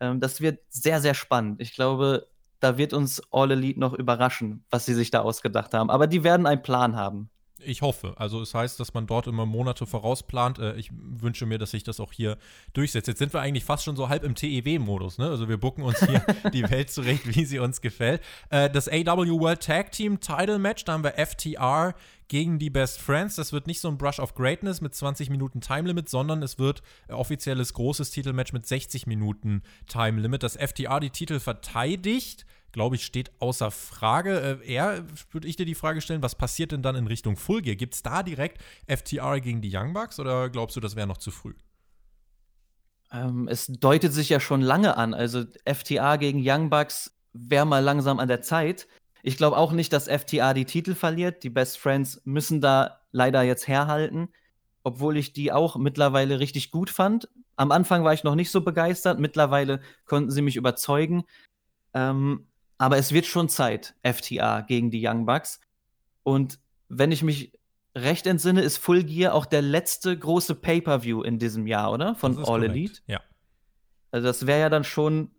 Ähm, 0.00 0.20
das 0.20 0.40
wird 0.40 0.60
sehr, 0.68 1.00
sehr 1.00 1.14
spannend. 1.14 1.60
Ich 1.60 1.74
glaube, 1.74 2.28
da 2.60 2.78
wird 2.78 2.92
uns 2.92 3.22
All 3.32 3.50
Elite 3.50 3.80
noch 3.80 3.94
überraschen, 3.94 4.64
was 4.70 4.86
sie 4.86 4.94
sich 4.94 5.10
da 5.10 5.20
ausgedacht 5.20 5.74
haben. 5.74 5.90
Aber 5.90 6.06
die 6.06 6.24
werden 6.24 6.46
einen 6.46 6.62
Plan 6.62 6.96
haben. 6.96 7.30
Ich 7.64 7.82
hoffe. 7.82 8.14
Also 8.16 8.40
es 8.40 8.54
heißt, 8.54 8.78
dass 8.80 8.94
man 8.94 9.06
dort 9.06 9.26
immer 9.26 9.46
Monate 9.46 9.86
vorausplant. 9.86 10.58
Äh, 10.58 10.74
ich 10.76 10.90
wünsche 10.92 11.46
mir, 11.46 11.58
dass 11.58 11.72
sich 11.72 11.84
das 11.84 12.00
auch 12.00 12.12
hier 12.12 12.38
durchsetzt. 12.72 13.08
Jetzt 13.08 13.18
sind 13.18 13.32
wir 13.32 13.40
eigentlich 13.40 13.64
fast 13.64 13.84
schon 13.84 13.96
so 13.96 14.08
halb 14.08 14.24
im 14.24 14.34
TEW-Modus. 14.34 15.18
Ne? 15.18 15.28
Also 15.28 15.48
wir 15.48 15.58
bucken 15.58 15.82
uns 15.82 15.98
hier 16.00 16.24
die 16.52 16.68
Welt 16.70 16.90
zurecht, 16.90 17.34
wie 17.34 17.44
sie 17.44 17.58
uns 17.58 17.80
gefällt. 17.80 18.22
Äh, 18.50 18.70
das 18.70 18.88
AW 18.88 19.40
World 19.40 19.62
Tag 19.62 19.92
Team 19.92 20.20
Title 20.20 20.58
Match, 20.58 20.84
da 20.84 20.92
haben 20.92 21.04
wir 21.04 21.14
FTR 21.14 21.94
gegen 22.28 22.58
die 22.58 22.70
Best 22.70 23.00
Friends. 23.00 23.36
Das 23.36 23.52
wird 23.52 23.66
nicht 23.66 23.80
so 23.80 23.88
ein 23.88 23.98
Brush 23.98 24.18
of 24.18 24.34
Greatness 24.34 24.80
mit 24.80 24.94
20 24.94 25.28
Minuten 25.28 25.60
Time 25.60 25.82
Limit, 25.82 26.08
sondern 26.08 26.42
es 26.42 26.58
wird 26.58 26.82
offizielles 27.08 27.74
großes 27.74 28.10
Titelmatch 28.10 28.52
mit 28.52 28.66
60 28.66 29.06
Minuten 29.06 29.62
Time 29.86 30.20
Limit. 30.20 30.42
Das 30.42 30.56
FTR 30.56 30.98
die 31.00 31.10
Titel 31.10 31.40
verteidigt 31.40 32.46
glaube 32.72 32.96
ich, 32.96 33.04
steht 33.04 33.30
außer 33.38 33.70
Frage. 33.70 34.60
Äh, 34.62 34.66
eher 34.66 35.04
würde 35.30 35.46
ich 35.46 35.56
dir 35.56 35.66
die 35.66 35.74
Frage 35.74 36.00
stellen, 36.00 36.22
was 36.22 36.34
passiert 36.34 36.72
denn 36.72 36.82
dann 36.82 36.96
in 36.96 37.06
Richtung 37.06 37.36
Full 37.36 37.62
Gear? 37.62 37.76
Gibt 37.76 37.94
es 37.94 38.02
da 38.02 38.22
direkt 38.22 38.62
FTR 38.86 39.40
gegen 39.40 39.60
die 39.60 39.74
Young 39.74 39.92
Bucks 39.92 40.18
oder 40.18 40.50
glaubst 40.50 40.76
du, 40.76 40.80
das 40.80 40.96
wäre 40.96 41.06
noch 41.06 41.18
zu 41.18 41.30
früh? 41.30 41.54
Ähm, 43.12 43.46
es 43.48 43.66
deutet 43.66 44.12
sich 44.12 44.30
ja 44.30 44.40
schon 44.40 44.62
lange 44.62 44.96
an. 44.96 45.14
Also 45.14 45.44
FTA 45.66 46.16
gegen 46.16 46.40
Young 46.42 46.70
Bucks 46.70 47.14
wäre 47.32 47.66
mal 47.66 47.80
langsam 47.80 48.18
an 48.18 48.28
der 48.28 48.40
Zeit. 48.40 48.88
Ich 49.22 49.36
glaube 49.36 49.56
auch 49.56 49.72
nicht, 49.72 49.92
dass 49.92 50.08
FTA 50.08 50.54
die 50.54 50.64
Titel 50.64 50.94
verliert. 50.94 51.44
Die 51.44 51.50
Best 51.50 51.78
Friends 51.78 52.20
müssen 52.24 52.60
da 52.60 53.00
leider 53.12 53.42
jetzt 53.42 53.68
herhalten, 53.68 54.28
obwohl 54.82 55.16
ich 55.16 55.32
die 55.32 55.52
auch 55.52 55.76
mittlerweile 55.76 56.40
richtig 56.40 56.70
gut 56.70 56.90
fand. 56.90 57.28
Am 57.56 57.70
Anfang 57.70 58.02
war 58.02 58.14
ich 58.14 58.24
noch 58.24 58.34
nicht 58.34 58.50
so 58.50 58.62
begeistert, 58.62 59.20
mittlerweile 59.20 59.80
konnten 60.06 60.30
sie 60.30 60.42
mich 60.42 60.56
überzeugen. 60.56 61.24
Ähm, 61.94 62.46
aber 62.78 62.96
es 62.96 63.12
wird 63.12 63.26
schon 63.26 63.48
Zeit, 63.48 63.94
FTA 64.02 64.62
gegen 64.62 64.90
die 64.90 65.06
Young 65.06 65.26
Bucks. 65.26 65.60
Und 66.22 66.58
wenn 66.88 67.12
ich 67.12 67.22
mich 67.22 67.52
recht 67.96 68.26
entsinne, 68.26 68.62
ist 68.62 68.78
Full 68.78 69.04
Gear 69.04 69.34
auch 69.34 69.46
der 69.46 69.62
letzte 69.62 70.16
große 70.16 70.54
Pay-Per-View 70.54 71.22
in 71.22 71.38
diesem 71.38 71.66
Jahr, 71.66 71.92
oder? 71.92 72.14
Von 72.14 72.38
All 72.38 72.44
korrekt. 72.44 72.70
Elite. 72.70 73.00
Ja. 73.06 73.20
Also 74.10 74.26
das 74.26 74.46
wäre 74.46 74.60
ja 74.60 74.68
dann 74.68 74.84
schon 74.84 75.30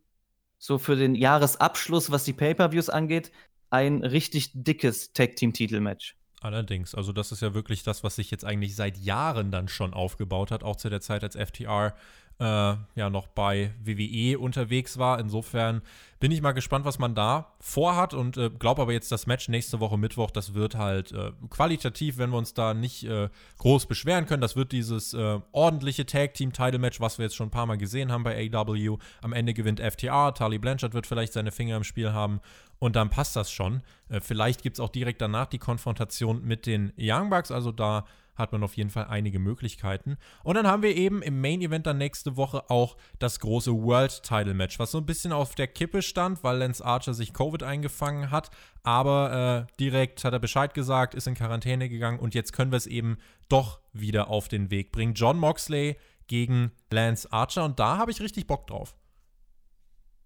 so 0.58 0.78
für 0.78 0.96
den 0.96 1.16
Jahresabschluss, 1.16 2.12
was 2.12 2.24
die 2.24 2.34
Pay-Per-Views 2.34 2.90
angeht, 2.90 3.32
ein 3.70 4.04
richtig 4.04 4.52
dickes 4.54 5.14
Tag-Team-Titelmatch. 5.14 6.16
Allerdings, 6.42 6.94
also 6.94 7.14
das 7.14 7.32
ist 7.32 7.42
ja 7.42 7.54
wirklich 7.54 7.84
das, 7.84 8.04
was 8.04 8.16
sich 8.18 8.30
jetzt 8.30 8.46
eigentlich 8.46 8.76
seit 8.76 8.98
Jahren 8.98 9.50
dann 9.50 9.68
schon 9.68 9.94
aufgebaut 9.94 10.52
hat, 10.52 10.64
auch 10.64 10.76
zu 10.76 10.90
der 10.90 11.02
Zeit, 11.02 11.24
als 11.24 11.36
FTR 11.36 11.96
äh, 12.40 12.46
ja 12.46 13.10
noch 13.10 13.28
bei 13.28 13.74
WWE 13.84 14.40
unterwegs 14.40 14.98
war. 14.98 15.20
Insofern 15.20 15.82
bin 16.20 16.32
ich 16.32 16.42
mal 16.42 16.54
gespannt, 16.54 16.86
was 16.86 17.00
man 17.00 17.16
da 17.16 17.54
vorhat 17.60 18.14
und 18.14 18.38
äh, 18.38 18.50
glaube 18.50 18.82
aber 18.82 18.94
jetzt, 18.94 19.12
das 19.12 19.28
Match 19.28 19.50
nächste 19.50 19.80
Woche 19.80 19.98
Mittwoch, 19.98 20.32
das 20.32 20.54
wird 20.54 20.76
halt 20.76 21.12
äh, 21.12 21.32
qualitativ, 21.50 22.18
wenn 22.18 22.30
wir 22.30 22.38
uns 22.38 22.54
da 22.54 22.74
nicht 22.74 23.04
äh, 23.04 23.30
groß 23.58 23.88
beschweren 23.88 24.26
können. 24.26 24.42
Das 24.42 24.56
wird 24.56 24.72
dieses 24.72 25.14
äh, 25.14 25.40
ordentliche 25.52 26.06
Tag-Team-Title-Match, 26.06 27.02
was 27.02 27.18
wir 27.18 27.26
jetzt 27.26 27.36
schon 27.36 27.48
ein 27.48 27.52
paar 27.52 27.66
Mal 27.66 27.78
gesehen 27.78 28.12
haben 28.12 28.24
bei 28.24 28.50
AW. 28.54 28.98
Am 29.22 29.34
Ende 29.34 29.54
gewinnt 29.54 29.80
FTR, 29.80 30.34
Tali 30.34 30.60
Blanchard 30.60 30.94
wird 30.94 31.08
vielleicht 31.08 31.34
seine 31.34 31.52
Finger 31.52 31.78
im 31.78 31.84
Spiel 31.84 32.14
haben 32.14 32.40
und 32.80 32.96
dann 32.96 33.10
passt 33.10 33.36
das 33.36 33.52
schon. 33.52 33.82
Äh, 34.10 34.22
vielleicht 34.22 34.64
gibt 34.64 34.78
es 34.78 34.80
auch 34.80 34.90
direkt 34.90 35.22
danach 35.22 35.48
die 35.48 35.60
Konfrontation 35.60 36.44
mit 36.44 36.66
den 36.66 36.94
Young 36.98 37.30
Bucks, 37.30 37.52
also 37.52 37.72
da 37.72 38.06
hat 38.36 38.52
man 38.52 38.64
auf 38.64 38.76
jeden 38.76 38.90
Fall 38.90 39.06
einige 39.10 39.40
Möglichkeiten. 39.40 40.18
Und 40.44 40.56
dann 40.56 40.68
haben 40.68 40.84
wir 40.84 40.96
eben 40.96 41.22
im 41.22 41.42
Main 41.42 41.62
Event 41.62 41.88
dann 41.88 41.98
nächste 41.98 42.38
Woche 42.38 42.70
auch 42.70 42.98
das 43.20 43.40
große 43.40 43.72
World 43.72 44.24
Title 44.24 44.54
Match, 44.54 44.80
was 44.80 44.92
so 44.92 45.00
ein 45.00 45.06
bisschen 45.06 45.32
auf 45.32 45.56
der 45.56 45.68
Kippe 45.68 46.02
stand, 46.02 46.44
weil 46.44 46.58
Lance 46.58 46.84
Archer 46.84 47.14
sich 47.14 47.34
Covid 47.34 47.64
eingefangen 47.64 48.32
hat. 48.32 48.50
Aber 48.84 49.68
äh, 49.70 49.74
direkt 49.80 50.24
hat 50.24 50.34
er 50.34 50.40
Bescheid 50.40 50.74
gesagt, 50.74 51.16
ist 51.16 51.28
in 51.28 51.36
Quarantäne 51.36 51.90
gegangen 51.90 52.20
und 52.20 52.34
jetzt 52.36 52.54
können 52.54 52.72
wir 52.72 52.78
es 52.78 52.88
eben 52.88 53.18
doch 53.50 53.80
wieder 53.94 54.30
auf 54.30 54.48
den 54.48 54.72
Weg 54.72 54.92
bringen. 54.92 55.14
John 55.14 55.38
Moxley 55.38 55.98
gegen 56.28 56.72
Lance 56.92 57.32
Archer 57.32 57.64
und 57.64 57.80
da 57.80 57.98
habe 57.98 58.12
ich 58.12 58.22
richtig 58.22 58.48
Bock 58.48 58.68
drauf. 58.68 58.96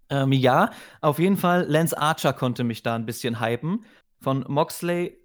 Ähm, 0.09 0.31
ja, 0.31 0.71
auf 1.01 1.19
jeden 1.19 1.37
Fall. 1.37 1.65
Lance 1.67 1.97
Archer 1.97 2.33
konnte 2.33 2.63
mich 2.63 2.83
da 2.83 2.95
ein 2.95 3.05
bisschen 3.05 3.41
hypen. 3.41 3.85
Von 4.19 4.45
Moxley, 4.47 5.17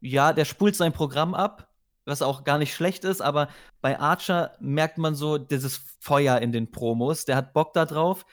ja, 0.00 0.32
der 0.32 0.44
spult 0.44 0.76
sein 0.76 0.92
Programm 0.92 1.34
ab, 1.34 1.67
was 2.08 2.22
auch 2.22 2.44
gar 2.44 2.58
nicht 2.58 2.74
schlecht 2.74 3.04
ist, 3.04 3.20
aber 3.20 3.48
bei 3.80 3.98
Archer 3.98 4.52
merkt 4.60 4.98
man 4.98 5.14
so 5.14 5.38
dieses 5.38 5.80
Feuer 6.00 6.38
in 6.38 6.52
den 6.52 6.70
Promos. 6.70 7.24
Der 7.24 7.36
hat 7.36 7.52
Bock 7.52 7.72
da 7.74 7.84
drauf. 7.84 8.26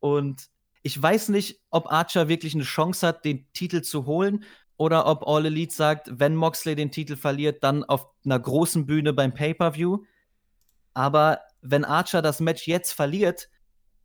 Und 0.00 0.48
ich 0.82 1.00
weiß 1.00 1.30
nicht, 1.30 1.60
ob 1.70 1.90
Archer 1.90 2.28
wirklich 2.28 2.54
eine 2.54 2.62
Chance 2.62 3.06
hat, 3.06 3.24
den 3.24 3.50
Titel 3.52 3.82
zu 3.82 4.06
holen 4.06 4.44
oder 4.76 5.06
ob 5.06 5.26
All 5.26 5.46
Elite 5.46 5.74
sagt, 5.74 6.08
wenn 6.12 6.36
Moxley 6.36 6.76
den 6.76 6.92
Titel 6.92 7.16
verliert, 7.16 7.64
dann 7.64 7.82
auf 7.84 8.06
einer 8.24 8.38
großen 8.38 8.86
Bühne 8.86 9.12
beim 9.12 9.34
Pay-Per-View. 9.34 10.04
Aber 10.94 11.40
wenn 11.60 11.84
Archer 11.84 12.22
das 12.22 12.40
Match 12.40 12.66
jetzt 12.66 12.92
verliert, 12.92 13.48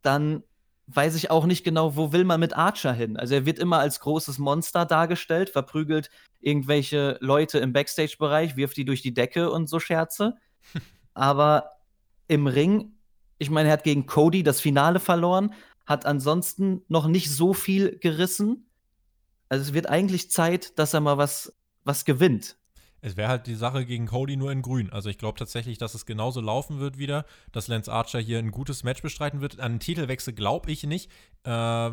dann 0.02 0.42
weiß 0.86 1.14
ich 1.14 1.30
auch 1.30 1.46
nicht 1.46 1.64
genau, 1.64 1.96
wo 1.96 2.12
will 2.12 2.24
man 2.24 2.40
mit 2.40 2.56
Archer 2.56 2.92
hin. 2.92 3.16
Also 3.16 3.34
er 3.34 3.46
wird 3.46 3.58
immer 3.58 3.78
als 3.78 4.00
großes 4.00 4.38
Monster 4.38 4.84
dargestellt, 4.84 5.50
verprügelt 5.50 6.10
irgendwelche 6.40 7.18
Leute 7.20 7.58
im 7.58 7.72
Backstage-Bereich, 7.72 8.56
wirft 8.56 8.76
die 8.76 8.84
durch 8.84 9.02
die 9.02 9.14
Decke 9.14 9.50
und 9.50 9.68
so 9.68 9.78
Scherze. 9.78 10.36
Aber 11.14 11.70
im 12.28 12.46
Ring, 12.46 12.92
ich 13.38 13.50
meine, 13.50 13.68
er 13.68 13.74
hat 13.74 13.84
gegen 13.84 14.06
Cody 14.06 14.42
das 14.42 14.60
Finale 14.60 15.00
verloren, 15.00 15.54
hat 15.86 16.06
ansonsten 16.06 16.82
noch 16.88 17.06
nicht 17.06 17.30
so 17.30 17.54
viel 17.54 17.98
gerissen. 17.98 18.66
Also 19.48 19.62
es 19.62 19.72
wird 19.74 19.88
eigentlich 19.88 20.30
Zeit, 20.30 20.78
dass 20.78 20.94
er 20.94 21.00
mal 21.00 21.18
was, 21.18 21.54
was 21.84 22.04
gewinnt. 22.04 22.56
Es 23.02 23.16
wäre 23.16 23.28
halt 23.28 23.46
die 23.48 23.56
Sache 23.56 23.84
gegen 23.84 24.06
Cody 24.06 24.36
nur 24.36 24.52
in 24.52 24.62
grün. 24.62 24.90
Also 24.90 25.10
ich 25.10 25.18
glaube 25.18 25.38
tatsächlich, 25.38 25.76
dass 25.76 25.94
es 25.94 26.06
genauso 26.06 26.40
laufen 26.40 26.78
wird 26.78 26.98
wieder, 26.98 27.26
dass 27.50 27.68
Lance 27.68 27.92
Archer 27.92 28.20
hier 28.20 28.38
ein 28.38 28.52
gutes 28.52 28.84
Match 28.84 29.02
bestreiten 29.02 29.40
wird. 29.40 29.60
An 29.60 29.74
den 29.74 29.80
Titelwechsel 29.80 30.32
glaube 30.32 30.70
ich 30.70 30.84
nicht. 30.84 31.10
Äh, 31.44 31.90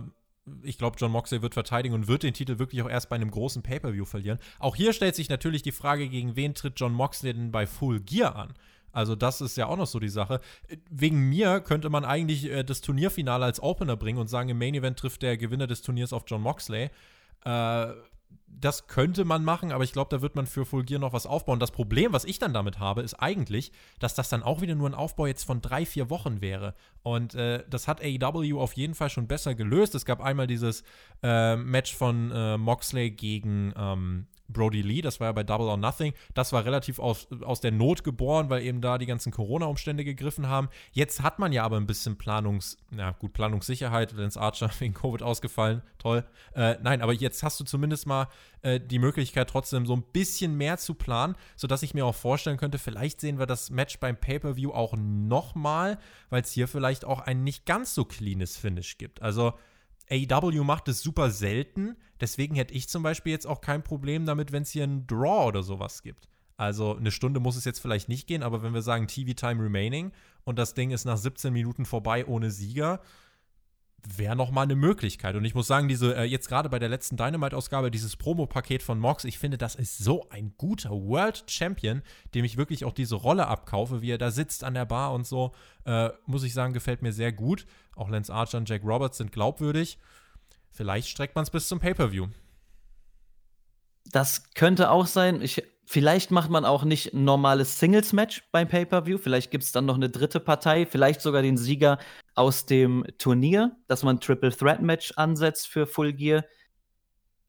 ich 0.64 0.78
glaube, 0.78 0.98
John 1.00 1.12
Moxley 1.12 1.42
wird 1.42 1.54
verteidigen 1.54 1.94
und 1.96 2.08
wird 2.08 2.24
den 2.24 2.34
Titel 2.34 2.60
wirklich 2.60 2.82
auch 2.82 2.90
erst 2.90 3.10
bei 3.10 3.16
einem 3.16 3.32
großen 3.32 3.62
Pay-Per-View 3.64 4.06
verlieren. 4.06 4.40
Auch 4.60 4.76
hier 4.76 4.94
stellt 4.94 5.16
sich 5.16 5.30
natürlich 5.30 5.62
die 5.64 5.72
Frage, 5.72 6.08
gegen 6.08 6.36
wen 6.36 6.54
tritt 6.54 6.80
John 6.80 6.94
Moxley 6.94 7.34
denn 7.34 7.52
bei 7.52 7.68
Full 7.68 8.00
Gear 8.02 8.36
an? 8.36 8.54
Also 8.92 9.16
das 9.16 9.42
ist 9.42 9.58
ja 9.58 9.68
auch 9.68 9.78
noch 9.78 9.88
so 9.88 10.00
die 10.00 10.10
Sache. 10.10 10.42
Wegen 10.90 11.30
mir 11.30 11.60
könnte 11.60 11.90
man 11.90 12.06
eigentlich 12.06 12.46
äh, 12.46 12.64
das 12.64 12.82
Turnierfinale 12.82 13.46
als 13.46 13.62
Opener 13.62 13.96
bringen 13.96 14.20
und 14.20 14.28
sagen, 14.28 14.50
im 14.50 14.58
Main 14.58 14.76
Event 14.76 14.98
trifft 14.98 15.22
der 15.22 15.38
Gewinner 15.38 15.68
des 15.68 15.82
Turniers 15.82 16.14
auf 16.14 16.24
John 16.28 16.42
Moxley. 16.42 16.90
Äh, 17.46 17.88
das 18.62 18.88
könnte 18.88 19.26
man 19.26 19.44
machen, 19.44 19.72
aber 19.72 19.84
ich 19.84 19.94
glaube, 19.94 20.10
da 20.16 20.22
wird 20.22 20.36
man 20.36 20.46
für 20.46 20.66
Full 20.66 20.84
Gear 20.84 21.00
noch 21.00 21.14
was 21.14 21.26
aufbauen. 21.26 21.60
Das 21.60 21.72
Problem, 21.72 22.12
was 22.12 22.26
ich 22.26 22.40
dann 22.40 22.54
damit 22.54 22.80
habe, 22.80 23.02
ist 23.02 23.14
eigentlich, 23.16 23.72
dass 24.00 24.16
das 24.16 24.30
dann 24.30 24.44
auch 24.44 24.62
wieder 24.62 24.76
nur 24.76 24.90
ein 24.90 24.96
Aufbau 24.96 25.28
jetzt 25.28 25.46
von 25.46 25.62
drei, 25.62 25.86
vier 25.86 26.10
Wochen 26.10 26.42
wäre. 26.42 26.76
Und 27.02 27.36
äh, 27.36 27.64
das 27.70 27.88
hat 27.88 28.02
AEW 28.02 28.60
auf 28.60 28.74
jeden 28.74 28.96
Fall 28.96 29.10
schon 29.10 29.28
besser 29.28 29.56
gelöst. 29.56 29.96
Es 29.96 30.06
gab 30.06 30.20
einmal 30.22 30.48
dieses 30.48 30.84
äh, 31.24 31.56
Match 31.56 31.96
von 31.96 32.32
äh, 32.32 32.58
Moxley 32.58 33.12
gegen 33.12 33.74
ähm, 33.78 34.28
Brody 34.50 34.82
Lee, 34.82 35.02
das 35.02 35.20
war 35.20 35.28
ja 35.28 35.32
bei 35.32 35.44
Double 35.44 35.68
or 35.68 35.78
Nothing. 35.78 36.14
Das 36.34 36.52
war 36.52 36.66
relativ 36.66 37.00
aus, 37.00 37.28
aus 37.44 37.62
der 37.62 37.72
Not 37.72 38.04
geboren, 38.04 38.50
weil 38.50 38.64
eben 38.64 38.82
da 38.82 38.98
die 38.98 39.06
ganzen 39.06 39.32
Corona-Umstände 39.32 40.04
gegriffen 40.04 40.48
haben. 40.48 40.70
Jetzt 40.92 41.22
hat 41.22 41.40
man 41.40 41.54
ja 41.54 41.64
aber 41.64 41.78
ein 41.78 41.88
bisschen 41.88 42.18
Planungs-, 42.18 42.78
na 42.90 43.12
gut, 43.12 43.34
Planungssicherheit, 43.34 44.12
Lance 44.14 44.40
Archer 44.40 44.70
wegen 44.80 44.94
Covid 44.94 45.24
ausgefallen, 45.24 45.82
toll. 45.98 46.26
Äh, 46.56 46.78
nein, 46.82 47.02
aber 47.02 47.14
jetzt 47.14 47.44
hast 47.44 47.60
du 47.60 47.64
zumindest 47.64 48.08
mal 48.08 48.28
äh, 48.62 48.80
die 48.80 49.00
Möglichkeit, 49.00 49.50
trotzdem 49.50 49.86
so 49.86 49.96
ein 49.96 50.04
bisschen 50.04 50.56
mehr 50.56 50.78
zu 50.78 50.94
planen, 50.94 51.36
sodass 51.56 51.84
ich 51.84 51.94
mir 51.94 52.06
auch 52.06 52.16
vorstellen 52.16 52.58
könnte, 52.58 52.80
vielleicht 52.80 53.22
sehen 53.22 53.40
wir 53.40 53.46
das 53.46 53.70
Match 53.70 54.00
beim 54.00 54.18
Pay-Per-View 54.18 54.72
auch 54.72 54.96
nochmal, 54.98 56.00
weil 56.30 56.42
es 56.42 56.52
hier 56.52 56.68
vielleicht 56.68 57.06
auch 57.06 57.22
ein 57.22 57.44
nicht 57.44 57.66
ganz 57.66 57.94
so 57.94 58.06
cleanes 58.06 58.58
Finish 58.58 58.98
gibt. 58.98 59.22
Also, 59.22 59.54
AEW 60.12 60.64
macht 60.64 60.88
es 60.88 61.02
super 61.02 61.30
selten. 61.30 61.96
Deswegen 62.20 62.56
hätte 62.56 62.74
ich 62.74 62.90
zum 62.90 63.04
Beispiel 63.04 63.32
jetzt 63.32 63.48
auch 63.48 63.62
kein 63.62 63.84
Problem 63.84 64.26
damit, 64.26 64.52
wenn 64.52 64.64
es 64.64 64.72
hier 64.72 64.84
einen 64.84 65.08
Draw 65.08 65.48
oder 65.48 65.64
sowas 65.64 66.02
gibt. 66.04 66.28
Also 66.58 66.98
eine 66.98 67.12
Stunde 67.12 67.40
muss 67.40 67.56
es 67.56 67.64
jetzt 67.64 67.80
vielleicht 67.80 68.10
nicht 68.10 68.28
gehen, 68.28 68.44
aber 68.44 68.64
wenn 68.64 68.74
wir 68.74 68.82
sagen 68.82 69.08
TV 69.08 69.34
Time 69.34 69.64
Remaining 69.64 70.12
und 70.44 70.60
das 70.60 70.74
Ding 70.74 70.92
ist 70.92 71.06
nach 71.06 71.18
17 71.18 71.54
Minuten 71.54 71.86
vorbei 71.86 72.26
ohne 72.26 72.52
Sieger, 72.52 73.00
wäre 74.18 74.36
noch 74.36 74.52
mal 74.52 74.64
eine 74.64 74.76
Möglichkeit. 74.76 75.36
Und 75.36 75.46
ich 75.46 75.56
muss 75.56 75.68
sagen, 75.68 75.88
diese 75.88 76.16
äh, 76.16 76.24
jetzt 76.24 76.48
gerade 76.48 76.70
bei 76.70 76.80
der 76.80 76.90
letzten 76.90 77.18
Dynamite-Ausgabe, 77.18 77.92
dieses 77.92 78.16
Promo-Paket 78.16 78.84
von 78.84 79.00
Mox, 79.00 79.24
ich 79.24 79.40
finde, 79.40 79.58
das 79.58 79.76
ist 79.76 79.98
so 79.98 80.28
ein 80.30 80.54
guter 80.58 80.92
World 80.92 81.44
Champion, 81.48 82.02
dem 82.34 82.46
ich 82.46 82.58
wirklich 82.58 82.86
auch 82.86 82.94
diese 82.94 83.16
Rolle 83.16 83.48
abkaufe, 83.48 84.02
wie 84.02 84.12
er 84.12 84.18
da 84.18 84.32
sitzt 84.32 84.64
an 84.64 84.74
der 84.74 84.86
Bar 84.86 85.14
und 85.14 85.26
so. 85.26 85.54
Äh, 85.86 86.10
muss 86.26 86.44
ich 86.44 86.54
sagen, 86.54 86.74
gefällt 86.74 87.02
mir 87.02 87.14
sehr 87.14 87.32
gut. 87.32 87.66
Auch 87.96 88.10
Lance 88.10 88.34
Archer 88.34 88.58
und 88.58 88.70
Jack 88.70 88.84
Roberts 88.84 89.18
sind 89.18 89.32
glaubwürdig. 89.32 89.98
Vielleicht 90.72 91.10
streckt 91.10 91.36
man 91.36 91.44
es 91.44 91.50
bis 91.50 91.68
zum 91.68 91.80
Pay-Per-View. 91.80 92.28
Das 94.12 94.54
könnte 94.54 94.90
auch 94.92 95.06
sein. 95.06 95.42
Ich, 95.42 95.64
vielleicht 95.86 96.32
macht 96.32 96.50
man 96.50 96.66
auch 96.66 96.84
nicht 96.84 97.14
ein 97.14 97.24
normales 97.26 97.80
Singles-Match 97.80 98.44
beim 98.52 98.68
Pay-Per-View. 98.68 99.18
Vielleicht 99.18 99.52
gibt 99.52 99.64
es 99.64 99.72
dann 99.72 99.86
noch 99.86 99.96
eine 99.96 100.10
dritte 100.10 100.40
Partei, 100.40 100.86
vielleicht 100.86 101.22
sogar 101.22 101.42
den 101.42 101.58
Sieger 101.58 102.00
aus 102.40 102.66
dem 102.66 103.06
Turnier, 103.18 103.76
dass 103.88 104.02
man 104.02 104.22
Triple 104.22 104.56
Threat 104.56 104.82
Match 104.82 105.12
ansetzt 105.18 105.68
für 105.68 105.86
Full 105.86 106.14
Gear. 106.14 106.46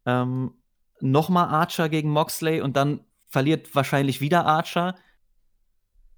Ähm, 0.05 0.55
Nochmal 1.01 1.49
Archer 1.49 1.89
gegen 1.89 2.11
Moxley 2.11 2.61
und 2.61 2.77
dann 2.77 3.05
verliert 3.27 3.75
wahrscheinlich 3.75 4.21
wieder 4.21 4.45
Archer. 4.45 4.97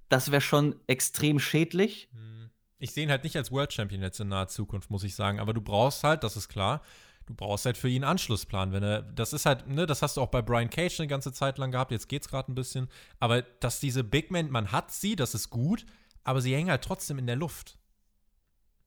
Das 0.08 0.32
wäre 0.32 0.40
schon 0.40 0.74
extrem 0.86 1.38
schädlich. 1.38 2.08
Hm. 2.12 2.50
Ich 2.78 2.92
sehe 2.92 3.04
ihn 3.04 3.10
halt 3.10 3.22
nicht 3.24 3.36
als 3.36 3.52
World 3.52 3.72
Champion 3.72 4.02
jetzt 4.02 4.18
in 4.18 4.28
naher 4.28 4.48
Zukunft, 4.48 4.90
muss 4.90 5.04
ich 5.04 5.14
sagen. 5.14 5.38
Aber 5.38 5.52
du 5.52 5.60
brauchst 5.60 6.02
halt, 6.02 6.24
das 6.24 6.36
ist 6.36 6.48
klar, 6.48 6.82
du 7.26 7.34
brauchst 7.34 7.66
halt 7.66 7.76
für 7.76 7.88
ihn 7.88 8.02
einen 8.02 8.12
Anschlussplan. 8.12 8.72
Wenn 8.72 8.82
er, 8.82 9.02
das 9.02 9.34
ist 9.34 9.44
halt, 9.44 9.68
ne, 9.68 9.86
das 9.86 10.00
hast 10.00 10.16
du 10.16 10.22
auch 10.22 10.30
bei 10.30 10.42
Brian 10.42 10.70
Cage 10.70 10.98
eine 10.98 11.08
ganze 11.08 11.32
Zeit 11.32 11.58
lang 11.58 11.70
gehabt, 11.70 11.92
jetzt 11.92 12.08
geht's 12.08 12.28
gerade 12.28 12.50
ein 12.50 12.56
bisschen. 12.56 12.88
Aber 13.20 13.42
dass 13.42 13.78
diese 13.78 14.02
Big 14.02 14.30
Men, 14.30 14.50
man 14.50 14.72
hat 14.72 14.90
sie, 14.90 15.14
das 15.14 15.34
ist 15.34 15.50
gut, 15.50 15.84
aber 16.24 16.40
sie 16.40 16.54
hängen 16.54 16.70
halt 16.70 16.82
trotzdem 16.82 17.18
in 17.18 17.26
der 17.26 17.36
Luft. 17.36 17.78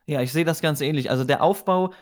Ja, 0.08 0.22
ich 0.22 0.32
sehe 0.32 0.46
das 0.46 0.62
ganz 0.62 0.82
ähnlich. 0.82 1.10
Also 1.10 1.24
der 1.24 1.42
Aufbau 1.42 1.94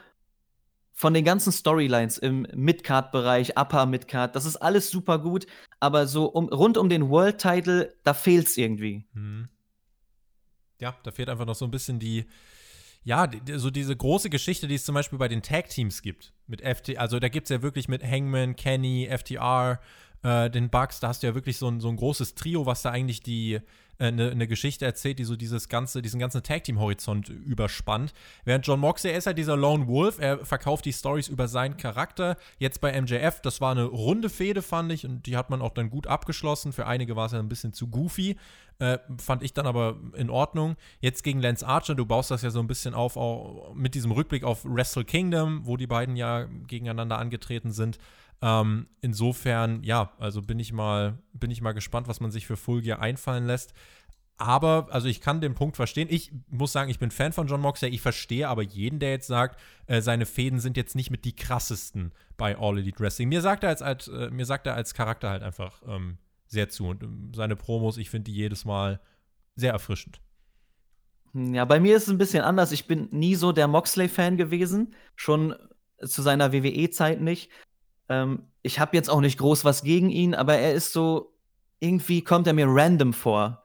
von 0.91 1.13
den 1.13 1.25
ganzen 1.25 1.51
Storylines 1.51 2.17
im 2.17 2.47
Midcard-Bereich, 2.53 3.57
Upper 3.57 3.85
Midcard, 3.85 4.35
das 4.35 4.45
ist 4.45 4.57
alles 4.57 4.91
super 4.91 5.17
gut, 5.19 5.47
aber 5.79 6.05
so 6.05 6.25
um, 6.25 6.49
rund 6.49 6.77
um 6.77 6.87
den 6.87 7.09
World-Title, 7.09 7.95
da 8.03 8.13
fehlt's 8.13 8.57
irgendwie. 8.57 9.07
Hm 9.13 9.49
ja, 10.83 10.95
da 11.03 11.11
fehlt 11.11 11.29
einfach 11.29 11.45
noch 11.45 11.55
so 11.55 11.65
ein 11.65 11.71
bisschen 11.71 11.97
die, 11.97 12.25
ja, 13.03 13.29
so 13.55 13.71
diese 13.71 13.95
große 13.95 14.29
Geschichte, 14.29 14.67
die 14.67 14.75
es 14.75 14.85
zum 14.85 14.95
Beispiel 14.95 15.17
bei 15.17 15.27
den 15.27 15.41
Tag-Teams 15.41 16.01
gibt. 16.01 16.33
Mit 16.45 16.61
FT, 16.61 16.97
also 16.97 17.19
da 17.19 17.29
gibt 17.29 17.45
es 17.45 17.49
ja 17.49 17.61
wirklich 17.61 17.87
mit 17.87 18.03
Hangman, 18.03 18.55
Kenny, 18.55 19.09
FTR, 19.09 19.79
äh, 20.23 20.49
den 20.49 20.69
Bugs, 20.69 20.99
da 20.99 21.09
hast 21.09 21.23
du 21.23 21.27
ja 21.27 21.35
wirklich 21.35 21.57
so 21.57 21.67
ein, 21.67 21.79
so 21.79 21.89
ein 21.89 21.95
großes 21.95 22.35
Trio, 22.35 22.65
was 22.65 22.81
da 22.81 22.91
eigentlich 22.91 23.21
die, 23.21 23.59
eine, 23.99 24.31
äh, 24.31 24.35
ne 24.35 24.47
Geschichte 24.47 24.85
erzählt, 24.85 25.19
die 25.19 25.23
so 25.23 25.35
dieses 25.35 25.69
ganze, 25.69 26.01
diesen 26.01 26.19
ganzen 26.19 26.43
Tag-Team-Horizont 26.43 27.29
überspannt. 27.29 28.13
Während 28.45 28.65
John 28.65 28.79
Moxley, 28.79 29.11
er 29.11 29.17
ist 29.17 29.27
halt 29.27 29.37
dieser 29.37 29.55
Lone 29.55 29.87
Wolf, 29.87 30.19
er 30.19 30.45
verkauft 30.45 30.85
die 30.85 30.93
Stories 30.93 31.27
über 31.27 31.47
seinen 31.47 31.77
Charakter. 31.77 32.37
Jetzt 32.57 32.81
bei 32.81 32.99
MJF, 32.99 33.41
das 33.41 33.61
war 33.61 33.71
eine 33.71 33.83
runde 33.83 34.29
Fehde, 34.29 34.61
fand 34.61 34.91
ich, 34.91 35.05
und 35.05 35.25
die 35.25 35.37
hat 35.37 35.49
man 35.49 35.61
auch 35.61 35.73
dann 35.73 35.89
gut 35.89 36.07
abgeschlossen. 36.07 36.73
Für 36.73 36.87
einige 36.87 37.15
war 37.15 37.27
es 37.27 37.31
ja 37.33 37.39
ein 37.39 37.49
bisschen 37.49 37.73
zu 37.73 37.87
goofy. 37.87 38.37
Äh, 38.79 38.97
fand 39.17 39.43
ich 39.43 39.53
dann 39.53 39.67
aber 39.67 39.97
in 40.15 40.29
Ordnung. 40.29 40.75
Jetzt 40.99 41.23
gegen 41.23 41.41
Lance 41.41 41.65
Archer, 41.65 41.95
du 41.95 42.05
baust 42.05 42.31
das 42.31 42.41
ja 42.41 42.49
so 42.49 42.59
ein 42.59 42.67
bisschen 42.67 42.95
auf, 42.95 43.17
auch 43.17 43.73
mit 43.75 43.93
diesem 43.93 44.11
Rückblick 44.11 44.43
auf 44.43 44.65
Wrestle 44.65 45.05
Kingdom, 45.05 45.61
wo 45.65 45.77
die 45.77 45.87
beiden 45.87 46.15
ja 46.15 46.45
gegeneinander 46.67 47.19
angetreten 47.19 47.71
sind. 47.71 47.99
Ähm, 48.45 48.87
insofern, 48.99 49.83
ja, 49.83 50.11
also 50.19 50.41
bin 50.41 50.59
ich 50.59 50.73
mal, 50.73 51.17
bin 51.31 51.49
ich 51.49 51.61
mal 51.61 51.71
gespannt, 51.71 52.09
was 52.09 52.19
man 52.19 52.29
sich 52.29 52.45
für 52.45 52.57
Full 52.57 52.81
Gear 52.81 52.99
einfallen 52.99 53.47
lässt. 53.47 53.73
Aber, 54.35 54.87
also 54.89 55.07
ich 55.07 55.21
kann 55.21 55.39
den 55.39 55.55
Punkt 55.55 55.77
verstehen. 55.77 56.09
Ich 56.11 56.33
muss 56.49 56.73
sagen, 56.73 56.91
ich 56.91 56.99
bin 56.99 57.09
Fan 57.09 57.31
von 57.31 57.47
John 57.47 57.61
Moxley. 57.61 57.89
Ich 57.91 58.01
verstehe 58.01 58.49
aber 58.49 58.61
jeden, 58.61 58.99
der 58.99 59.11
jetzt 59.11 59.27
sagt, 59.27 59.61
äh, 59.87 60.01
seine 60.01 60.25
Fäden 60.25 60.59
sind 60.59 60.75
jetzt 60.75 60.93
nicht 60.93 61.09
mit 61.09 61.23
die 61.23 61.37
krassesten 61.37 62.11
bei 62.35 62.57
All 62.57 62.77
Elite 62.77 62.99
Wrestling. 62.99 63.29
Mir 63.29 63.39
sagt 63.39 63.63
er 63.63 63.69
als, 63.69 63.81
als 63.81 64.09
äh, 64.09 64.29
mir 64.29 64.45
sagt 64.45 64.67
er 64.67 64.73
als 64.73 64.93
Charakter 64.93 65.29
halt 65.29 65.43
einfach 65.43 65.81
ähm, 65.87 66.17
sehr 66.47 66.67
zu. 66.67 66.87
Und 66.87 67.01
ähm, 67.01 67.31
seine 67.33 67.55
Promos, 67.55 67.97
ich 67.97 68.09
finde 68.09 68.31
die 68.31 68.35
jedes 68.35 68.65
Mal 68.65 68.99
sehr 69.55 69.71
erfrischend. 69.71 70.19
Ja, 71.33 71.63
bei 71.63 71.79
mir 71.79 71.95
ist 71.95 72.03
es 72.03 72.09
ein 72.09 72.17
bisschen 72.17 72.43
anders. 72.43 72.73
Ich 72.73 72.87
bin 72.87 73.07
nie 73.11 73.35
so 73.35 73.53
der 73.53 73.69
Moxley-Fan 73.69 74.35
gewesen. 74.35 74.95
Schon 75.15 75.55
zu 76.03 76.21
seiner 76.21 76.51
WWE-Zeit 76.51 77.21
nicht. 77.21 77.49
Ähm, 78.09 78.43
ich 78.61 78.79
habe 78.79 78.95
jetzt 78.95 79.09
auch 79.09 79.21
nicht 79.21 79.37
groß 79.37 79.65
was 79.65 79.83
gegen 79.83 80.09
ihn, 80.09 80.35
aber 80.35 80.55
er 80.55 80.73
ist 80.73 80.93
so, 80.93 81.33
irgendwie 81.79 82.23
kommt 82.23 82.47
er 82.47 82.53
mir 82.53 82.67
random 82.67 83.13
vor. 83.13 83.63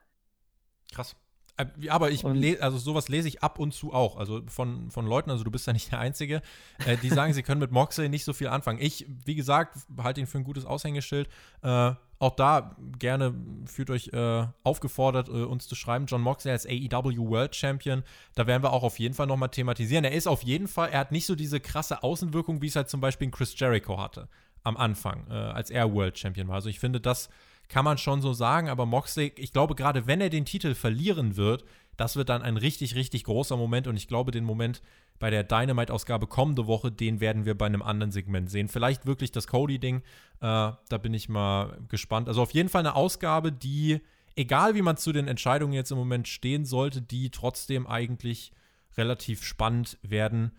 Krass. 0.93 1.17
Äh, 1.57 1.89
aber 1.89 2.11
ich 2.11 2.25
also 2.25 2.79
sowas 2.79 3.09
lese 3.09 3.29
ich 3.29 3.43
ab 3.43 3.59
und 3.59 3.73
zu 3.73 3.93
auch. 3.93 4.17
Also 4.17 4.43
von, 4.47 4.91
von 4.91 5.07
Leuten, 5.07 5.31
also 5.31 5.45
du 5.45 5.51
bist 5.51 5.67
ja 5.67 5.73
nicht 5.73 5.93
der 5.93 5.99
Einzige, 5.99 6.43
äh, 6.87 6.97
die 6.97 7.11
sagen, 7.11 7.33
sie 7.33 7.43
können 7.43 7.61
mit 7.61 7.73
Moxley 7.73 8.09
nicht 8.09 8.25
so 8.25 8.33
viel 8.33 8.49
anfangen. 8.49 8.79
Ich, 8.81 9.07
wie 9.25 9.35
gesagt, 9.35 9.77
halte 9.99 10.21
ihn 10.21 10.27
für 10.27 10.39
ein 10.39 10.45
gutes 10.45 10.65
Aushängeschild. 10.65 11.29
Äh, 11.63 11.93
auch 12.19 12.35
da 12.35 12.77
gerne 12.99 13.35
fühlt 13.67 13.91
euch 13.91 14.09
äh, 14.13 14.47
aufgefordert, 14.65 15.29
äh, 15.29 15.45
uns 15.45 15.69
zu 15.69 15.75
schreiben. 15.75 16.07
John 16.07 16.21
Moxley 16.21 16.51
als 16.51 16.67
AEW 16.67 17.29
World 17.31 17.55
Champion, 17.55 18.03
da 18.35 18.47
werden 18.47 18.63
wir 18.63 18.73
auch 18.73 18.83
auf 18.83 18.99
jeden 18.99 19.15
Fall 19.15 19.27
nochmal 19.27 19.51
thematisieren. 19.51 20.05
Er 20.05 20.13
ist 20.13 20.27
auf 20.27 20.43
jeden 20.43 20.67
Fall, 20.67 20.91
er 20.91 21.01
hat 21.01 21.13
nicht 21.13 21.27
so 21.27 21.37
diese 21.37 21.61
krasse 21.61 22.03
Außenwirkung, 22.03 22.61
wie 22.61 22.67
es 22.67 22.77
halt 22.77 22.89
zum 22.89 23.01
Beispiel 23.01 23.31
Chris 23.31 23.59
Jericho 23.59 24.01
hatte 24.01 24.29
am 24.65 24.77
Anfang, 24.77 25.27
äh, 25.31 25.35
als 25.35 25.71
er 25.71 25.93
World 25.93 26.19
Champion 26.19 26.49
war. 26.49 26.57
Also 26.57 26.69
ich 26.69 26.81
finde, 26.81 27.01
das 27.01 27.29
kann 27.69 27.85
man 27.85 27.99
schon 27.99 28.23
so 28.23 28.33
sagen, 28.33 28.69
aber 28.69 28.87
Moxley, 28.87 29.33
ich 29.37 29.53
glaube, 29.53 29.75
gerade 29.75 30.07
wenn 30.07 30.21
er 30.21 30.31
den 30.31 30.45
Titel 30.45 30.75
verlieren 30.75 31.37
wird, 31.37 31.65
das 31.99 32.17
wird 32.17 32.29
dann 32.29 32.43
ein 32.43 32.57
richtig, 32.57 32.95
richtig 32.95 33.25
großer 33.25 33.57
Moment 33.57 33.89
und 33.89 33.97
ich 33.97 34.07
glaube, 34.07 34.31
den 34.31 34.45
Moment 34.45 34.81
bei 35.19 35.31
der 35.31 35.43
Dynamite-Ausgabe 35.43 36.29
kommende 36.29 36.69
Woche, 36.69 36.93
den 36.93 37.21
werden 37.21 37.45
wir 37.45 37.59
bei 37.59 37.67
einem 37.67 37.83
anderen 37.83 38.13
Segment 38.13 38.51
sehen. 38.51 38.69
Vielleicht 38.69 39.05
wirklich 39.05 39.33
das 39.33 39.49
Cody-Ding, 39.49 39.97
äh, 39.97 40.01
da 40.41 40.99
bin 41.03 41.13
ich 41.13 41.29
mal 41.29 41.77
gespannt. 41.89 42.29
Also 42.29 42.41
auf 42.41 42.53
jeden 42.53 42.69
Fall 42.69 42.81
eine 42.81 42.95
Ausgabe, 42.95 43.51
die, 43.51 44.01
egal 44.37 44.77
wie 44.77 44.83
man 44.83 44.97
zu 44.97 45.13
den 45.13 45.27
Entscheidungen 45.27 45.73
jetzt 45.73 45.91
im 45.91 45.99
Moment 45.99 46.29
stehen 46.29 46.65
sollte, 46.65 47.03
die 47.03 47.31
trotzdem 47.31 47.89
eigentlich 47.89 48.53
relativ 48.97 49.45
spannend 49.45 49.99
werden 50.03 50.53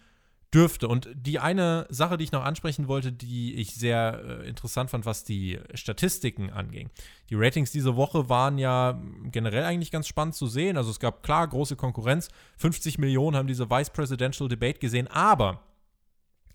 dürfte. 0.54 0.88
Und 0.88 1.10
die 1.14 1.39
eine 1.39 1.86
Sache, 1.89 2.18
die 2.18 2.24
ich 2.24 2.32
noch 2.32 2.43
ansprechen 2.43 2.88
wollte, 2.88 3.12
die 3.12 3.56
ich 3.56 3.76
sehr 3.76 4.22
äh, 4.24 4.47
interessant 4.47 4.89
fand, 4.89 5.06
was 5.06 5.24
die 5.24 5.60
Statistiken 5.74 6.50
anging. 6.50 6.89
Die 7.30 7.36
Ratings 7.36 7.72
diese 7.72 7.95
Woche 7.95 8.30
waren 8.30 8.58
ja 8.58 9.00
generell 9.26 9.64
eigentlich 9.64 9.91
ganz 9.91 10.08
spannend 10.08 10.36
zu 10.36 10.47
sehen. 10.47 10.78
Also 10.78 10.89
es 10.89 11.00
gab 11.00 11.24
klar 11.24 11.47
große 11.47 11.76
Konkurrenz. 11.76 12.30
50 12.58 12.97
Millionen 12.97 13.38
haben 13.38 13.47
diese 13.47 13.70
Vice 13.70 13.91
Presidential 13.91 14.50
Debate 14.50 14.80
gesehen, 14.80 15.08
aber 15.08 15.62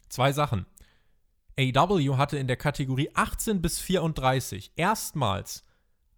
zwei 0.09 0.33
Sachen. 0.33 0.67
AW 1.57 2.17
hatte 2.17 2.37
in 2.37 2.49
der 2.49 2.57
Kategorie 2.57 3.11
18 3.15 3.63
bis 3.63 3.79
34 3.79 4.73
erstmals 4.75 5.65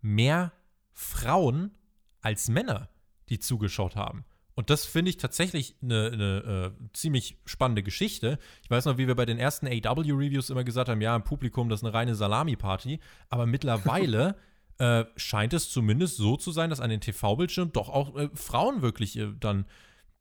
mehr 0.01 0.53
Frauen 0.93 1.77
als 2.22 2.49
Männer, 2.49 2.89
die 3.29 3.39
zugeschaut 3.39 3.97
haben. 3.97 4.24
Und 4.57 4.71
das 4.71 4.87
finde 4.87 5.11
ich 5.11 5.19
tatsächlich 5.19 5.77
eine, 5.83 6.11
eine 6.13 6.73
äh, 6.81 6.89
ziemlich 6.95 7.39
spannende 7.45 7.83
Geschichte. 7.83 8.39
Ich 8.63 8.71
weiß 8.71 8.87
noch, 8.87 8.97
wie 8.97 9.07
wir 9.07 9.15
bei 9.15 9.27
den 9.27 9.39
ersten 9.39 9.67
AW-Reviews 9.67 10.49
immer 10.49 10.65
gesagt 10.65 10.89
haben, 10.89 11.03
ja, 11.03 11.15
im 11.15 11.25
Publikum, 11.25 11.69
das 11.69 11.81
ist 11.81 11.85
eine 11.85 11.93
reine 11.93 12.15
Salami-Party. 12.15 12.99
Aber 13.29 13.45
mittlerweile 13.45 14.37
äh, 14.79 15.05
scheint 15.17 15.53
es 15.53 15.71
zumindest 15.71 16.17
so 16.17 16.39
zu 16.39 16.53
sein, 16.53 16.71
dass 16.71 16.81
an 16.81 16.89
den 16.89 17.03
TV-Bildschirmen 17.03 17.73
doch 17.73 17.91
auch 17.91 18.17
äh, 18.17 18.31
Frauen 18.33 18.81
wirklich 18.81 19.19
äh, 19.19 19.31
dann 19.39 19.67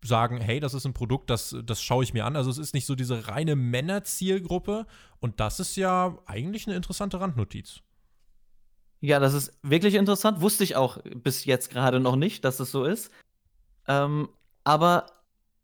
sagen, 0.04 0.42
hey, 0.42 0.60
das 0.60 0.74
ist 0.74 0.86
ein 0.86 0.94
Produkt, 0.94 1.30
das, 1.30 1.56
das 1.64 1.82
schaue 1.82 2.04
ich 2.04 2.14
mir 2.14 2.26
an. 2.26 2.36
Also 2.36 2.52
es 2.52 2.58
ist 2.58 2.74
nicht 2.74 2.86
so 2.86 2.96
diese 2.96 3.30
reine 3.30 3.56
Männerzielgruppe. 3.56 4.86
Und 5.22 5.40
das 5.40 5.62
ist 5.62 5.78
ja 5.78 6.18
eigentlich 6.26 6.68
eine 6.68 6.76
interessante 6.76 7.22
Randnotiz. 7.22 7.80
Ja, 9.00 9.20
das 9.20 9.34
ist 9.34 9.58
wirklich 9.62 9.96
interessant. 9.96 10.42
Wusste 10.42 10.66
ich 10.66 10.76
auch 10.76 10.98
bis 11.16 11.46
jetzt 11.46 11.70
gerade 11.70 12.02
noch 12.02 12.18
nicht, 12.18 12.44
dass 12.44 12.60
es 12.60 12.72
so 12.72 12.84
ist. 12.84 13.12
Ähm, 13.88 14.30
aber 14.64 15.08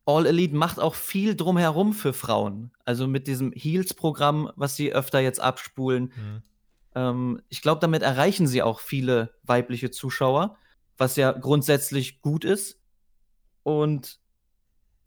All 0.05 0.25
Elite 0.25 0.55
macht 0.55 0.79
auch 0.79 0.95
viel 0.95 1.35
drumherum 1.35 1.93
für 1.93 2.13
Frauen. 2.13 2.71
Also 2.85 3.07
mit 3.07 3.27
diesem 3.27 3.51
Heals-Programm, 3.51 4.51
was 4.55 4.75
sie 4.75 4.93
öfter 4.93 5.19
jetzt 5.19 5.39
abspulen. 5.39 6.11
Mhm. 6.15 6.41
Ähm, 6.95 7.41
ich 7.49 7.61
glaube, 7.61 7.81
damit 7.81 8.01
erreichen 8.01 8.47
sie 8.47 8.63
auch 8.63 8.79
viele 8.79 9.33
weibliche 9.43 9.91
Zuschauer, 9.91 10.57
was 10.97 11.15
ja 11.15 11.31
grundsätzlich 11.31 12.21
gut 12.21 12.45
ist. 12.45 12.79
Und 13.63 14.19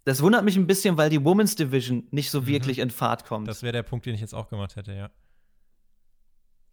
das 0.05 0.23
wundert 0.23 0.45
mich 0.45 0.57
ein 0.57 0.67
bisschen, 0.67 0.97
weil 0.97 1.11
die 1.11 1.25
Women's 1.25 1.57
Division 1.57 2.07
nicht 2.11 2.31
so 2.31 2.43
mhm. 2.43 2.47
wirklich 2.47 2.79
in 2.79 2.91
Fahrt 2.91 3.25
kommt. 3.25 3.49
Das 3.49 3.63
wäre 3.63 3.73
der 3.73 3.83
Punkt, 3.83 4.07
den 4.07 4.15
ich 4.15 4.21
jetzt 4.21 4.35
auch 4.35 4.49
gemacht 4.49 4.77
hätte, 4.77 4.93
ja. 4.93 5.11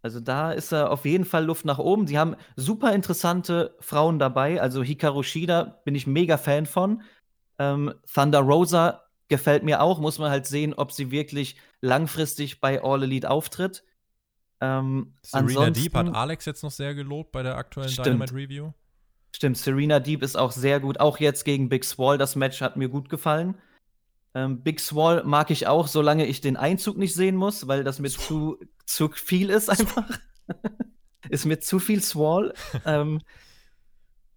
Also 0.02 0.20
da 0.20 0.52
ist 0.52 0.72
er 0.72 0.92
auf 0.92 1.06
jeden 1.06 1.26
Fall 1.26 1.46
Luft 1.46 1.66
nach 1.66 1.78
oben. 1.78 2.08
Sie 2.08 2.18
haben 2.18 2.36
super 2.56 2.94
interessante 2.94 3.76
Frauen 3.80 4.18
dabei. 4.18 4.62
Also 4.62 4.82
Hikaru 4.82 5.24
Shida 5.24 5.82
bin 5.86 5.94
ich 5.94 6.08
mega 6.08 6.38
Fan 6.38 6.66
von. 6.66 7.04
Ähm, 7.60 7.94
Thunder 8.12 8.40
Rosa 8.40 9.04
gefällt 9.28 9.64
mir 9.64 9.82
auch. 9.82 10.00
Muss 10.00 10.18
man 10.18 10.32
halt 10.32 10.48
sehen, 10.48 10.74
ob 10.74 10.92
sie 10.92 11.12
wirklich 11.12 11.56
langfristig 11.82 12.60
bei 12.62 12.82
All 12.84 13.04
Elite 13.04 13.30
auftritt. 13.30 13.84
Ähm, 14.60 15.16
Serena 15.22 15.70
Deep 15.70 15.94
hat 15.94 16.14
Alex 16.14 16.46
jetzt 16.46 16.64
noch 16.64 16.72
sehr 16.72 16.96
gelobt 16.96 17.32
bei 17.32 17.44
der 17.44 17.58
aktuellen 17.58 17.90
stimmt. 17.90 18.08
Dynamite 18.08 18.36
Review. 18.36 18.72
Stimmt, 19.36 19.58
Serena 19.58 20.00
Deep 20.00 20.24
ist 20.24 20.36
auch 20.36 20.52
sehr 20.52 20.80
gut. 20.80 21.00
Auch 21.00 21.20
jetzt 21.20 21.46
gegen 21.46 21.70
Big 21.70 21.86
Swall, 21.86 22.18
das 22.18 22.36
Match 22.36 22.62
hat 22.62 22.76
mir 22.76 22.90
gut 22.90 23.10
gefallen. 23.10 23.56
Ähm, 24.34 24.64
Big 24.64 24.80
Swall 24.80 25.24
mag 25.26 25.52
ich 25.52 25.68
auch, 25.68 25.88
solange 25.88 26.26
ich 26.26 26.42
den 26.42 26.58
Einzug 26.58 26.98
nicht 26.98 27.14
sehen 27.14 27.36
muss, 27.36 27.68
weil 27.68 27.84
das 27.84 28.00
mir 28.00 28.10
zu, 28.10 28.58
zu 28.86 29.10
viel 29.10 29.50
ist 29.50 29.70
einfach. 29.70 30.10
ist 31.30 31.46
mir 31.46 31.60
zu 31.60 31.80
viel 31.80 32.02
Swall. 32.02 32.54
ähm, 32.86 33.22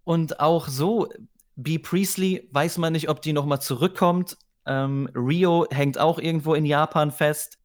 und 0.03 0.39
auch 0.39 0.67
so, 0.67 1.09
B. 1.55 1.79
Priestley 1.79 2.47
weiß 2.51 2.77
man 2.77 2.93
nicht, 2.93 3.09
ob 3.09 3.21
die 3.21 3.33
noch 3.33 3.45
mal 3.45 3.59
zurückkommt. 3.59 4.37
Ähm, 4.65 5.09
Rio 5.15 5.67
hängt 5.69 5.97
auch 5.97 6.19
irgendwo 6.19 6.53
in 6.53 6.65
Japan 6.65 7.11
fest. 7.11 7.57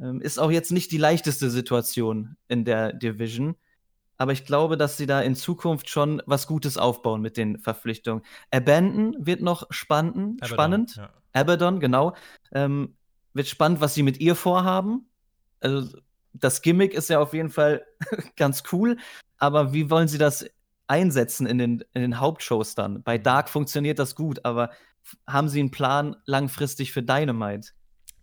Ähm, 0.00 0.20
ist 0.20 0.38
auch 0.38 0.50
jetzt 0.50 0.72
nicht 0.72 0.90
die 0.90 0.98
leichteste 0.98 1.50
Situation 1.50 2.36
in 2.48 2.64
der 2.64 2.92
Division. 2.92 3.56
Aber 4.20 4.32
ich 4.32 4.44
glaube, 4.44 4.76
dass 4.76 4.98
sie 4.98 5.06
da 5.06 5.22
in 5.22 5.34
Zukunft 5.34 5.88
schon 5.88 6.20
was 6.26 6.46
Gutes 6.46 6.76
aufbauen 6.76 7.22
mit 7.22 7.38
den 7.38 7.58
Verpflichtungen. 7.58 8.22
Abandon 8.50 9.16
wird 9.18 9.40
noch 9.40 9.66
spannend. 9.70 10.42
Abaddon, 10.42 10.46
spannend. 10.46 10.96
Ja. 10.96 11.10
Abaddon, 11.32 11.80
genau. 11.80 12.14
Ähm, 12.52 12.96
wird 13.32 13.48
spannend, 13.48 13.80
was 13.80 13.94
sie 13.94 14.02
mit 14.02 14.20
ihr 14.20 14.34
vorhaben. 14.34 15.08
Also, 15.60 15.96
das 16.34 16.60
Gimmick 16.60 16.92
ist 16.92 17.08
ja 17.08 17.18
auf 17.18 17.32
jeden 17.32 17.48
Fall 17.48 17.82
ganz 18.36 18.62
cool. 18.72 18.98
Aber 19.38 19.72
wie 19.72 19.88
wollen 19.88 20.06
sie 20.06 20.18
das 20.18 20.44
einsetzen 20.86 21.46
in 21.46 21.56
den, 21.56 21.84
in 21.94 22.02
den 22.02 22.20
Hauptshows 22.20 22.74
dann? 22.74 23.02
Bei 23.02 23.16
Dark 23.16 23.48
funktioniert 23.48 23.98
das 23.98 24.14
gut, 24.14 24.44
aber 24.44 24.68
haben 25.26 25.48
sie 25.48 25.60
einen 25.60 25.70
Plan 25.70 26.14
langfristig 26.26 26.92
für 26.92 27.02
Dynamite? 27.02 27.70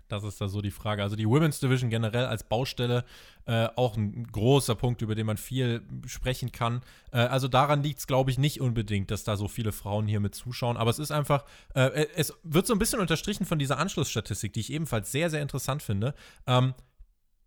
Das 0.08 0.24
ist 0.24 0.40
da 0.40 0.48
so 0.48 0.62
die 0.62 0.72
Frage. 0.72 1.04
Also 1.04 1.16
die 1.16 1.28
Women's 1.28 1.60
Division 1.60 1.90
generell 1.90 2.26
als 2.26 2.44
Baustelle 2.44 3.04
äh, 3.46 3.68
auch 3.76 3.98
ein 3.98 4.26
großer 4.28 4.76
Punkt, 4.76 5.02
über 5.02 5.16
den 5.16 5.26
man 5.26 5.38
viel 5.38 5.82
sprechen 6.06 6.52
kann. 6.52 6.82
Äh, 7.12 7.20
also 7.20 7.48
daran 7.48 7.84
liegt 7.84 8.00
es, 8.00 8.08
glaube 8.08 8.32
ich, 8.32 8.38
nicht 8.38 8.62
unbedingt, 8.62 9.12
dass 9.12 9.24
da 9.24 9.36
so 9.36 9.48
viele 9.48 9.72
Frauen 9.72 10.08
hier 10.08 10.20
mit 10.20 10.36
zuschauen. 10.36 10.78
Aber 10.78 10.90
es 10.90 11.00
ist 11.00 11.12
einfach, 11.12 11.46
äh, 11.74 12.08
es 12.16 12.34
wird 12.44 12.68
so 12.68 12.74
ein 12.74 12.80
bisschen 12.80 13.00
unterstrichen 13.00 13.46
von 13.46 13.60
dieser 13.60 13.78
Anschlussstatistik, 13.80 14.54
die 14.54 14.62
ich 14.62 14.72
ebenfalls 14.72 15.12
sehr, 15.12 15.30
sehr 15.30 15.42
interessant 15.42 15.84
finde. 15.84 16.14
Ähm, 16.46 16.74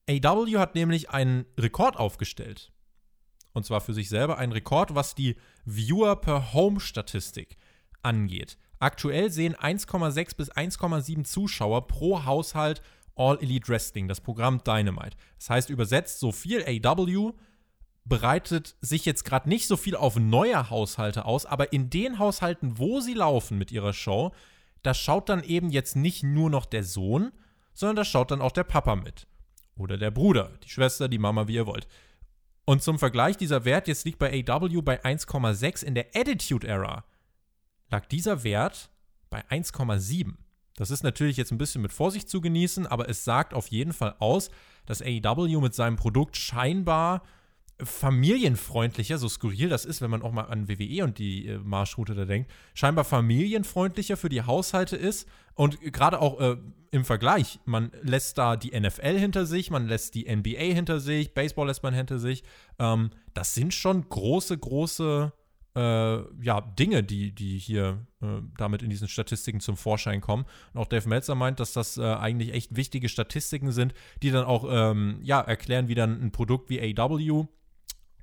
AW 0.09 0.59
hat 0.59 0.75
nämlich 0.75 1.11
einen 1.11 1.47
Rekord 1.59 1.97
aufgestellt. 1.97 2.73
Und 3.53 3.65
zwar 3.65 3.81
für 3.81 3.95
sich 3.95 4.09
selber 4.09 4.39
einen 4.39 4.53
Rekord, 4.53 4.95
was 4.95 5.15
die 5.15 5.37
Viewer 5.65 6.17
per 6.17 6.53
Home-Statistik 6.53 7.57
angeht. 8.03 8.57
Aktuell 8.81 9.31
sehen 9.31 9.55
1,6 9.55 10.37
bis 10.37 10.51
1,7 10.51 11.25
Zuschauer 11.25 11.87
pro 11.87 12.25
Haushalt 12.25 12.81
All 13.15 13.39
Elite 13.41 13.69
Wrestling, 13.69 14.09
das 14.09 14.23
Programm 14.23 14.65
Dynamite. 14.65 15.17
Das 15.39 15.51
heißt 15.51 15.71
übersetzt 15.71 16.19
so 16.19 16.33
viel 16.33 16.65
AW 16.67 17.35
bereitet 18.07 18.77
sich 18.81 19.05
jetzt 19.05 19.27
gerade 19.27 19.49
nicht 19.51 19.67
so 19.67 19.77
viel 19.77 19.95
auf 19.95 20.17
neue 20.17 20.71
Haushalte 20.71 21.27
aus, 21.27 21.45
aber 21.45 21.75
in 21.75 21.91
den 21.91 22.19
Haushalten, 22.19 22.79
wo 22.79 23.01
sie 23.01 23.13
laufen 23.13 23.59
mit 23.59 23.71
ihrer 23.71 23.93
Show, 23.93 24.33
da 24.83 24.95
schaut 24.95 25.29
dann 25.29 25.45
eben 25.45 25.69
jetzt 25.69 25.95
nicht 25.95 26.23
nur 26.23 26.49
noch 26.49 26.65
der 26.65 26.83
Sohn, 26.83 27.31
sondern 27.75 27.97
da 27.97 28.05
schaut 28.07 28.31
dann 28.31 28.41
auch 28.41 28.53
der 28.53 28.65
Papa 28.65 28.97
mit. 28.97 29.27
Oder 29.77 29.99
der 29.99 30.11
Bruder, 30.11 30.53
die 30.65 30.71
Schwester, 30.71 31.09
die 31.09 31.19
Mama, 31.19 31.47
wie 31.47 31.57
ihr 31.57 31.67
wollt. 31.67 31.87
Und 32.65 32.83
zum 32.83 32.99
Vergleich, 32.99 33.37
dieser 33.37 33.67
Wert 33.67 33.89
jetzt 33.89 34.07
liegt 34.07 34.19
bei 34.19 34.45
AW 34.49 34.81
bei 34.81 35.05
1,6 35.05 35.85
in 35.85 35.95
der 35.95 36.07
Attitude 36.15 36.67
Era 36.67 37.05
lag 37.91 38.07
dieser 38.07 38.45
Wert 38.45 38.91
bei 39.29 39.45
1,7. 39.49 40.35
Das 40.77 40.91
ist 40.91 41.03
natürlich 41.03 41.37
jetzt 41.37 41.53
ein 41.53 41.59
bisschen 41.59 41.83
mit 41.83 41.93
Vorsicht 41.93 42.29
zu 42.29 42.41
genießen, 42.41 42.87
aber 42.87 43.09
es 43.09 43.25
sagt 43.25 43.53
auf 43.53 43.69
jeden 43.69 43.93
Fall 43.93 44.15
aus, 44.19 44.51
dass 44.87 45.03
AEW 45.03 45.61
mit 45.61 45.75
seinem 45.75 45.97
Produkt 45.97 46.37
scheinbar 46.37 47.23
familienfreundlicher, 47.83 49.19
so 49.19 49.29
skurril 49.29 49.69
das 49.69 49.85
ist, 49.85 50.01
wenn 50.01 50.11
man 50.11 50.23
auch 50.23 50.33
mal 50.33 50.45
an 50.45 50.69
WWE 50.69 51.05
und 51.05 51.19
die 51.19 51.49
äh, 51.49 51.59
Marschroute 51.59 52.15
da 52.15 52.25
denkt, 52.25 52.51
scheinbar 52.75 53.05
familienfreundlicher 53.05 54.17
für 54.17 54.29
die 54.29 54.43
Haushalte 54.43 54.97
ist 54.97 55.29
und 55.55 55.81
gerade 55.81 56.21
auch 56.21 56.41
äh, 56.41 56.57
im 56.91 57.05
Vergleich, 57.05 57.61
man 57.65 57.93
lässt 58.03 58.37
da 58.39 58.57
die 58.57 58.79
NFL 58.79 59.19
hinter 59.19 59.47
sich, 59.47 59.71
man 59.71 59.87
lässt 59.87 60.15
die 60.15 60.35
NBA 60.35 60.75
hinter 60.75 61.01
sich, 61.01 61.35
Baseball 61.35 61.69
lässt 61.69 61.83
man 61.83 61.95
hinter 61.95 62.19
sich. 62.19 62.43
Ähm, 62.79 63.11
das 63.33 63.55
sind 63.55 63.73
schon 63.73 64.09
große, 64.09 64.59
große 64.59 65.33
äh, 65.81 66.45
ja, 66.45 66.61
Dinge, 66.61 67.03
die, 67.03 67.35
die 67.35 67.59
hier 67.59 68.07
äh, 68.21 68.27
damit 68.59 68.83
in 68.83 68.91
diesen 68.91 69.09
Statistiken 69.09 69.61
zum 69.61 69.77
Vorschein 69.77 70.21
kommen. 70.21 70.45
Und 70.75 70.81
auch 70.81 70.87
Dave 70.87 71.09
Meltzer 71.09 71.35
meint, 71.35 71.59
dass 71.59 71.73
das 71.73 71.97
äh, 71.97 72.03
eigentlich 72.03 72.53
echt 72.53 72.77
wichtige 72.77 73.09
Statistiken 73.09 73.73
sind, 73.73 73.95
die 74.23 74.31
dann 74.31 74.45
auch 74.45 74.67
ähm, 74.71 75.21
ja, 75.23 75.41
erklären, 75.41 75.89
wie 75.89 75.95
dann 75.95 76.21
ein 76.23 76.33
Produkt 76.33 76.69
wie 76.69 76.81
AW 76.81 77.47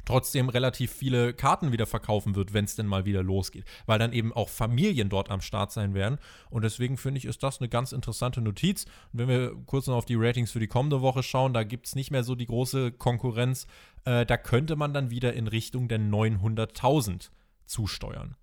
trotzdem 0.06 0.48
relativ 0.48 0.94
viele 0.94 1.34
Karten 1.34 1.74
wieder 1.74 1.86
verkaufen 1.86 2.36
wird, 2.36 2.54
wenn 2.54 2.64
es 2.64 2.78
denn 2.78 2.88
mal 2.88 3.04
wieder 3.04 3.24
losgeht, 3.24 3.66
weil 3.88 4.00
dann 4.00 4.14
eben 4.14 4.32
auch 4.32 4.48
Familien 4.48 5.10
dort 5.10 5.30
am 5.30 5.42
Start 5.42 5.74
sein 5.74 5.94
werden. 5.94 6.18
Und 6.50 6.64
deswegen 6.64 6.96
finde 6.96 7.18
ich, 7.18 7.26
ist 7.26 7.44
das 7.44 7.60
eine 7.60 7.68
ganz 7.68 7.92
interessante 7.92 8.40
Notiz. 8.40 8.86
Und 9.12 9.20
wenn 9.20 9.28
wir 9.28 9.54
kurz 9.66 9.88
noch 9.88 9.98
auf 9.98 10.06
die 10.06 10.16
Ratings 10.16 10.52
für 10.52 10.62
die 10.62 10.68
kommende 10.68 11.02
Woche 11.02 11.24
schauen, 11.24 11.54
da 11.54 11.64
gibt 11.64 11.88
es 11.88 11.96
nicht 11.96 12.12
mehr 12.12 12.24
so 12.24 12.36
die 12.36 12.46
große 12.46 12.94
Konkurrenz. 12.94 13.68
Äh, 14.06 14.26
da 14.26 14.38
könnte 14.38 14.78
man 14.78 14.94
dann 14.94 15.10
wieder 15.10 15.34
in 15.34 15.48
Richtung 15.48 15.90
der 15.90 16.00
900.000 16.00 17.32
zusteuern. 17.68 18.36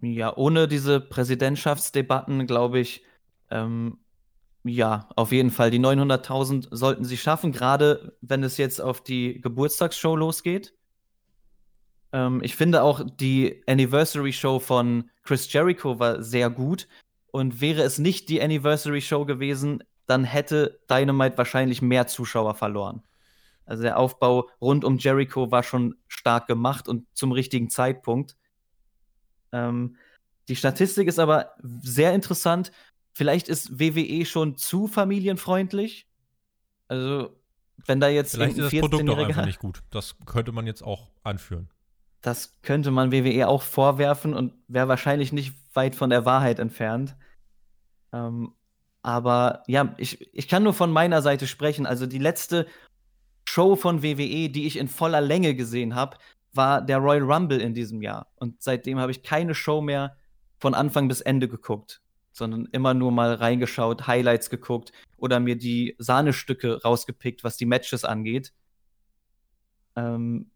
Ja, 0.00 0.36
ohne 0.36 0.66
diese 0.66 1.00
Präsidentschaftsdebatten, 1.00 2.46
glaube 2.46 2.80
ich, 2.80 3.04
ähm, 3.50 3.98
ja, 4.64 5.08
auf 5.16 5.32
jeden 5.32 5.50
Fall. 5.50 5.70
Die 5.70 5.80
900.000 5.80 6.68
sollten 6.70 7.04
sie 7.04 7.16
schaffen, 7.16 7.52
gerade 7.52 8.16
wenn 8.20 8.42
es 8.42 8.56
jetzt 8.56 8.80
auf 8.80 9.02
die 9.02 9.40
Geburtstagsshow 9.40 10.16
losgeht. 10.16 10.74
Ähm, 12.12 12.40
ich 12.42 12.56
finde 12.56 12.82
auch 12.82 13.02
die 13.04 13.62
Anniversary 13.66 14.32
Show 14.32 14.60
von 14.60 15.10
Chris 15.24 15.52
Jericho 15.52 15.98
war 15.98 16.22
sehr 16.22 16.50
gut. 16.50 16.88
Und 17.32 17.60
wäre 17.60 17.82
es 17.82 17.98
nicht 17.98 18.28
die 18.28 18.42
Anniversary 18.42 19.00
Show 19.00 19.24
gewesen, 19.24 19.82
dann 20.06 20.24
hätte 20.24 20.80
Dynamite 20.90 21.38
wahrscheinlich 21.38 21.80
mehr 21.80 22.06
Zuschauer 22.06 22.54
verloren. 22.54 23.02
Also 23.72 23.84
der 23.84 23.98
Aufbau 23.98 24.50
rund 24.60 24.84
um 24.84 24.98
Jericho 24.98 25.50
war 25.50 25.62
schon 25.62 25.94
stark 26.06 26.46
gemacht 26.46 26.88
und 26.88 27.06
zum 27.14 27.32
richtigen 27.32 27.70
Zeitpunkt. 27.70 28.36
Ähm, 29.50 29.96
die 30.46 30.56
Statistik 30.56 31.08
ist 31.08 31.18
aber 31.18 31.54
sehr 31.80 32.12
interessant. 32.12 32.70
Vielleicht 33.14 33.48
ist 33.48 33.80
WWE 33.80 34.26
schon 34.26 34.58
zu 34.58 34.88
familienfreundlich. 34.88 36.06
Also, 36.86 37.34
wenn 37.86 37.98
da 37.98 38.08
jetzt. 38.08 38.32
Vielleicht 38.32 38.58
ist 38.58 38.74
das 38.74 38.80
Produkt 38.80 39.08
doch 39.08 39.16
einfach 39.16 39.46
nicht 39.46 39.58
gut. 39.58 39.82
Das 39.88 40.16
könnte 40.26 40.52
man 40.52 40.66
jetzt 40.66 40.82
auch 40.82 41.08
anführen. 41.22 41.70
Das 42.20 42.60
könnte 42.60 42.90
man 42.90 43.10
WWE 43.10 43.48
auch 43.48 43.62
vorwerfen 43.62 44.34
und 44.34 44.52
wäre 44.68 44.88
wahrscheinlich 44.88 45.32
nicht 45.32 45.54
weit 45.72 45.94
von 45.94 46.10
der 46.10 46.26
Wahrheit 46.26 46.58
entfernt. 46.58 47.16
Ähm, 48.12 48.52
aber 49.00 49.62
ja, 49.66 49.94
ich, 49.96 50.30
ich 50.34 50.46
kann 50.46 50.62
nur 50.62 50.74
von 50.74 50.92
meiner 50.92 51.22
Seite 51.22 51.46
sprechen. 51.46 51.86
Also 51.86 52.04
die 52.04 52.18
letzte 52.18 52.66
Show 53.52 53.76
von 53.76 54.02
WWE, 54.02 54.48
die 54.48 54.66
ich 54.66 54.76
in 54.78 54.88
voller 54.88 55.20
Länge 55.20 55.54
gesehen 55.54 55.94
habe, 55.94 56.16
war 56.52 56.82
der 56.82 56.98
Royal 56.98 57.22
Rumble 57.22 57.60
in 57.60 57.74
diesem 57.74 58.02
Jahr. 58.02 58.28
Und 58.36 58.62
seitdem 58.62 58.98
habe 58.98 59.12
ich 59.12 59.22
keine 59.22 59.54
Show 59.54 59.80
mehr 59.80 60.16
von 60.58 60.74
Anfang 60.74 61.08
bis 61.08 61.20
Ende 61.20 61.48
geguckt 61.48 62.02
sondern 62.32 62.66
immer 62.72 62.94
nur 62.94 63.12
mal 63.12 63.34
reingeschaut, 63.34 64.06
Highlights 64.06 64.50
geguckt 64.50 64.92
oder 65.18 65.38
mir 65.38 65.56
die 65.56 65.94
Sahnestücke 65.98 66.82
rausgepickt, 66.82 67.44
was 67.44 67.56
die 67.56 67.66
Matches 67.66 68.04
angeht. 68.04 68.52
Ähm, 69.96 70.50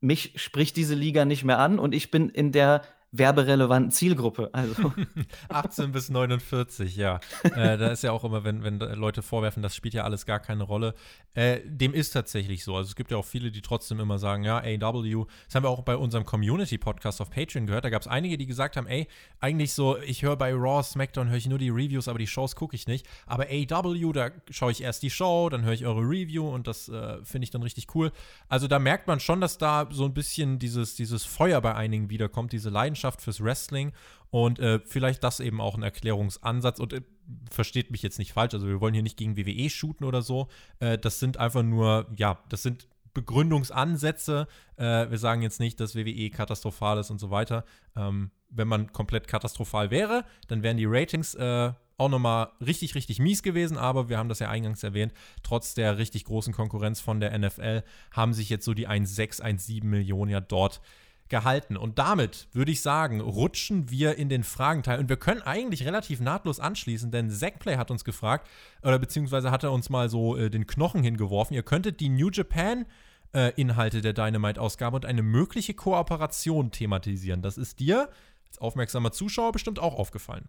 mich 0.00 0.40
spricht 0.40 0.76
diese 0.76 0.94
Liga 0.94 1.24
nicht 1.24 1.44
mehr 1.44 1.58
an 1.58 1.78
und 1.78 1.94
ich 1.94 2.10
bin 2.10 2.30
in 2.30 2.52
der 2.52 2.82
werberelevanten 3.12 3.90
Zielgruppe. 3.90 4.50
Also. 4.52 4.92
18 5.48 5.92
bis 5.92 6.10
49, 6.10 6.96
ja. 6.96 7.20
äh, 7.42 7.78
da 7.78 7.88
ist 7.88 8.02
ja 8.02 8.12
auch 8.12 8.24
immer, 8.24 8.44
wenn, 8.44 8.62
wenn 8.62 8.78
Leute 8.78 9.22
vorwerfen, 9.22 9.62
das 9.62 9.74
spielt 9.74 9.94
ja 9.94 10.04
alles 10.04 10.26
gar 10.26 10.40
keine 10.40 10.64
Rolle. 10.64 10.94
Äh, 11.34 11.60
dem 11.64 11.94
ist 11.94 12.10
tatsächlich 12.10 12.64
so. 12.64 12.76
Also 12.76 12.88
es 12.88 12.96
gibt 12.96 13.10
ja 13.10 13.16
auch 13.16 13.24
viele, 13.24 13.50
die 13.50 13.62
trotzdem 13.62 14.00
immer 14.00 14.18
sagen, 14.18 14.44
ja, 14.44 14.58
AW, 14.58 15.24
das 15.46 15.54
haben 15.54 15.64
wir 15.64 15.70
auch 15.70 15.82
bei 15.82 15.96
unserem 15.96 16.24
Community-Podcast 16.24 17.20
auf 17.20 17.30
Patreon 17.30 17.66
gehört. 17.66 17.84
Da 17.84 17.90
gab 17.90 18.02
es 18.02 18.08
einige, 18.08 18.36
die 18.36 18.46
gesagt 18.46 18.76
haben, 18.76 18.86
ey, 18.86 19.08
eigentlich 19.40 19.72
so, 19.72 19.98
ich 19.98 20.22
höre 20.22 20.36
bei 20.36 20.52
Raw, 20.52 20.82
SmackDown, 20.82 21.28
höre 21.28 21.36
ich 21.36 21.48
nur 21.48 21.58
die 21.58 21.70
Reviews, 21.70 22.08
aber 22.08 22.18
die 22.18 22.26
Shows 22.26 22.56
gucke 22.56 22.76
ich 22.76 22.86
nicht. 22.86 23.06
Aber 23.26 23.46
AW, 23.50 24.12
da 24.12 24.30
schaue 24.50 24.72
ich 24.72 24.82
erst 24.82 25.02
die 25.02 25.10
Show, 25.10 25.48
dann 25.48 25.64
höre 25.64 25.72
ich 25.72 25.86
eure 25.86 26.00
Review 26.00 26.48
und 26.48 26.66
das 26.66 26.88
äh, 26.88 27.24
finde 27.24 27.44
ich 27.44 27.50
dann 27.50 27.62
richtig 27.62 27.94
cool. 27.94 28.12
Also 28.48 28.68
da 28.68 28.78
merkt 28.78 29.06
man 29.06 29.20
schon, 29.20 29.40
dass 29.40 29.58
da 29.58 29.88
so 29.90 30.04
ein 30.04 30.14
bisschen 30.14 30.58
dieses, 30.58 30.96
dieses 30.96 31.24
Feuer 31.24 31.60
bei 31.60 31.74
einigen 31.74 32.10
wiederkommt, 32.10 32.52
diese 32.52 32.68
Leidenschaft 32.68 32.97
Leidenschaft 32.98 33.22
fürs 33.22 33.42
Wrestling 33.42 33.92
und 34.30 34.58
äh, 34.58 34.80
vielleicht 34.84 35.22
das 35.24 35.40
eben 35.40 35.60
auch 35.60 35.76
ein 35.76 35.82
Erklärungsansatz 35.82 36.80
und 36.80 36.92
äh, 36.92 37.02
versteht 37.50 37.90
mich 37.90 38.02
jetzt 38.02 38.18
nicht 38.18 38.32
falsch, 38.32 38.54
also 38.54 38.66
wir 38.66 38.80
wollen 38.80 38.94
hier 38.94 39.02
nicht 39.02 39.16
gegen 39.16 39.36
WWE 39.36 39.70
shooten 39.70 40.04
oder 40.06 40.22
so. 40.22 40.48
Äh, 40.80 40.98
das 40.98 41.20
sind 41.20 41.36
einfach 41.36 41.62
nur, 41.62 42.06
ja, 42.16 42.38
das 42.48 42.62
sind 42.62 42.88
Begründungsansätze. 43.14 44.46
Äh, 44.76 45.10
wir 45.10 45.18
sagen 45.18 45.42
jetzt 45.42 45.60
nicht, 45.60 45.80
dass 45.80 45.94
WWE 45.94 46.30
katastrophal 46.30 46.98
ist 46.98 47.10
und 47.10 47.18
so 47.18 47.30
weiter. 47.30 47.64
Ähm, 47.96 48.30
wenn 48.50 48.68
man 48.68 48.92
komplett 48.92 49.28
katastrophal 49.28 49.90
wäre, 49.90 50.24
dann 50.48 50.62
wären 50.62 50.76
die 50.76 50.86
Ratings 50.86 51.34
äh, 51.34 51.72
auch 51.98 52.08
nochmal 52.08 52.52
richtig, 52.64 52.94
richtig 52.94 53.18
mies 53.18 53.42
gewesen, 53.42 53.76
aber 53.76 54.08
wir 54.08 54.18
haben 54.18 54.28
das 54.28 54.38
ja 54.38 54.48
eingangs 54.48 54.84
erwähnt, 54.84 55.12
trotz 55.42 55.74
der 55.74 55.98
richtig 55.98 56.24
großen 56.24 56.54
Konkurrenz 56.54 57.00
von 57.00 57.18
der 57.18 57.36
NFL 57.36 57.82
haben 58.12 58.32
sich 58.32 58.48
jetzt 58.48 58.64
so 58.64 58.72
die 58.72 58.88
1,6, 58.88 59.42
1,7 59.42 59.84
Millionen 59.84 60.30
ja 60.30 60.40
dort 60.40 60.80
gehalten. 61.28 61.76
Und 61.76 61.98
damit 61.98 62.48
würde 62.52 62.70
ich 62.70 62.82
sagen, 62.82 63.20
rutschen 63.20 63.90
wir 63.90 64.16
in 64.16 64.28
den 64.28 64.44
Fragenteil. 64.44 64.98
Und 64.98 65.08
wir 65.08 65.16
können 65.16 65.42
eigentlich 65.42 65.84
relativ 65.84 66.20
nahtlos 66.20 66.60
anschließen, 66.60 67.10
denn 67.10 67.30
Zackplay 67.30 67.76
hat 67.76 67.90
uns 67.90 68.04
gefragt, 68.04 68.48
oder 68.82 68.98
beziehungsweise 68.98 69.50
hat 69.50 69.64
er 69.64 69.72
uns 69.72 69.90
mal 69.90 70.08
so 70.08 70.36
äh, 70.36 70.50
den 70.50 70.66
Knochen 70.66 71.02
hingeworfen. 71.02 71.54
Ihr 71.54 71.62
könntet 71.62 72.00
die 72.00 72.08
New 72.08 72.30
Japan 72.30 72.86
äh, 73.34 73.52
Inhalte 73.56 74.00
der 74.00 74.12
Dynamite-Ausgabe 74.12 74.96
und 74.96 75.06
eine 75.06 75.22
mögliche 75.22 75.74
Kooperation 75.74 76.70
thematisieren. 76.70 77.42
Das 77.42 77.58
ist 77.58 77.80
dir 77.80 78.08
als 78.48 78.58
aufmerksamer 78.58 79.12
Zuschauer 79.12 79.52
bestimmt 79.52 79.78
auch 79.78 79.94
aufgefallen. 79.94 80.48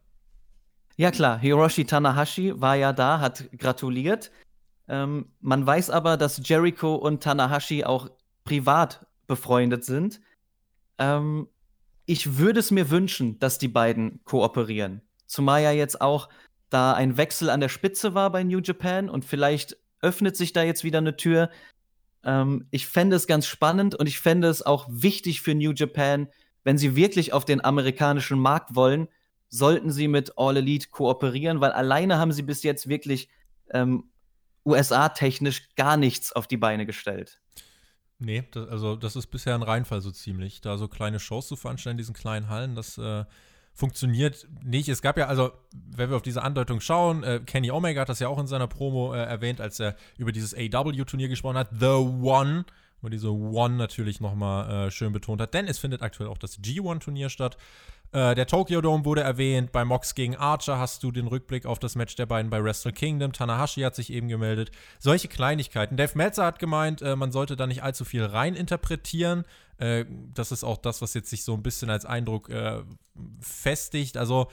Ja 0.95 1.11
klar, 1.11 1.39
Hiroshi 1.39 1.86
Tanahashi 1.86 2.59
war 2.59 2.75
ja 2.75 2.93
da, 2.93 3.19
hat 3.19 3.49
gratuliert. 3.57 4.32
Ähm, 4.88 5.32
man 5.39 5.65
weiß 5.65 5.91
aber, 5.91 6.17
dass 6.17 6.41
Jericho 6.43 6.95
und 6.95 7.23
Tanahashi 7.23 7.84
auch 7.86 8.09
privat 8.43 9.05
befreundet 9.27 9.86
sind. 9.86 10.19
Ähm, 11.00 11.47
ich 12.06 12.38
würde 12.38 12.60
es 12.60 12.72
mir 12.72 12.89
wünschen, 12.89 13.39
dass 13.39 13.58
die 13.58 13.68
beiden 13.68 14.24
kooperieren. 14.24 15.02
Zumal 15.26 15.62
ja 15.62 15.72
jetzt 15.72 16.02
auch 16.02 16.30
da 16.70 16.93
ein 16.93 17.18
Wechsel 17.18 17.50
an 17.50 17.60
der 17.60 17.70
Spitze 17.70 18.14
war 18.14 18.32
bei 18.32 18.43
New 18.43 18.60
Japan 18.60 19.10
und 19.10 19.26
vielleicht 19.26 19.78
öffnet 20.02 20.38
sich 20.38 20.54
da 20.54 20.64
jetzt 20.64 20.84
wieder 20.84 21.00
eine 21.00 21.18
Tür. 21.18 21.50
Ähm, 22.24 22.68
ich 22.72 22.88
fände 22.88 23.16
es 23.16 23.28
ganz 23.28 23.47
spannend 23.47 23.95
und 23.95 24.08
ich 24.08 24.20
fände 24.20 24.47
es 24.47 24.62
auch 24.62 24.88
wichtig 24.89 25.41
für 25.41 25.56
New 25.56 25.72
Japan, 25.72 26.28
wenn 26.64 26.78
sie 26.78 26.95
wirklich 26.95 27.34
auf 27.34 27.45
den 27.45 27.64
amerikanischen 27.64 28.39
Markt 28.39 28.76
wollen, 28.76 29.08
sollten 29.50 29.91
sie 29.91 30.08
mit 30.08 30.38
All 30.38 30.58
Elite 30.58 30.89
kooperieren, 30.89 31.62
weil 31.62 31.72
alleine 31.72 32.18
haben 32.18 32.32
sie 32.32 32.43
bis 32.43 32.64
jetzt 32.64 32.88
wirklich 32.88 33.30
ähm, 33.72 34.10
USA-technisch 34.66 35.76
gar 35.76 35.97
nichts 35.97 36.32
auf 36.34 36.47
die 36.47 36.58
Beine 36.58 36.86
gestellt. 36.86 37.41
Nee, 38.20 38.43
das, 38.51 38.67
also 38.67 38.95
das 38.95 39.15
ist 39.15 39.28
bisher 39.28 39.55
ein 39.55 39.63
Reinfall 39.63 40.01
so 40.01 40.11
ziemlich. 40.11 40.61
Da 40.61 40.78
so 40.78 40.88
kleine 40.88 41.20
Shows 41.20 41.47
zu 41.47 41.55
veranstalten 41.55 41.95
in 41.95 41.97
diesen 41.99 42.13
kleinen 42.13 42.49
Hallen, 42.49 42.76
das 42.76 42.97
äh, 42.97 43.24
funktioniert 43.74 44.45
nicht. 44.61 44.89
Es 44.89 45.01
gab 45.01 45.17
ja, 45.17 45.28
also, 45.28 45.51
wenn 45.72 46.09
wir 46.09 46.17
auf 46.17 46.22
diese 46.22 46.43
Andeutung 46.43 46.82
schauen, 46.82 47.24
äh, 47.24 47.39
Kenny 47.45 47.72
Omega 47.72 48.01
hat 48.01 48.09
das 48.09 48.20
ja 48.20 48.28
auch 48.28 48.38
in 48.38 48.47
seiner 48.47 48.67
Promo 48.67 49.13
äh, 49.13 49.20
erwähnt, 49.20 49.61
als 49.61 49.80
er 49.80 49.95
über 50.17 50.34
dieses 50.34 50.53
AW-Turnier 50.53 51.30
gesprochen 51.30 51.57
hat, 51.57 51.70
The 51.80 51.86
One, 51.86 52.65
wo 53.01 53.07
diese 53.07 53.32
One 53.32 53.76
natürlich 53.76 54.20
nochmal 54.20 54.88
äh, 54.88 54.91
schön 54.91 55.13
betont 55.13 55.39
hat, 55.39 55.53
denn 55.53 55.67
es 55.67 55.80
findet 55.80 56.01
aktuell 56.01 56.30
auch 56.30 56.38
das 56.38 56.59
G1-Turnier 56.59 57.30
statt. 57.30 57.57
Äh, 58.12 58.34
der 58.34 58.47
Tokyo 58.47 58.82
Dome 58.82 59.05
wurde 59.05 59.22
erwähnt. 59.22 59.72
Bei 59.72 59.86
Mox 59.86 60.16
gegen 60.16 60.36
Archer 60.36 60.80
hast 60.80 61.03
du 61.03 61.12
den 61.12 61.28
Rückblick 61.28 61.66
auf 61.66 61.78
das 61.78 61.95
Match 61.95 62.16
der 62.16 62.26
beiden 62.26 62.49
bei 62.49 62.64
Wrestle 62.64 62.91
Kingdom. 62.91 63.34
Tanahashi 63.34 63.82
hat 63.82 63.95
sich 63.95 64.12
eben 64.12 64.28
gemeldet. 64.28 64.72
Solche 64.97 65.28
Kleinigkeiten. 65.28 65.95
Dave 65.95 66.18
Meltzer 66.18 66.45
hat 66.45 66.60
gemeint, 66.60 67.01
äh, 67.01 67.16
man 67.16 67.32
sollte 67.32 67.55
da 67.55 67.68
nicht 67.68 67.84
allzu 67.84 68.05
viel 68.05 68.24
reininterpretieren. 68.24 69.45
Äh, 69.78 70.05
das 70.34 70.51
ist 70.51 70.64
auch 70.64 70.78
das, 70.78 71.01
was 71.01 71.14
jetzt 71.14 71.30
sich 71.30 71.43
so 71.43 71.53
ein 71.53 71.62
bisschen 71.62 71.89
als 71.89 72.05
Eindruck 72.05 72.49
äh, 72.49 72.82
festigt. 73.41 74.18
Also, 74.18 74.47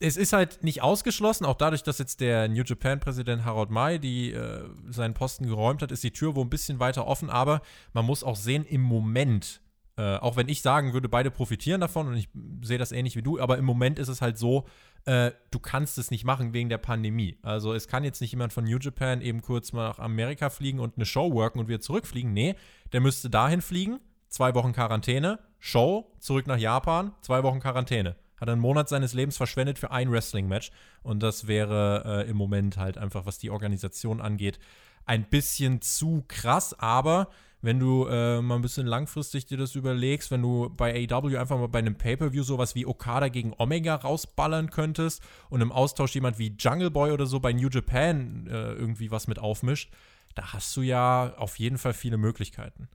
es 0.00 0.16
ist 0.16 0.32
halt 0.32 0.62
nicht 0.62 0.80
ausgeschlossen, 0.80 1.44
auch 1.44 1.56
dadurch, 1.56 1.82
dass 1.82 1.98
jetzt 1.98 2.20
der 2.20 2.48
New 2.48 2.62
Japan-Präsident 2.62 3.44
Harold 3.44 3.70
Mai 3.70 3.98
die, 3.98 4.32
äh, 4.32 4.68
seinen 4.88 5.14
Posten 5.14 5.48
geräumt 5.48 5.82
hat, 5.82 5.90
ist 5.90 6.04
die 6.04 6.12
Tür 6.12 6.36
wohl 6.36 6.44
ein 6.44 6.50
bisschen 6.50 6.78
weiter 6.78 7.08
offen. 7.08 7.30
Aber 7.30 7.62
man 7.92 8.04
muss 8.04 8.22
auch 8.22 8.36
sehen, 8.36 8.64
im 8.64 8.82
Moment 8.82 9.60
äh, 9.98 10.16
auch 10.18 10.36
wenn 10.36 10.48
ich 10.48 10.62
sagen 10.62 10.92
würde, 10.92 11.08
beide 11.08 11.28
profitieren 11.28 11.80
davon 11.80 12.06
und 12.06 12.16
ich 12.16 12.28
sehe 12.62 12.78
das 12.78 12.92
ähnlich 12.92 13.16
wie 13.16 13.22
du, 13.22 13.40
aber 13.40 13.58
im 13.58 13.64
Moment 13.64 13.98
ist 13.98 14.06
es 14.06 14.22
halt 14.22 14.38
so, 14.38 14.64
äh, 15.06 15.32
du 15.50 15.58
kannst 15.58 15.98
es 15.98 16.12
nicht 16.12 16.24
machen 16.24 16.52
wegen 16.52 16.68
der 16.68 16.78
Pandemie. 16.78 17.36
Also 17.42 17.74
es 17.74 17.88
kann 17.88 18.04
jetzt 18.04 18.20
nicht 18.20 18.30
jemand 18.30 18.52
von 18.52 18.62
New 18.62 18.78
Japan 18.78 19.20
eben 19.20 19.42
kurz 19.42 19.72
mal 19.72 19.88
nach 19.88 19.98
Amerika 19.98 20.50
fliegen 20.50 20.78
und 20.78 20.96
eine 20.96 21.04
Show 21.04 21.32
worken 21.32 21.58
und 21.58 21.66
wieder 21.66 21.80
zurückfliegen. 21.80 22.32
Nee, 22.32 22.54
der 22.92 23.00
müsste 23.00 23.28
dahin 23.28 23.60
fliegen, 23.60 23.98
zwei 24.28 24.54
Wochen 24.54 24.72
Quarantäne, 24.72 25.40
Show, 25.58 26.12
zurück 26.20 26.46
nach 26.46 26.58
Japan, 26.58 27.12
zwei 27.20 27.42
Wochen 27.42 27.58
Quarantäne. 27.58 28.14
Hat 28.40 28.48
einen 28.48 28.60
Monat 28.60 28.88
seines 28.88 29.14
Lebens 29.14 29.36
verschwendet 29.36 29.80
für 29.80 29.90
ein 29.90 30.12
Wrestling-Match. 30.12 30.70
Und 31.02 31.24
das 31.24 31.48
wäre 31.48 32.24
äh, 32.24 32.30
im 32.30 32.36
Moment 32.36 32.76
halt 32.76 32.98
einfach, 32.98 33.26
was 33.26 33.38
die 33.38 33.50
Organisation 33.50 34.20
angeht, 34.20 34.60
ein 35.06 35.24
bisschen 35.24 35.80
zu 35.80 36.24
krass. 36.28 36.78
Aber 36.78 37.30
wenn 37.60 37.80
du 37.80 38.06
äh, 38.06 38.40
mal 38.40 38.56
ein 38.56 38.62
bisschen 38.62 38.86
langfristig 38.86 39.46
dir 39.46 39.58
das 39.58 39.74
überlegst, 39.74 40.30
wenn 40.30 40.42
du 40.42 40.70
bei 40.70 41.08
AW 41.10 41.36
einfach 41.36 41.58
mal 41.58 41.68
bei 41.68 41.80
einem 41.80 41.96
Pay-Per-View 41.96 42.42
sowas 42.42 42.74
wie 42.74 42.86
Okada 42.86 43.28
gegen 43.28 43.52
Omega 43.58 43.96
rausballern 43.96 44.70
könntest 44.70 45.22
und 45.50 45.60
im 45.60 45.72
Austausch 45.72 46.14
jemand 46.14 46.38
wie 46.38 46.54
Jungle 46.58 46.90
Boy 46.90 47.10
oder 47.10 47.26
so 47.26 47.40
bei 47.40 47.52
New 47.52 47.68
Japan 47.68 48.46
äh, 48.48 48.72
irgendwie 48.72 49.10
was 49.10 49.26
mit 49.26 49.38
aufmischt, 49.38 49.90
da 50.34 50.52
hast 50.52 50.76
du 50.76 50.82
ja 50.82 51.34
auf 51.36 51.58
jeden 51.58 51.78
Fall 51.78 51.94
viele 51.94 52.16
Möglichkeiten. 52.16 52.88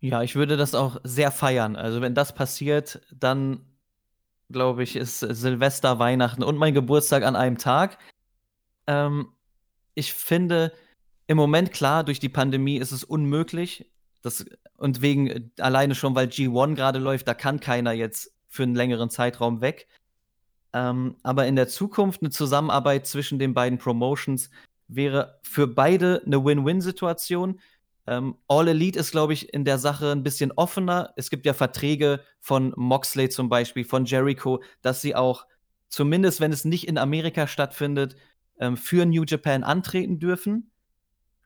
Ja, 0.00 0.22
ich 0.22 0.34
würde 0.34 0.56
das 0.56 0.74
auch 0.74 1.00
sehr 1.04 1.30
feiern. 1.30 1.74
Also, 1.76 2.00
wenn 2.00 2.14
das 2.14 2.34
passiert, 2.34 3.00
dann 3.12 3.60
glaube 4.50 4.82
ich, 4.82 4.96
ist 4.96 5.20
Silvester, 5.20 5.98
Weihnachten 5.98 6.42
und 6.42 6.56
mein 6.56 6.74
Geburtstag 6.74 7.24
an 7.24 7.36
einem 7.36 7.58
Tag. 7.58 7.98
Ähm, 8.86 9.32
ich 9.94 10.12
finde, 10.12 10.72
im 11.26 11.36
Moment 11.36 11.72
klar, 11.72 12.04
durch 12.04 12.20
die 12.20 12.28
Pandemie 12.28 12.76
ist 12.76 12.92
es 12.92 13.04
unmöglich. 13.04 13.90
Das, 14.22 14.44
und 14.76 15.02
wegen 15.02 15.52
alleine 15.58 15.94
schon, 15.94 16.14
weil 16.14 16.28
G1 16.28 16.74
gerade 16.74 16.98
läuft, 16.98 17.28
da 17.28 17.34
kann 17.34 17.60
keiner 17.60 17.92
jetzt 17.92 18.32
für 18.48 18.62
einen 18.62 18.74
längeren 18.74 19.10
Zeitraum 19.10 19.60
weg. 19.60 19.88
Ähm, 20.72 21.16
aber 21.22 21.46
in 21.46 21.56
der 21.56 21.68
Zukunft 21.68 22.22
eine 22.22 22.30
Zusammenarbeit 22.30 23.06
zwischen 23.06 23.38
den 23.38 23.54
beiden 23.54 23.78
Promotions 23.78 24.50
wäre 24.88 25.40
für 25.42 25.66
beide 25.66 26.22
eine 26.26 26.44
Win-Win-Situation. 26.44 27.60
Ähm, 28.06 28.36
All 28.46 28.68
Elite 28.68 28.98
ist, 28.98 29.10
glaube 29.10 29.32
ich, 29.32 29.52
in 29.52 29.64
der 29.64 29.78
Sache 29.78 30.12
ein 30.12 30.22
bisschen 30.22 30.52
offener. 30.52 31.12
Es 31.16 31.30
gibt 31.30 31.44
ja 31.46 31.54
Verträge 31.54 32.20
von 32.40 32.72
Moxley 32.76 33.28
zum 33.28 33.48
Beispiel, 33.48 33.84
von 33.84 34.04
Jericho, 34.04 34.62
dass 34.82 35.02
sie 35.02 35.16
auch, 35.16 35.46
zumindest 35.88 36.40
wenn 36.40 36.52
es 36.52 36.64
nicht 36.64 36.86
in 36.86 36.98
Amerika 36.98 37.46
stattfindet, 37.46 38.16
ähm, 38.60 38.76
für 38.76 39.06
New 39.06 39.24
Japan 39.24 39.64
antreten 39.64 40.18
dürfen. 40.18 40.70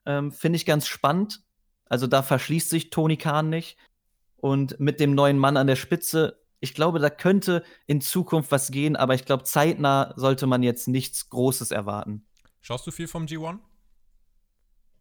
Ähm, 0.06 0.32
Finde 0.32 0.56
ich 0.56 0.66
ganz 0.66 0.86
spannend. 0.86 1.42
Also 1.86 2.06
da 2.06 2.22
verschließt 2.22 2.70
sich 2.70 2.90
Tony 2.90 3.16
Khan 3.16 3.50
nicht. 3.50 3.76
Und 4.36 4.80
mit 4.80 5.00
dem 5.00 5.14
neuen 5.14 5.38
Mann 5.38 5.56
an 5.56 5.66
der 5.66 5.76
Spitze, 5.76 6.40
ich 6.60 6.74
glaube, 6.74 6.98
da 6.98 7.10
könnte 7.10 7.62
in 7.86 8.00
Zukunft 8.00 8.52
was 8.52 8.70
gehen, 8.70 8.96
aber 8.96 9.14
ich 9.14 9.24
glaube, 9.24 9.44
zeitnah 9.44 10.14
sollte 10.16 10.46
man 10.46 10.62
jetzt 10.62 10.88
nichts 10.88 11.28
Großes 11.28 11.70
erwarten. 11.70 12.26
Schaust 12.60 12.86
du 12.86 12.90
viel 12.90 13.08
vom 13.08 13.26
G1? 13.26 13.58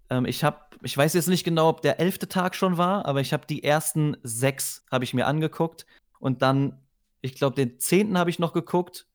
Ähm, 0.10 0.26
ich 0.26 0.44
habe, 0.44 0.60
ich 0.82 0.98
weiß 0.98 1.14
jetzt 1.14 1.28
nicht 1.28 1.44
genau, 1.44 1.70
ob 1.70 1.82
der 1.82 2.00
elfte 2.00 2.28
Tag 2.28 2.56
schon 2.56 2.78
war, 2.78 3.06
aber 3.06 3.22
ich 3.22 3.32
habe 3.32 3.46
die 3.48 3.64
ersten 3.64 4.18
sechs 4.24 4.86
habe 4.92 5.04
ich 5.04 5.14
mir 5.14 5.28
angeguckt 5.28 5.86
und 6.20 6.42
dann, 6.42 6.82
ich 7.22 7.36
glaube, 7.36 7.56
den 7.56 7.80
zehnten 7.80 8.18
habe 8.18 8.30
ich 8.30 8.40
noch 8.40 8.54
geguckt 8.54 9.06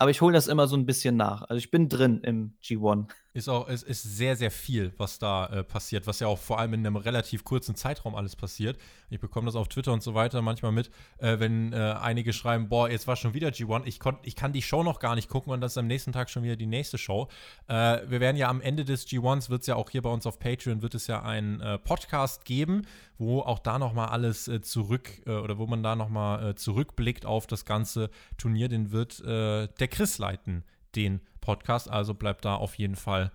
aber 0.00 0.10
ich 0.10 0.22
hole 0.22 0.32
das 0.32 0.48
immer 0.48 0.66
so 0.66 0.76
ein 0.76 0.86
bisschen 0.86 1.18
nach. 1.18 1.42
Also 1.42 1.58
ich 1.58 1.70
bin 1.70 1.90
drin 1.90 2.22
im 2.22 2.54
G1. 2.64 3.08
Ist 3.32 3.48
auch, 3.48 3.68
es 3.68 3.84
ist 3.84 4.02
sehr, 4.02 4.34
sehr 4.34 4.50
viel, 4.50 4.92
was 4.96 5.20
da 5.20 5.46
äh, 5.46 5.62
passiert, 5.62 6.08
was 6.08 6.18
ja 6.18 6.26
auch 6.26 6.38
vor 6.38 6.58
allem 6.58 6.74
in 6.74 6.84
einem 6.84 6.96
relativ 6.96 7.44
kurzen 7.44 7.76
Zeitraum 7.76 8.16
alles 8.16 8.34
passiert. 8.34 8.76
Ich 9.08 9.20
bekomme 9.20 9.46
das 9.46 9.54
auf 9.54 9.68
Twitter 9.68 9.92
und 9.92 10.02
so 10.02 10.14
weiter 10.14 10.42
manchmal 10.42 10.72
mit, 10.72 10.90
äh, 11.18 11.38
wenn 11.38 11.72
äh, 11.72 11.76
einige 11.76 12.32
schreiben, 12.32 12.68
boah, 12.68 12.90
jetzt 12.90 13.06
war 13.06 13.14
schon 13.14 13.32
wieder 13.32 13.50
G1, 13.50 13.82
ich, 13.84 14.00
ich 14.24 14.34
kann 14.34 14.52
die 14.52 14.62
Show 14.62 14.82
noch 14.82 14.98
gar 14.98 15.14
nicht 15.14 15.28
gucken 15.28 15.52
und 15.52 15.60
das 15.60 15.74
ist 15.74 15.78
am 15.78 15.86
nächsten 15.86 16.10
Tag 16.10 16.28
schon 16.28 16.42
wieder 16.42 16.56
die 16.56 16.66
nächste 16.66 16.98
Show. 16.98 17.28
Äh, 17.68 18.00
wir 18.08 18.18
werden 18.18 18.36
ja 18.36 18.48
am 18.48 18.60
Ende 18.60 18.84
des 18.84 19.06
G1s, 19.06 19.48
wird 19.48 19.60
es 19.60 19.68
ja 19.68 19.76
auch 19.76 19.90
hier 19.90 20.02
bei 20.02 20.10
uns 20.10 20.26
auf 20.26 20.40
Patreon, 20.40 20.82
wird 20.82 20.96
es 20.96 21.06
ja 21.06 21.22
einen 21.22 21.60
äh, 21.60 21.78
Podcast 21.78 22.44
geben, 22.44 22.82
wo 23.16 23.42
auch 23.42 23.60
da 23.60 23.78
nochmal 23.78 24.08
alles 24.08 24.48
äh, 24.48 24.60
zurück, 24.60 25.08
oder 25.26 25.58
wo 25.58 25.66
man 25.66 25.82
da 25.82 25.94
nochmal 25.94 26.54
zurückblickt 26.54 27.26
auf 27.26 27.46
das 27.46 27.64
ganze 27.64 28.10
Turnier, 28.38 28.68
den 28.68 28.90
wird 28.90 29.22
der 29.24 29.88
Chris 29.88 30.18
leiten, 30.18 30.64
den 30.96 31.20
Podcast. 31.40 31.90
Also 31.90 32.14
bleibt 32.14 32.44
da 32.44 32.54
auf 32.54 32.76
jeden 32.76 32.96
Fall 32.96 33.32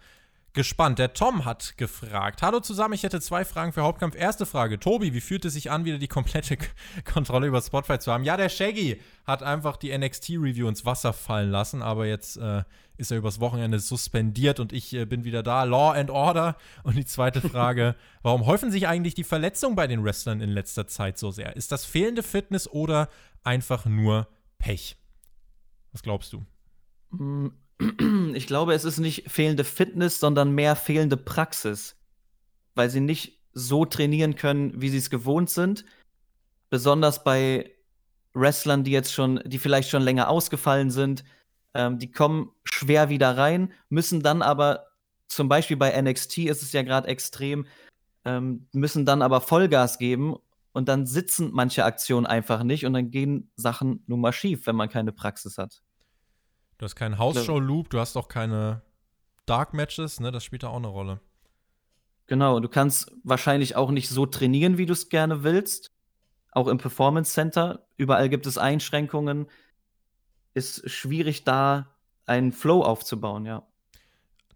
gespannt. 0.55 0.97
Der 0.97 1.13
Tom 1.13 1.45
hat 1.45 1.77
gefragt: 1.77 2.41
Hallo 2.41 2.59
zusammen, 2.61 2.95
ich 2.95 3.03
hätte 3.03 3.21
zwei 3.21 3.45
Fragen 3.45 3.73
für 3.73 3.83
Hauptkampf. 3.83 4.15
Erste 4.15 4.47
Frage: 4.47 4.79
Tobi, 4.79 5.13
wie 5.13 5.21
fühlt 5.21 5.45
es 5.45 5.53
sich 5.53 5.69
an, 5.69 5.85
wieder 5.85 5.99
die 5.99 6.07
komplette 6.07 6.57
Kontrolle 7.05 7.45
über 7.45 7.61
Spotify 7.61 7.99
zu 7.99 8.11
haben? 8.11 8.23
Ja, 8.23 8.37
der 8.37 8.49
Shaggy 8.49 8.99
hat 9.25 9.43
einfach 9.43 9.77
die 9.77 9.95
NXT-Review 9.95 10.67
ins 10.67 10.85
Wasser 10.85 11.13
fallen 11.13 11.51
lassen, 11.51 11.83
aber 11.83 12.07
jetzt 12.07 12.37
äh, 12.37 12.63
ist 12.97 13.11
er 13.11 13.17
übers 13.17 13.39
Wochenende 13.39 13.79
suspendiert 13.79 14.59
und 14.59 14.73
ich 14.73 14.93
äh, 14.93 15.05
bin 15.05 15.23
wieder 15.25 15.43
da. 15.43 15.63
Law 15.63 15.91
and 15.91 16.09
Order. 16.09 16.55
Und 16.83 16.95
die 16.95 17.05
zweite 17.05 17.41
Frage: 17.47 17.95
Warum 18.23 18.47
häufen 18.47 18.71
sich 18.71 18.87
eigentlich 18.87 19.13
die 19.13 19.23
Verletzungen 19.23 19.75
bei 19.75 19.85
den 19.85 20.03
Wrestlern 20.03 20.41
in 20.41 20.49
letzter 20.49 20.87
Zeit 20.87 21.19
so 21.19 21.29
sehr? 21.29 21.55
Ist 21.55 21.71
das 21.71 21.85
fehlende 21.85 22.23
Fitness 22.23 22.67
oder 22.67 23.09
einfach 23.43 23.85
nur 23.85 24.27
Pech? 24.57 24.97
Was 25.91 26.01
glaubst 26.01 26.33
du? 26.33 26.45
Ich 28.33 28.47
glaube, 28.47 28.73
es 28.73 28.83
ist 28.83 28.99
nicht 28.99 29.31
fehlende 29.31 29.63
Fitness, 29.63 30.19
sondern 30.19 30.51
mehr 30.51 30.75
fehlende 30.75 31.15
Praxis, 31.15 31.95
weil 32.73 32.89
sie 32.89 32.99
nicht 32.99 33.41
so 33.53 33.85
trainieren 33.85 34.35
können, 34.35 34.81
wie 34.81 34.89
sie 34.89 34.97
es 34.97 35.09
gewohnt 35.09 35.49
sind. 35.49 35.85
Besonders 36.69 37.23
bei 37.23 37.71
Wrestlern, 38.33 38.83
die 38.83 38.91
jetzt 38.91 39.13
schon, 39.13 39.41
die 39.45 39.59
vielleicht 39.59 39.89
schon 39.89 40.01
länger 40.01 40.27
ausgefallen 40.27 40.91
sind, 40.91 41.23
ähm, 41.73 41.97
die 41.99 42.11
kommen 42.11 42.51
schwer 42.65 43.09
wieder 43.09 43.37
rein, 43.37 43.71
müssen 43.89 44.21
dann 44.21 44.41
aber, 44.41 44.87
zum 45.27 45.47
Beispiel 45.47 45.77
bei 45.77 45.99
NXT 45.99 46.39
ist 46.39 46.61
es 46.61 46.73
ja 46.73 46.83
gerade 46.83 47.07
extrem, 47.07 47.65
ähm, 48.25 48.67
müssen 48.73 49.05
dann 49.05 49.21
aber 49.21 49.41
Vollgas 49.41 49.97
geben 49.97 50.35
und 50.73 50.89
dann 50.89 51.05
sitzen 51.05 51.51
manche 51.53 51.85
Aktionen 51.85 52.25
einfach 52.25 52.63
nicht 52.63 52.85
und 52.85 52.93
dann 52.93 53.11
gehen 53.11 53.51
Sachen 53.55 54.03
nun 54.07 54.19
mal 54.19 54.33
schief, 54.33 54.67
wenn 54.67 54.75
man 54.75 54.89
keine 54.89 55.13
Praxis 55.13 55.57
hat. 55.57 55.81
Du 56.77 56.85
hast 56.85 56.95
keinen 56.95 57.17
House-Show-Loop, 57.17 57.89
du 57.89 57.99
hast 57.99 58.17
auch 58.17 58.27
keine 58.27 58.81
Dark-Matches, 59.45 60.19
ne? 60.19 60.31
Das 60.31 60.43
spielt 60.43 60.63
da 60.63 60.69
auch 60.69 60.77
eine 60.77 60.87
Rolle. 60.87 61.21
Genau, 62.27 62.59
du 62.59 62.67
kannst 62.67 63.11
wahrscheinlich 63.23 63.75
auch 63.75 63.91
nicht 63.91 64.09
so 64.09 64.25
trainieren, 64.25 64.77
wie 64.77 64.85
du 64.85 64.93
es 64.93 65.09
gerne 65.09 65.43
willst. 65.43 65.91
Auch 66.51 66.67
im 66.67 66.77
Performance 66.77 67.33
Center. 67.33 67.85
Überall 67.97 68.29
gibt 68.29 68.47
es 68.47 68.57
Einschränkungen. 68.57 69.47
Ist 70.53 70.89
schwierig, 70.89 71.43
da 71.43 71.95
einen 72.25 72.51
Flow 72.51 72.81
aufzubauen, 72.81 73.45
ja. 73.45 73.63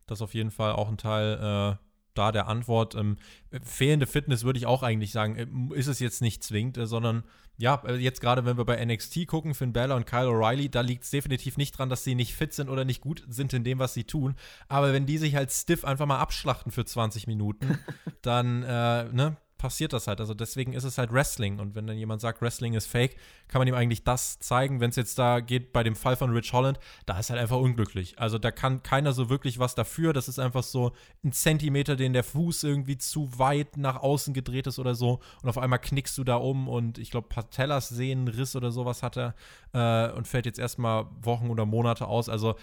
Das 0.07 0.19
ist 0.19 0.23
auf 0.23 0.33
jeden 0.33 0.51
Fall 0.51 0.73
auch 0.73 0.87
ein 0.89 0.97
Teil 0.97 1.77
äh, 1.77 1.88
da 2.19 2.31
der 2.33 2.47
Antwort. 2.47 2.95
Ähm, 2.95 3.17
fehlende 3.63 4.05
Fitness 4.05 4.43
würde 4.43 4.59
ich 4.59 4.65
auch 4.65 4.83
eigentlich 4.83 5.11
sagen, 5.11 5.35
äh, 5.37 5.77
ist 5.77 5.87
es 5.87 5.99
jetzt 5.99 6.21
nicht 6.21 6.43
zwingend, 6.43 6.77
äh, 6.77 6.85
sondern 6.85 7.23
ja, 7.57 7.81
äh, 7.85 7.95
jetzt 7.95 8.19
gerade 8.19 8.45
wenn 8.45 8.57
wir 8.57 8.65
bei 8.65 8.83
NXT 8.83 9.25
gucken, 9.25 9.53
Finn 9.53 9.73
Balor 9.73 9.95
und 9.95 10.05
Kyle 10.05 10.27
O'Reilly, 10.27 10.69
da 10.69 10.81
liegt 10.81 11.05
es 11.05 11.11
definitiv 11.11 11.57
nicht 11.57 11.77
dran, 11.77 11.89
dass 11.89 12.03
sie 12.03 12.15
nicht 12.15 12.35
fit 12.35 12.53
sind 12.53 12.69
oder 12.69 12.83
nicht 12.83 13.01
gut 13.01 13.23
sind 13.29 13.53
in 13.53 13.63
dem, 13.63 13.79
was 13.79 13.93
sie 13.93 14.03
tun. 14.03 14.35
Aber 14.67 14.91
wenn 14.91 15.05
die 15.05 15.17
sich 15.17 15.35
halt 15.35 15.51
stiff 15.51 15.85
einfach 15.85 16.05
mal 16.05 16.19
abschlachten 16.19 16.71
für 16.71 16.85
20 16.85 17.27
Minuten, 17.27 17.79
dann, 18.21 18.63
äh, 18.63 19.05
ne, 19.05 19.37
passiert 19.59 19.93
das 19.93 20.07
halt. 20.07 20.19
Also 20.19 20.33
deswegen 20.33 20.73
ist 20.73 20.85
es 20.85 20.97
halt 20.97 21.13
Wrestling. 21.13 21.59
Und 21.59 21.75
wenn 21.75 21.85
dann 21.85 21.97
jemand 21.97 22.21
sagt, 22.21 22.41
Wrestling 22.41 22.73
ist 22.73 22.87
fake, 22.87 23.17
kann 23.47 23.59
man 23.59 23.67
ihm 23.67 23.75
eigentlich 23.75 24.03
das 24.03 24.39
zeigen. 24.39 24.79
Wenn 24.79 24.89
es 24.89 24.95
jetzt 24.95 25.19
da 25.19 25.41
geht 25.41 25.71
bei 25.71 25.83
dem 25.83 25.95
Fall 25.95 26.15
von 26.15 26.31
Rich 26.31 26.51
Holland, 26.53 26.79
da 27.05 27.19
ist 27.19 27.29
halt 27.29 27.39
einfach 27.39 27.57
unglücklich. 27.57 28.17
Also 28.17 28.39
da 28.39 28.49
kann 28.49 28.81
keiner 28.81 29.13
so 29.13 29.29
wirklich 29.29 29.59
was 29.59 29.75
dafür. 29.75 30.13
Das 30.13 30.27
ist 30.27 30.39
einfach 30.39 30.63
so 30.63 30.93
ein 31.23 31.31
Zentimeter, 31.31 31.95
den 31.95 32.13
der 32.13 32.23
Fuß 32.23 32.63
irgendwie 32.63 32.97
zu 32.97 33.37
weit 33.37 33.77
nach 33.77 33.97
außen 33.97 34.33
gedreht 34.33 34.65
ist 34.65 34.79
oder 34.79 34.95
so. 34.95 35.19
Und 35.43 35.49
auf 35.49 35.59
einmal 35.59 35.79
knickst 35.79 36.17
du 36.17 36.23
da 36.23 36.37
um 36.37 36.67
und 36.67 36.97
ich 36.97 37.11
glaube, 37.11 37.27
Patellas 37.27 37.89
Sehnenriss 37.89 38.55
oder 38.55 38.71
sowas 38.71 39.03
hat 39.03 39.17
er 39.17 39.35
äh, 39.73 40.11
und 40.13 40.27
fällt 40.27 40.47
jetzt 40.47 40.57
erstmal 40.57 41.05
Wochen 41.21 41.49
oder 41.49 41.65
Monate 41.65 42.07
aus. 42.07 42.29
Also 42.29 42.55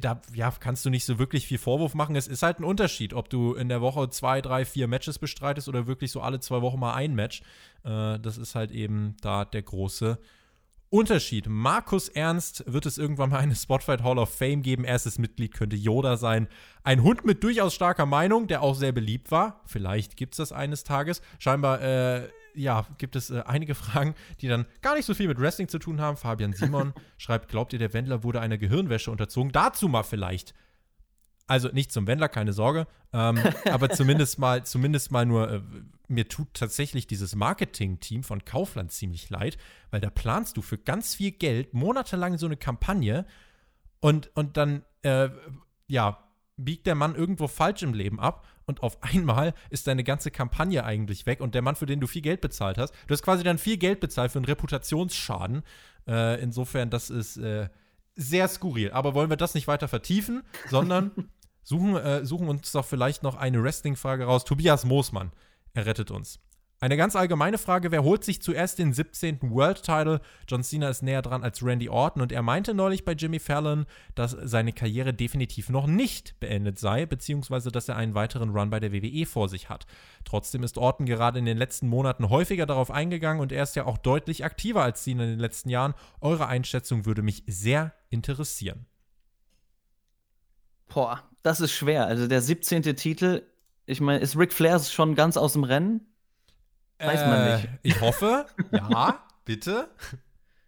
da 0.00 0.20
ja, 0.34 0.50
kannst 0.50 0.84
du 0.84 0.90
nicht 0.90 1.04
so 1.04 1.18
wirklich 1.18 1.46
viel 1.46 1.58
Vorwurf 1.58 1.94
machen. 1.94 2.16
Es 2.16 2.28
ist 2.28 2.42
halt 2.42 2.60
ein 2.60 2.64
Unterschied, 2.64 3.14
ob 3.14 3.30
du 3.30 3.54
in 3.54 3.68
der 3.68 3.80
Woche 3.80 4.10
zwei, 4.10 4.40
drei, 4.40 4.64
vier 4.64 4.88
Matches 4.88 5.18
bestreitest 5.18 5.68
oder 5.68 5.86
wirklich 5.86 6.12
so 6.12 6.20
alle 6.20 6.40
zwei 6.40 6.62
Wochen 6.62 6.78
mal 6.78 6.94
ein 6.94 7.14
Match. 7.14 7.42
Äh, 7.84 8.18
das 8.18 8.38
ist 8.38 8.54
halt 8.54 8.70
eben 8.70 9.16
da 9.20 9.44
der 9.44 9.62
große 9.62 10.18
Unterschied. 10.90 11.46
Markus 11.48 12.08
Ernst 12.08 12.64
wird 12.66 12.86
es 12.86 12.96
irgendwann 12.96 13.30
mal 13.30 13.40
eine 13.40 13.54
Spotlight 13.54 14.02
Hall 14.02 14.18
of 14.18 14.34
Fame 14.34 14.62
geben. 14.62 14.84
Erstes 14.84 15.18
Mitglied 15.18 15.52
könnte 15.52 15.76
Yoda 15.76 16.16
sein. 16.16 16.48
Ein 16.82 17.02
Hund 17.02 17.24
mit 17.26 17.44
durchaus 17.44 17.74
starker 17.74 18.06
Meinung, 18.06 18.46
der 18.46 18.62
auch 18.62 18.74
sehr 18.74 18.92
beliebt 18.92 19.30
war. 19.30 19.60
Vielleicht 19.66 20.16
gibt 20.16 20.32
es 20.34 20.38
das 20.38 20.52
eines 20.52 20.84
Tages. 20.84 21.20
Scheinbar 21.38 21.82
äh, 21.82 22.28
ja, 22.58 22.86
gibt 22.98 23.16
es 23.16 23.30
äh, 23.30 23.42
einige 23.46 23.74
Fragen, 23.76 24.14
die 24.40 24.48
dann 24.48 24.66
gar 24.82 24.94
nicht 24.94 25.06
so 25.06 25.14
viel 25.14 25.28
mit 25.28 25.40
Wrestling 25.40 25.68
zu 25.68 25.78
tun 25.78 26.00
haben. 26.00 26.16
Fabian 26.16 26.52
Simon 26.52 26.92
schreibt, 27.18 27.48
glaubt 27.48 27.72
ihr, 27.72 27.78
der 27.78 27.92
Wendler 27.92 28.22
wurde 28.22 28.40
einer 28.40 28.58
Gehirnwäsche 28.58 29.10
unterzogen? 29.10 29.52
Dazu 29.52 29.88
mal 29.88 30.02
vielleicht. 30.02 30.54
Also 31.46 31.68
nicht 31.68 31.92
zum 31.92 32.06
Wendler, 32.06 32.28
keine 32.28 32.52
Sorge. 32.52 32.86
Ähm, 33.12 33.38
aber 33.70 33.88
zumindest 33.90 34.38
mal, 34.38 34.64
zumindest 34.64 35.10
mal 35.10 35.24
nur, 35.24 35.50
äh, 35.50 35.62
mir 36.08 36.28
tut 36.28 36.52
tatsächlich 36.54 37.06
dieses 37.06 37.34
Marketing-Team 37.34 38.22
von 38.22 38.44
Kaufland 38.44 38.92
ziemlich 38.92 39.30
leid, 39.30 39.56
weil 39.90 40.00
da 40.00 40.10
planst 40.10 40.56
du 40.56 40.62
für 40.62 40.78
ganz 40.78 41.14
viel 41.14 41.30
Geld 41.30 41.74
monatelang 41.74 42.36
so 42.38 42.46
eine 42.46 42.56
Kampagne 42.56 43.24
und, 44.00 44.30
und 44.34 44.56
dann, 44.56 44.84
äh, 45.02 45.30
ja, 45.86 46.24
biegt 46.56 46.86
der 46.86 46.96
Mann 46.96 47.14
irgendwo 47.14 47.46
falsch 47.46 47.82
im 47.82 47.94
Leben 47.94 48.18
ab 48.18 48.44
und 48.68 48.82
auf 48.82 49.02
einmal 49.02 49.54
ist 49.70 49.86
deine 49.86 50.04
ganze 50.04 50.30
Kampagne 50.30 50.84
eigentlich 50.84 51.26
weg 51.26 51.40
und 51.40 51.54
der 51.54 51.62
Mann, 51.62 51.74
für 51.74 51.86
den 51.86 52.00
du 52.00 52.06
viel 52.06 52.22
Geld 52.22 52.40
bezahlt 52.40 52.78
hast, 52.78 52.94
du 53.06 53.12
hast 53.12 53.22
quasi 53.22 53.42
dann 53.42 53.58
viel 53.58 53.78
Geld 53.78 54.00
bezahlt 54.00 54.30
für 54.30 54.38
einen 54.38 54.44
Reputationsschaden. 54.44 55.62
Äh, 56.06 56.40
insofern, 56.40 56.90
das 56.90 57.10
ist 57.10 57.38
äh, 57.38 57.68
sehr 58.14 58.48
skurril. 58.48 58.90
Aber 58.92 59.14
wollen 59.14 59.30
wir 59.30 59.36
das 59.36 59.54
nicht 59.54 59.66
weiter 59.66 59.88
vertiefen, 59.88 60.42
sondern 60.68 61.30
suchen, 61.62 61.96
äh, 61.96 62.24
suchen 62.24 62.48
uns 62.48 62.70
doch 62.72 62.84
vielleicht 62.84 63.22
noch 63.22 63.36
eine 63.36 63.62
Wrestling-Frage 63.62 64.24
raus. 64.24 64.44
Tobias 64.44 64.84
Moosmann, 64.84 65.32
er 65.72 65.86
rettet 65.86 66.10
uns. 66.10 66.40
Eine 66.80 66.96
ganz 66.96 67.16
allgemeine 67.16 67.58
Frage, 67.58 67.90
wer 67.90 68.04
holt 68.04 68.22
sich 68.22 68.40
zuerst 68.40 68.78
den 68.78 68.92
17. 68.92 69.50
World 69.50 69.82
Title? 69.82 70.20
John 70.46 70.62
Cena 70.62 70.88
ist 70.88 71.02
näher 71.02 71.22
dran 71.22 71.42
als 71.42 71.60
Randy 71.60 71.88
Orton 71.88 72.22
und 72.22 72.30
er 72.30 72.42
meinte 72.42 72.72
neulich 72.72 73.04
bei 73.04 73.12
Jimmy 73.12 73.40
Fallon, 73.40 73.84
dass 74.14 74.30
seine 74.30 74.72
Karriere 74.72 75.12
definitiv 75.12 75.70
noch 75.70 75.88
nicht 75.88 76.38
beendet 76.38 76.78
sei, 76.78 77.04
beziehungsweise 77.04 77.72
dass 77.72 77.88
er 77.88 77.96
einen 77.96 78.14
weiteren 78.14 78.50
Run 78.50 78.70
bei 78.70 78.78
der 78.78 78.92
WWE 78.92 79.26
vor 79.26 79.48
sich 79.48 79.68
hat. 79.68 79.86
Trotzdem 80.24 80.62
ist 80.62 80.78
Orton 80.78 81.06
gerade 81.06 81.40
in 81.40 81.46
den 81.46 81.58
letzten 81.58 81.88
Monaten 81.88 82.28
häufiger 82.28 82.64
darauf 82.64 82.92
eingegangen 82.92 83.42
und 83.42 83.50
er 83.50 83.64
ist 83.64 83.74
ja 83.74 83.84
auch 83.84 83.98
deutlich 83.98 84.44
aktiver 84.44 84.84
als 84.84 85.02
Cena 85.02 85.24
in 85.24 85.30
den 85.30 85.40
letzten 85.40 85.70
Jahren. 85.70 85.94
Eure 86.20 86.46
Einschätzung 86.46 87.06
würde 87.06 87.22
mich 87.22 87.42
sehr 87.48 87.92
interessieren. 88.08 88.86
Boah, 90.86 91.24
das 91.42 91.60
ist 91.60 91.72
schwer. 91.72 92.06
Also 92.06 92.28
der 92.28 92.40
17. 92.40 92.82
Titel, 92.94 93.42
ich 93.84 94.00
meine, 94.00 94.20
ist 94.20 94.36
Ric 94.36 94.52
Flair 94.52 94.78
schon 94.78 95.16
ganz 95.16 95.36
aus 95.36 95.54
dem 95.54 95.64
Rennen? 95.64 96.02
Weiß 96.98 97.20
man 97.20 97.40
äh, 97.40 97.56
nicht. 97.56 97.68
Ich 97.82 98.00
hoffe. 98.00 98.46
ja, 98.72 99.24
bitte. 99.44 99.88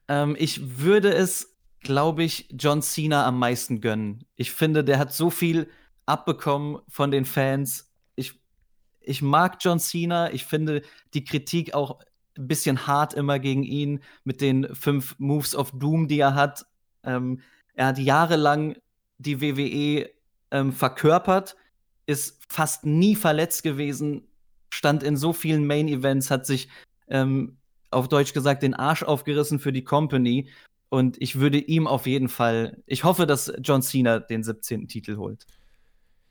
Ähm, 0.09 0.37
ich 0.39 0.81
würde 0.81 1.13
es, 1.13 1.57
glaube 1.81 2.23
ich, 2.25 2.49
John 2.53 2.83
Cena 2.83 3.27
am 3.27 3.39
meisten 3.39 3.81
gönnen. 3.81 4.25
Ich 4.37 4.53
finde, 4.53 4.85
der 4.85 4.99
hat 4.99 5.13
so 5.13 5.31
viel 5.31 5.69
abbekommen 6.07 6.79
von 6.89 7.11
den 7.11 7.25
Fans. 7.25 7.93
Ich, 8.17 8.41
ich 9.01 9.23
mag 9.23 9.59
John 9.61 9.79
Cena. 9.79 10.33
Ich 10.33 10.45
finde 10.45 10.83
die 11.15 11.25
Kritik 11.25 11.75
auch 11.75 12.01
ein 12.37 12.49
bisschen 12.49 12.87
hart 12.87 13.15
immer 13.15 13.39
gegen 13.39 13.63
ihn 13.63 14.01
mit 14.25 14.41
den 14.41 14.75
fünf 14.75 15.17
Moves 15.19 15.55
of 15.55 15.73
Doom, 15.73 16.09
die 16.09 16.21
er 16.21 16.35
hat. 16.35 16.67
Ähm, 17.03 17.41
er 17.75 17.87
hat 17.87 17.99
jahrelang 17.99 18.77
die 19.19 19.41
WWE 19.41 20.11
ähm, 20.51 20.73
verkörpert, 20.73 21.57
ist 22.07 22.43
fast 22.49 22.85
nie 22.85 23.15
verletzt 23.15 23.63
gewesen, 23.63 24.27
stand 24.71 25.03
in 25.03 25.17
so 25.17 25.33
vielen 25.33 25.67
Main 25.67 25.89
Events, 25.89 26.31
hat 26.31 26.47
sich 26.47 26.69
ähm, 27.09 27.59
auf 27.91 28.09
Deutsch 28.09 28.33
gesagt 28.33 28.63
den 28.63 28.75
Arsch 28.75 29.03
aufgerissen 29.03 29.59
für 29.59 29.73
die 29.73 29.85
Company. 29.85 30.49
Und 30.89 31.21
ich 31.21 31.39
würde 31.39 31.59
ihm 31.59 31.87
auf 31.87 32.07
jeden 32.07 32.29
Fall, 32.29 32.83
ich 32.87 33.05
hoffe, 33.05 33.27
dass 33.27 33.53
John 33.61 33.83
Cena 33.83 34.19
den 34.19 34.43
17. 34.43 34.89
Titel 34.89 35.17
holt. 35.17 35.47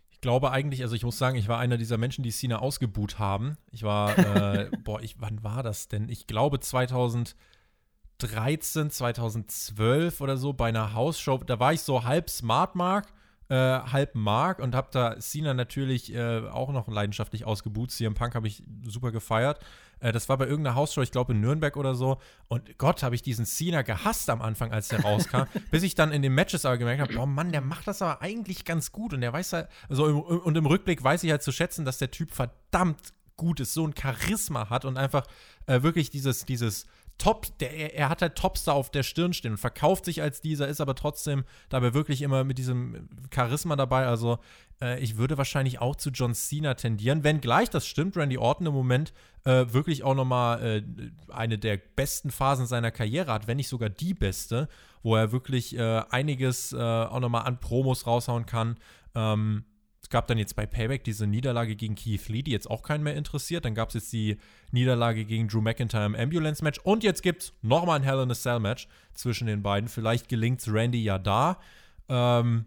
Ich 0.09 0.21
glaube 0.21 0.51
eigentlich, 0.51 0.81
also 0.81 0.95
ich 0.95 1.03
muss 1.03 1.17
sagen, 1.17 1.37
ich 1.37 1.47
war 1.47 1.59
einer 1.59 1.77
dieser 1.77 1.97
Menschen, 1.97 2.23
die 2.23 2.31
Cena 2.31 2.59
ausgebuht 2.59 3.19
haben. 3.19 3.57
Ich 3.71 3.83
war, 3.83 4.17
äh, 4.17 4.69
boah, 4.83 5.01
ich, 5.01 5.15
wann 5.19 5.43
war 5.43 5.63
das 5.63 5.87
denn? 5.87 6.09
Ich 6.09 6.27
glaube 6.27 6.59
2013, 6.59 8.89
2012 8.89 10.19
oder 10.19 10.35
so 10.35 10.51
bei 10.51 10.69
einer 10.69 10.93
Hausshow. 10.93 11.37
Da 11.37 11.59
war 11.59 11.71
ich 11.71 11.81
so 11.81 12.03
halb 12.03 12.29
Smart 12.29 12.75
Mark 12.75 13.07
äh, 13.49 13.55
halb 13.55 14.13
mag 14.13 14.59
und 14.59 14.75
habe 14.75 14.89
da 14.91 15.19
Cena 15.19 15.53
natürlich 15.53 16.13
äh, 16.13 16.47
auch 16.49 16.71
noch 16.71 16.87
leidenschaftlich 16.87 17.45
ausgebucht. 17.45 17.91
CM 17.91 18.13
Punk 18.13 18.35
habe 18.35 18.47
ich 18.47 18.63
super 18.83 19.11
gefeiert. 19.11 19.59
Äh, 19.99 20.11
das 20.11 20.29
war 20.29 20.37
bei 20.37 20.45
irgendeiner 20.45 20.75
Hausshow, 20.75 21.01
ich 21.01 21.11
glaube 21.11 21.33
in 21.33 21.41
Nürnberg 21.41 21.75
oder 21.75 21.95
so. 21.95 22.19
Und 22.47 22.77
Gott, 22.77 23.01
habe 23.01 23.15
ich 23.15 23.23
diesen 23.23 23.45
Cena 23.45 23.81
gehasst 23.81 24.29
am 24.29 24.41
Anfang, 24.41 24.71
als 24.71 24.89
der 24.89 25.01
rauskam, 25.01 25.43
bis 25.71 25.81
ich 25.81 25.95
dann 25.95 26.11
in 26.11 26.21
den 26.21 26.33
Matches 26.33 26.63
aber 26.63 26.77
gemerkt 26.77 27.01
habe, 27.01 27.17
oh 27.17 27.25
Mann, 27.25 27.51
der 27.51 27.61
macht 27.61 27.87
das 27.87 28.03
aber 28.03 28.21
eigentlich 28.21 28.65
ganz 28.65 28.91
gut 28.91 29.13
und 29.13 29.21
der 29.21 29.33
weiß 29.33 29.53
halt, 29.53 29.67
also 29.89 30.07
im, 30.07 30.19
und 30.19 30.55
im 30.55 30.67
Rückblick 30.67 31.03
weiß 31.03 31.23
ich 31.23 31.31
halt 31.31 31.41
zu 31.41 31.51
schätzen, 31.51 31.85
dass 31.85 31.97
der 31.97 32.11
Typ 32.11 32.31
verdammt 32.31 33.13
gut 33.35 33.59
ist, 33.61 33.73
so 33.73 33.87
ein 33.87 33.95
Charisma 33.99 34.69
hat 34.69 34.85
und 34.85 34.97
einfach 34.97 35.25
äh, 35.65 35.81
wirklich 35.81 36.11
dieses, 36.11 36.45
dieses 36.45 36.85
Top, 37.19 37.45
der, 37.59 37.93
er 37.93 38.09
hat 38.09 38.21
halt 38.21 38.35
Topstar 38.35 38.73
auf 38.73 38.89
der 38.89 39.03
Stirn 39.03 39.33
stehen 39.33 39.51
und 39.51 39.57
verkauft 39.57 40.05
sich 40.05 40.21
als 40.21 40.41
dieser, 40.41 40.67
ist 40.67 40.81
aber 40.81 40.95
trotzdem 40.95 41.43
dabei 41.69 41.93
wirklich 41.93 42.21
immer 42.21 42.43
mit 42.43 42.57
diesem 42.57 43.09
Charisma 43.31 43.75
dabei. 43.75 44.07
Also 44.07 44.39
äh, 44.81 44.99
ich 44.99 45.17
würde 45.17 45.37
wahrscheinlich 45.37 45.79
auch 45.79 45.95
zu 45.95 46.09
John 46.09 46.33
Cena 46.33 46.73
tendieren, 46.73 47.23
wenn 47.23 47.41
gleich 47.41 47.69
das 47.69 47.85
stimmt, 47.85 48.17
Randy 48.17 48.37
Orton 48.37 48.67
im 48.67 48.73
Moment 48.73 49.13
äh, 49.43 49.65
wirklich 49.69 50.03
auch 50.03 50.15
nochmal 50.15 50.63
äh, 50.65 50.83
eine 51.31 51.59
der 51.59 51.77
besten 51.77 52.31
Phasen 52.31 52.65
seiner 52.65 52.89
Karriere 52.89 53.31
hat, 53.33 53.47
wenn 53.47 53.57
nicht 53.57 53.69
sogar 53.69 53.89
die 53.89 54.13
beste, 54.13 54.67
wo 55.03 55.15
er 55.15 55.31
wirklich 55.31 55.77
äh, 55.77 56.01
einiges 56.09 56.73
äh, 56.73 56.77
auch 56.77 57.19
nochmal 57.19 57.45
an 57.45 57.59
Promos 57.59 58.07
raushauen 58.07 58.45
kann. 58.45 58.77
Ähm, 59.13 59.65
es 60.09 60.11
gab 60.11 60.25
dann 60.25 60.39
jetzt 60.39 60.55
bei 60.55 60.65
Payback 60.65 61.03
diese 61.03 61.27
Niederlage 61.27 61.75
gegen 61.75 61.93
Keith 61.93 62.29
Lee, 62.29 62.41
die 62.41 62.49
jetzt 62.49 62.67
auch 62.67 62.81
keinen 62.81 63.03
mehr 63.03 63.15
interessiert. 63.15 63.63
Dann 63.63 63.75
gab 63.75 63.89
es 63.89 63.93
jetzt 63.93 64.11
die 64.11 64.39
Niederlage 64.71 65.23
gegen 65.23 65.47
Drew 65.47 65.61
McIntyre 65.61 66.07
im 66.07 66.15
Ambulance-Match. 66.15 66.79
Und 66.79 67.03
jetzt 67.03 67.21
gibt 67.21 67.43
es 67.43 67.53
nochmal 67.61 67.99
ein 67.99 68.03
Hell 68.03 68.19
in 68.23 68.31
a 68.31 68.33
Cell-Match 68.33 68.87
zwischen 69.13 69.45
den 69.45 69.61
beiden. 69.61 69.87
Vielleicht 69.87 70.27
gelingt 70.27 70.61
es 70.61 70.73
Randy 70.73 71.03
ja 71.03 71.19
da. 71.19 71.59
Ähm, 72.07 72.65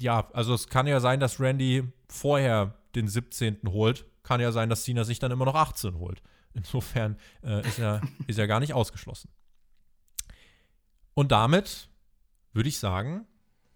ja, 0.00 0.28
also 0.32 0.54
es 0.54 0.66
kann 0.66 0.88
ja 0.88 0.98
sein, 0.98 1.20
dass 1.20 1.38
Randy 1.38 1.84
vorher 2.08 2.74
den 2.96 3.06
17. 3.06 3.58
holt. 3.68 4.04
Kann 4.24 4.40
ja 4.40 4.50
sein, 4.50 4.68
dass 4.68 4.82
Cena 4.82 5.04
sich 5.04 5.20
dann 5.20 5.30
immer 5.30 5.44
noch 5.44 5.54
18 5.54 6.00
holt. 6.00 6.20
Insofern 6.52 7.16
äh, 7.44 7.64
ist, 7.64 7.78
er, 7.78 8.00
ist 8.26 8.40
er 8.40 8.48
gar 8.48 8.58
nicht 8.58 8.74
ausgeschlossen. 8.74 9.30
Und 11.14 11.30
damit 11.30 11.90
würde 12.52 12.68
ich 12.68 12.80
sagen, 12.80 13.24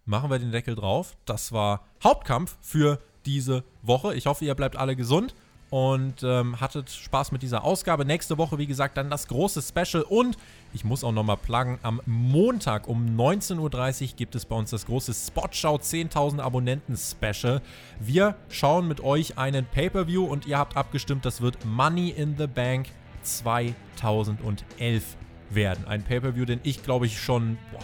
machen 0.07 0.30
wir 0.30 0.38
den 0.38 0.52
Deckel 0.52 0.74
drauf. 0.74 1.16
Das 1.26 1.52
war 1.52 1.82
Hauptkampf 2.02 2.57
für 2.61 2.98
diese 3.26 3.64
Woche. 3.82 4.14
Ich 4.14 4.26
hoffe, 4.26 4.44
ihr 4.44 4.54
bleibt 4.54 4.76
alle 4.76 4.96
gesund 4.96 5.34
und 5.68 6.22
ähm, 6.22 6.61
hattet 6.61 6.90
Spaß 6.90 7.32
mit 7.32 7.42
dieser 7.42 7.64
Ausgabe. 7.64 8.04
Nächste 8.04 8.38
Woche, 8.38 8.57
wie 8.57 8.68
gesagt, 8.68 8.96
dann 8.96 9.11
das 9.11 9.26
große 9.26 9.62
Special 9.62 10.04
und 10.04 10.36
ich 10.72 10.84
muss 10.84 11.02
auch 11.02 11.12
nochmal 11.12 11.36
pluggen, 11.36 11.78
am 11.82 12.00
Montag 12.07 12.86
um 12.86 13.16
19.30 13.18 14.02
Uhr 14.11 14.16
gibt 14.16 14.36
es 14.36 14.46
bei 14.46 14.54
uns 14.54 14.70
das 14.70 14.86
große 14.86 15.12
Spotschau 15.12 15.76
10.000 15.76 16.40
Abonnenten 16.40 16.96
Special. 16.96 17.61
Wir 17.98 18.36
schauen 18.48 18.86
mit 18.86 19.00
euch 19.00 19.38
einen 19.38 19.66
Pay-Per-View 19.66 20.24
und 20.24 20.46
ihr 20.46 20.59
habt 20.59 20.76
abgestimmt, 20.76 21.24
das 21.24 21.40
wird 21.40 21.64
Money 21.64 22.11
in 22.11 22.36
the 22.38 22.46
Bank 22.46 22.86
2011 23.22 25.16
werden. 25.50 25.84
Ein 25.86 26.04
Pay-Per-View, 26.04 26.44
den 26.44 26.61
ich 26.62 26.84
glaube 26.84 27.07
ich 27.07 27.20
schon 27.20 27.59
boah, 27.72 27.80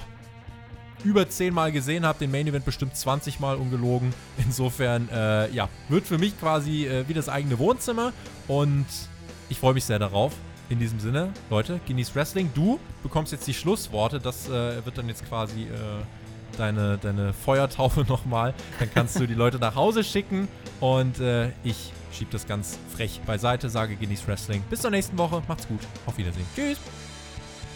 über 1.04 1.28
10 1.28 1.52
Mal 1.52 1.72
gesehen 1.72 2.06
habe, 2.06 2.18
den 2.18 2.30
Main 2.30 2.46
Event 2.46 2.64
bestimmt 2.64 2.96
20 2.96 3.40
Mal 3.40 3.56
ungelogen. 3.56 4.12
Insofern, 4.38 5.08
äh, 5.10 5.50
ja, 5.50 5.68
wird 5.88 6.06
für 6.06 6.18
mich 6.18 6.38
quasi 6.38 6.86
äh, 6.86 7.08
wie 7.08 7.14
das 7.14 7.28
eigene 7.28 7.58
Wohnzimmer 7.58 8.12
und 8.48 8.86
ich 9.48 9.58
freue 9.58 9.74
mich 9.74 9.84
sehr 9.84 9.98
darauf. 9.98 10.32
In 10.68 10.78
diesem 10.78 11.00
Sinne, 11.00 11.30
Leute, 11.50 11.80
genießt 11.86 12.14
Wrestling. 12.14 12.50
Du 12.54 12.80
bekommst 13.02 13.32
jetzt 13.32 13.46
die 13.46 13.52
Schlussworte. 13.52 14.20
Das 14.20 14.48
äh, 14.48 14.82
wird 14.84 14.96
dann 14.96 15.06
jetzt 15.08 15.28
quasi 15.28 15.64
äh, 15.64 15.66
deine, 16.56 16.96
deine 16.96 17.32
Feuertaufe 17.34 18.00
nochmal. 18.08 18.54
Dann 18.78 18.90
kannst 18.94 19.20
du 19.20 19.26
die 19.26 19.34
Leute 19.34 19.58
nach 19.58 19.74
Hause 19.74 20.02
schicken 20.02 20.48
und 20.80 21.20
äh, 21.20 21.50
ich 21.64 21.92
schiebe 22.12 22.30
das 22.30 22.46
ganz 22.46 22.78
frech 22.94 23.20
beiseite, 23.26 23.68
sage 23.68 23.96
genießt 23.96 24.26
Wrestling. 24.28 24.62
Bis 24.70 24.80
zur 24.80 24.90
nächsten 24.90 25.18
Woche. 25.18 25.42
Macht's 25.48 25.68
gut. 25.68 25.80
Auf 26.06 26.16
Wiedersehen. 26.16 26.46
Tschüss. 26.54 26.78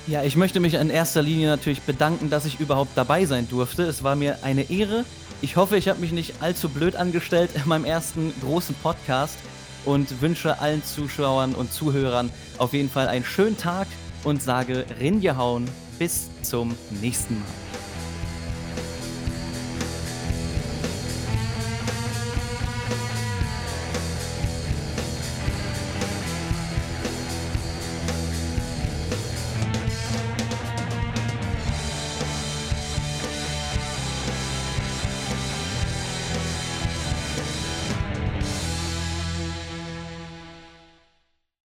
Ja, 0.09 0.23
ich 0.23 0.37
möchte 0.37 0.61
mich 0.61 0.75
in 0.75 0.89
erster 0.89 1.21
Linie 1.21 1.49
natürlich 1.49 1.83
bedanken, 1.83 2.31
dass 2.31 2.45
ich 2.45 2.61
überhaupt 2.61 2.93
dabei 2.95 3.27
sein 3.27 3.49
durfte. 3.49 3.83
Es 3.83 4.05
war 4.05 4.15
mir 4.15 4.39
eine 4.43 4.71
Ehre. 4.71 5.05
Ich 5.43 5.57
hoffe, 5.57 5.77
ich 5.77 5.89
habe 5.89 5.99
mich 5.99 6.13
nicht 6.13 6.35
allzu 6.41 6.69
blöd 6.69 6.95
angestellt 6.95 7.51
in 7.55 7.67
meinem 7.67 7.85
ersten 7.85 8.33
großen 8.41 8.77
Podcast 8.77 9.37
und 9.85 10.21
wünsche 10.23 10.61
allen 10.61 10.85
Zuschauern 10.85 11.57
und 11.57 11.73
Zuhörern 11.73 12.31
auf 12.59 12.73
jeden 12.73 12.89
Fall 12.89 13.09
einen 13.09 13.25
schönen 13.25 13.59
Tag 13.59 13.89
und 14.23 14.41
sage 14.41 14.87
Rinjehauen. 15.01 15.69
Bis 15.99 16.29
zum 16.43 16.77
nächsten 17.01 17.35
Mal. 17.41 17.86